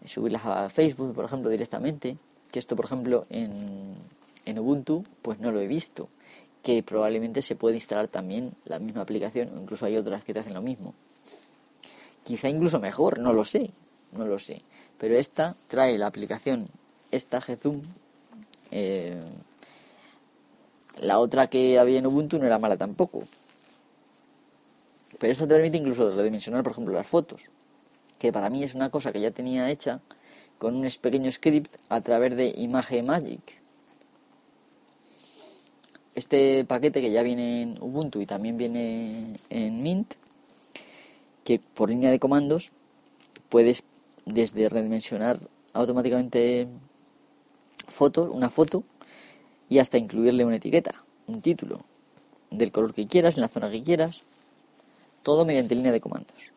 subirlas 0.05 0.45
a 0.45 0.69
Facebook, 0.69 1.15
por 1.15 1.25
ejemplo, 1.25 1.51
directamente, 1.51 2.17
que 2.51 2.59
esto, 2.59 2.75
por 2.75 2.87
ejemplo, 2.87 3.27
en, 3.31 3.95
en 4.45 4.59
Ubuntu, 4.59 5.05
pues 5.23 5.39
no 5.39 5.53
lo 5.53 5.61
he 5.61 5.69
visto, 5.69 6.09
que 6.63 6.83
probablemente 6.83 7.43
se 7.43 7.55
puede 7.55 7.77
instalar 7.77 8.09
también 8.09 8.55
la 8.65 8.81
misma 8.81 9.03
aplicación, 9.03 9.51
o 9.55 9.61
incluso 9.61 9.87
hay 9.87 9.97
otras 9.97 10.25
que 10.25 10.35
te 10.35 10.41
hacen 10.41 10.55
lo 10.55 10.63
mismo. 10.63 10.95
Quizá 12.25 12.49
incluso 12.49 12.81
mejor, 12.81 13.21
no 13.21 13.33
lo 13.33 13.45
sé, 13.45 13.71
no 14.13 14.27
lo 14.27 14.41
sé. 14.41 14.63
Pero 14.99 15.19
esta 15.19 15.57
trae 15.69 15.99
la 15.99 16.07
aplicación, 16.07 16.69
esta 17.11 17.41
Gzoom. 17.41 17.83
Eh, 18.71 19.21
la 21.01 21.19
otra 21.19 21.49
que 21.49 21.79
había 21.79 21.99
en 21.99 22.07
Ubuntu 22.07 22.39
no 22.39 22.47
era 22.47 22.59
mala 22.59 22.77
tampoco. 22.77 23.23
Pero 25.19 25.33
esto 25.33 25.47
te 25.47 25.55
permite 25.55 25.77
incluso 25.77 26.11
redimensionar, 26.11 26.63
por 26.63 26.73
ejemplo, 26.73 26.95
las 26.95 27.07
fotos, 27.07 27.51
que 28.19 28.33
para 28.33 28.51
mí 28.51 28.63
es 28.63 28.75
una 28.75 28.91
cosa 28.91 29.13
que 29.13 29.21
ya 29.21 29.31
tenía 29.31 29.71
hecha 29.71 30.01
con 30.59 30.75
un 30.77 30.91
pequeño 31.01 31.31
script 31.31 31.75
a 31.89 32.01
través 32.01 32.37
de 32.37 32.55
Image 32.57 33.03
Magic. 33.03 33.61
Este 36.15 36.65
paquete 36.65 37.03
que 37.03 37.11
ya 37.11 37.23
viene 37.23 37.63
en 37.63 37.83
Ubuntu 37.83 38.23
y 38.23 38.27
también 38.27 38.57
viene 38.57 39.37
en 39.51 39.83
Mint, 39.83 40.15
que 41.45 41.61
por 41.75 41.91
línea 41.91 42.11
de 42.11 42.19
comandos 42.19 42.73
puedes 43.51 43.83
desde 44.27 44.69
redimensionar 44.69 45.39
automáticamente 45.73 46.69
fotos, 47.89 48.29
una 48.31 48.51
foto 48.51 48.85
y 49.69 49.79
hasta 49.79 49.97
incluirle 49.97 50.45
una 50.45 50.57
etiqueta, 50.57 50.95
un 51.27 51.41
título, 51.41 51.85
del 52.51 52.73
color 52.73 52.93
que 52.93 53.07
quieras, 53.07 53.37
en 53.37 53.41
la 53.41 53.49
zona 53.49 53.71
que 53.71 53.83
quieras, 53.83 54.23
todo 55.23 55.45
mediante 55.45 55.75
línea 55.75 55.93
de 55.93 56.01
comandos. 56.01 56.53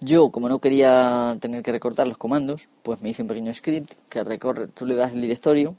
Yo, 0.00 0.30
como 0.30 0.48
no 0.48 0.60
quería 0.60 1.36
tener 1.40 1.62
que 1.62 1.72
recortar 1.72 2.08
los 2.08 2.16
comandos, 2.16 2.70
pues 2.82 3.02
me 3.02 3.10
hice 3.10 3.22
un 3.22 3.28
pequeño 3.28 3.52
script 3.52 3.92
que 4.08 4.24
recorre, 4.24 4.68
tú 4.68 4.86
le 4.86 4.94
das 4.94 5.12
el 5.12 5.20
directorio, 5.20 5.76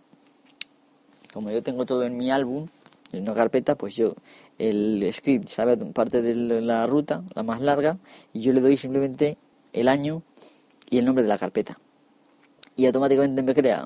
como 1.33 1.49
yo 1.49 1.63
tengo 1.63 1.85
todo 1.85 2.03
en 2.03 2.17
mi 2.17 2.29
álbum, 2.29 2.67
en 3.11 3.23
una 3.23 3.33
carpeta, 3.33 3.75
pues 3.75 3.95
yo, 3.95 4.13
el 4.57 5.09
script 5.11 5.47
sabe 5.47 5.75
parte 5.77 6.21
de 6.21 6.35
la 6.35 6.85
ruta, 6.85 7.23
la 7.33 7.43
más 7.43 7.61
larga, 7.61 7.97
y 8.31 8.41
yo 8.41 8.53
le 8.53 8.61
doy 8.61 8.77
simplemente 8.77 9.37
el 9.73 9.87
año 9.87 10.21
y 10.89 10.97
el 10.97 11.05
nombre 11.05 11.23
de 11.23 11.29
la 11.29 11.37
carpeta. 11.37 11.79
Y 12.75 12.85
automáticamente 12.85 13.41
me 13.41 13.53
crea 13.53 13.85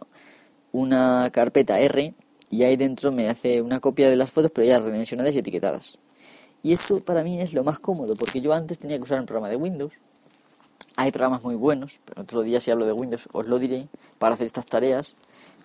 una 0.71 1.29
carpeta 1.31 1.79
R 1.79 2.13
y 2.49 2.63
ahí 2.63 2.75
dentro 2.75 3.11
me 3.11 3.29
hace 3.29 3.61
una 3.61 3.79
copia 3.79 4.09
de 4.09 4.15
las 4.15 4.31
fotos, 4.31 4.51
pero 4.53 4.67
ya 4.67 4.79
redimensionadas 4.79 5.33
y 5.35 5.39
etiquetadas. 5.39 5.97
Y 6.63 6.73
esto 6.73 6.99
para 6.99 7.23
mí 7.23 7.39
es 7.41 7.53
lo 7.53 7.63
más 7.63 7.79
cómodo, 7.79 8.15
porque 8.15 8.41
yo 8.41 8.53
antes 8.53 8.79
tenía 8.79 8.97
que 8.97 9.03
usar 9.03 9.19
un 9.19 9.25
programa 9.25 9.49
de 9.49 9.55
Windows. 9.55 9.93
Hay 10.95 11.11
programas 11.11 11.43
muy 11.43 11.55
buenos, 11.55 11.99
pero 12.05 12.21
otro 12.21 12.41
día 12.41 12.59
si 12.61 12.71
hablo 12.71 12.85
de 12.85 12.93
Windows 12.93 13.27
os 13.33 13.47
lo 13.47 13.59
diré 13.59 13.87
para 14.17 14.35
hacer 14.35 14.47
estas 14.47 14.65
tareas. 14.65 15.15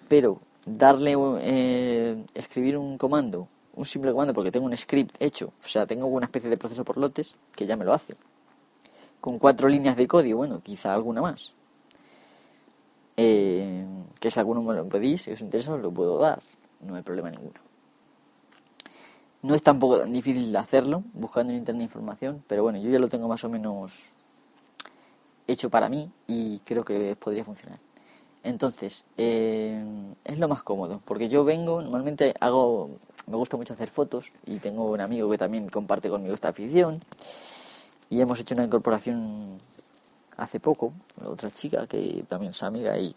Pero 0.08 0.40
darle, 0.66 1.16
eh, 1.40 2.22
escribir 2.34 2.76
un 2.76 2.98
comando, 2.98 3.48
un 3.74 3.86
simple 3.86 4.12
comando, 4.12 4.34
porque 4.34 4.50
tengo 4.50 4.66
un 4.66 4.76
script 4.76 5.14
hecho, 5.20 5.52
o 5.64 5.68
sea, 5.68 5.86
tengo 5.86 6.06
una 6.06 6.26
especie 6.26 6.50
de 6.50 6.56
proceso 6.56 6.84
por 6.84 6.98
lotes 6.98 7.36
que 7.56 7.66
ya 7.66 7.76
me 7.76 7.84
lo 7.84 7.94
hace. 7.94 8.16
Con 9.20 9.38
cuatro 9.38 9.68
líneas 9.68 9.96
de 9.96 10.06
código, 10.06 10.38
bueno, 10.38 10.60
quizá 10.62 10.94
alguna 10.94 11.20
más. 11.22 11.52
Eh, 13.16 13.84
que 14.18 14.30
si 14.30 14.38
alguno 14.38 14.62
me 14.62 14.74
lo 14.74 14.88
pedís, 14.88 15.22
si 15.22 15.30
os 15.30 15.40
interesa, 15.40 15.74
os 15.74 15.80
lo 15.80 15.90
puedo 15.90 16.18
dar 16.18 16.40
no 16.80 16.96
hay 16.96 17.02
problema 17.02 17.30
ninguno. 17.30 17.60
No 19.42 19.54
es 19.54 19.62
tampoco 19.62 19.98
tan 19.98 20.12
difícil 20.12 20.54
hacerlo, 20.56 21.02
buscando 21.14 21.52
en 21.52 21.60
internet 21.60 21.84
información, 21.84 22.44
pero 22.46 22.62
bueno, 22.62 22.78
yo 22.78 22.90
ya 22.90 22.98
lo 22.98 23.08
tengo 23.08 23.26
más 23.28 23.42
o 23.44 23.48
menos 23.48 24.12
hecho 25.46 25.70
para 25.70 25.88
mí 25.88 26.10
y 26.26 26.58
creo 26.60 26.84
que 26.84 27.16
podría 27.16 27.44
funcionar. 27.44 27.78
Entonces, 28.42 29.04
eh, 29.16 29.82
es 30.24 30.38
lo 30.38 30.48
más 30.48 30.62
cómodo, 30.62 31.00
porque 31.04 31.28
yo 31.28 31.44
vengo, 31.44 31.82
normalmente 31.82 32.34
hago, 32.40 32.90
me 33.26 33.36
gusta 33.36 33.56
mucho 33.56 33.74
hacer 33.74 33.88
fotos 33.88 34.32
y 34.46 34.58
tengo 34.58 34.90
un 34.90 35.00
amigo 35.00 35.30
que 35.30 35.38
también 35.38 35.68
comparte 35.68 36.08
conmigo 36.08 36.34
esta 36.34 36.48
afición 36.48 37.00
y 38.10 38.20
hemos 38.20 38.40
hecho 38.40 38.54
una 38.54 38.64
incorporación 38.64 39.56
hace 40.36 40.58
poco, 40.58 40.92
otra 41.24 41.50
chica 41.50 41.86
que 41.86 42.24
también 42.28 42.50
es 42.50 42.62
amiga 42.62 42.98
y 42.98 43.14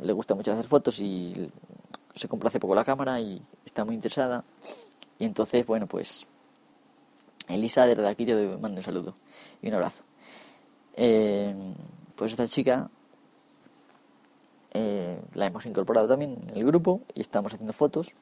le 0.00 0.12
gusta 0.12 0.34
mucho 0.34 0.52
hacer 0.52 0.66
fotos 0.66 1.00
y 1.00 1.50
se 2.14 2.28
compró 2.28 2.48
hace 2.48 2.60
poco 2.60 2.74
la 2.74 2.84
cámara 2.84 3.20
y 3.20 3.42
está 3.64 3.84
muy 3.84 3.96
interesada. 3.96 4.44
Y 5.18 5.24
entonces, 5.24 5.66
bueno, 5.66 5.86
pues 5.86 6.26
Elisa 7.48 7.86
desde 7.86 8.06
aquí 8.06 8.24
te 8.24 8.34
mando 8.58 8.78
un 8.78 8.84
saludo 8.84 9.14
y 9.62 9.68
un 9.68 9.74
abrazo. 9.74 10.02
Eh, 10.94 11.54
pues 12.14 12.32
esta 12.32 12.46
chica 12.46 12.90
eh, 14.72 15.20
la 15.34 15.46
hemos 15.46 15.66
incorporado 15.66 16.06
también 16.06 16.36
en 16.48 16.56
el 16.56 16.64
grupo 16.64 17.00
y 17.14 17.20
estamos 17.20 17.52
haciendo 17.52 17.72
fotos. 17.72 18.14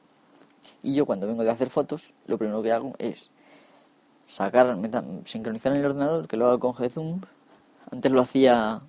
Y 0.82 0.94
yo 0.94 1.04
cuando 1.04 1.26
vengo 1.26 1.44
de 1.44 1.50
hacer 1.50 1.68
fotos, 1.68 2.14
lo 2.26 2.38
primero 2.38 2.62
que 2.62 2.72
hago 2.72 2.94
es 2.98 3.30
sacar, 4.26 4.76
sincronizar 5.24 5.72
en 5.72 5.78
el 5.78 5.86
ordenador, 5.86 6.28
que 6.28 6.36
lo 6.36 6.48
hago 6.48 6.58
con 6.58 6.72
Gzoom. 6.72 7.20
Antes 7.90 8.12
lo 8.12 8.20
hacía 8.20 8.80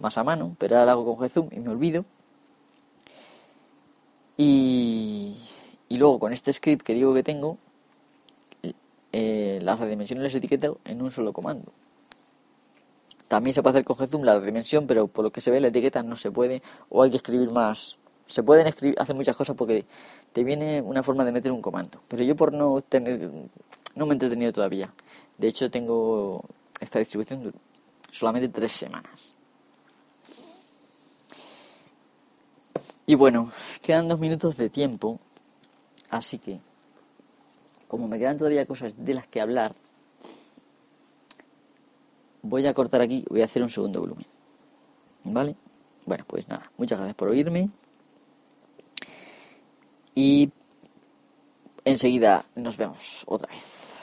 más 0.00 0.18
a 0.18 0.24
mano, 0.24 0.56
pero 0.58 0.76
ahora 0.76 0.86
lo 0.86 1.00
hago 1.00 1.16
con 1.16 1.28
Gzoom 1.28 1.48
y 1.52 1.60
me 1.60 1.70
olvido. 1.70 2.04
Y, 4.36 5.36
luego 5.90 6.18
con 6.20 6.32
este 6.32 6.52
script 6.52 6.82
que 6.82 6.94
digo 6.94 7.12
que 7.14 7.22
tengo, 7.22 7.58
eh, 9.12 9.58
las 9.62 9.80
redimensiones 9.80 10.22
las 10.22 10.34
etiqueto 10.34 10.78
en 10.84 11.02
un 11.02 11.10
solo 11.10 11.32
comando. 11.32 11.72
También 13.26 13.52
se 13.52 13.62
puede 13.62 13.78
hacer 13.78 13.84
con 13.84 13.96
Gzoom 13.96 14.22
la 14.22 14.38
redimensión, 14.38 14.86
pero 14.86 15.06
por 15.08 15.24
lo 15.24 15.32
que 15.32 15.40
se 15.40 15.50
ve 15.50 15.60
la 15.60 15.68
etiqueta 15.68 16.02
no 16.02 16.16
se 16.16 16.30
puede, 16.30 16.62
o 16.88 17.02
hay 17.02 17.10
que 17.10 17.16
escribir 17.16 17.50
más. 17.50 17.98
Se 18.26 18.42
pueden 18.42 18.66
escribir, 18.66 18.96
hacer 19.00 19.16
muchas 19.16 19.36
cosas 19.36 19.56
porque 19.56 19.86
te 20.32 20.44
viene 20.44 20.82
una 20.82 21.02
forma 21.02 21.24
de 21.24 21.32
meter 21.32 21.50
un 21.50 21.62
comando. 21.62 21.98
Pero 22.08 22.22
yo 22.22 22.36
por 22.36 22.52
no 22.52 22.82
tener, 22.82 23.30
no 23.98 24.06
me 24.06 24.12
he 24.12 24.14
entretenido 24.14 24.52
todavía. 24.52 24.94
De 25.36 25.48
hecho 25.48 25.70
tengo 25.70 26.44
esta 26.80 27.00
distribución 27.00 27.52
solamente 28.10 28.48
tres 28.48 28.72
semanas. 28.72 29.32
Y 33.06 33.14
bueno, 33.14 33.50
quedan 33.82 34.08
dos 34.08 34.20
minutos 34.20 34.56
de 34.56 34.68
tiempo, 34.68 35.18
así 36.10 36.38
que, 36.38 36.60
como 37.88 38.06
me 38.06 38.18
quedan 38.18 38.36
todavía 38.36 38.66
cosas 38.66 39.02
de 39.02 39.14
las 39.14 39.26
que 39.26 39.40
hablar, 39.40 39.74
voy 42.42 42.66
a 42.66 42.74
cortar 42.74 43.00
aquí, 43.00 43.24
voy 43.30 43.40
a 43.40 43.46
hacer 43.46 43.62
un 43.62 43.70
segundo 43.70 44.00
volumen. 44.00 44.26
¿Vale? 45.24 45.56
Bueno, 46.04 46.24
pues 46.26 46.48
nada, 46.48 46.70
muchas 46.76 46.98
gracias 46.98 47.16
por 47.16 47.28
oírme. 47.28 47.70
Y 50.14 50.52
enseguida 51.88 52.44
nos 52.54 52.76
vemos 52.76 53.24
otra 53.26 53.48
vez. 53.52 53.97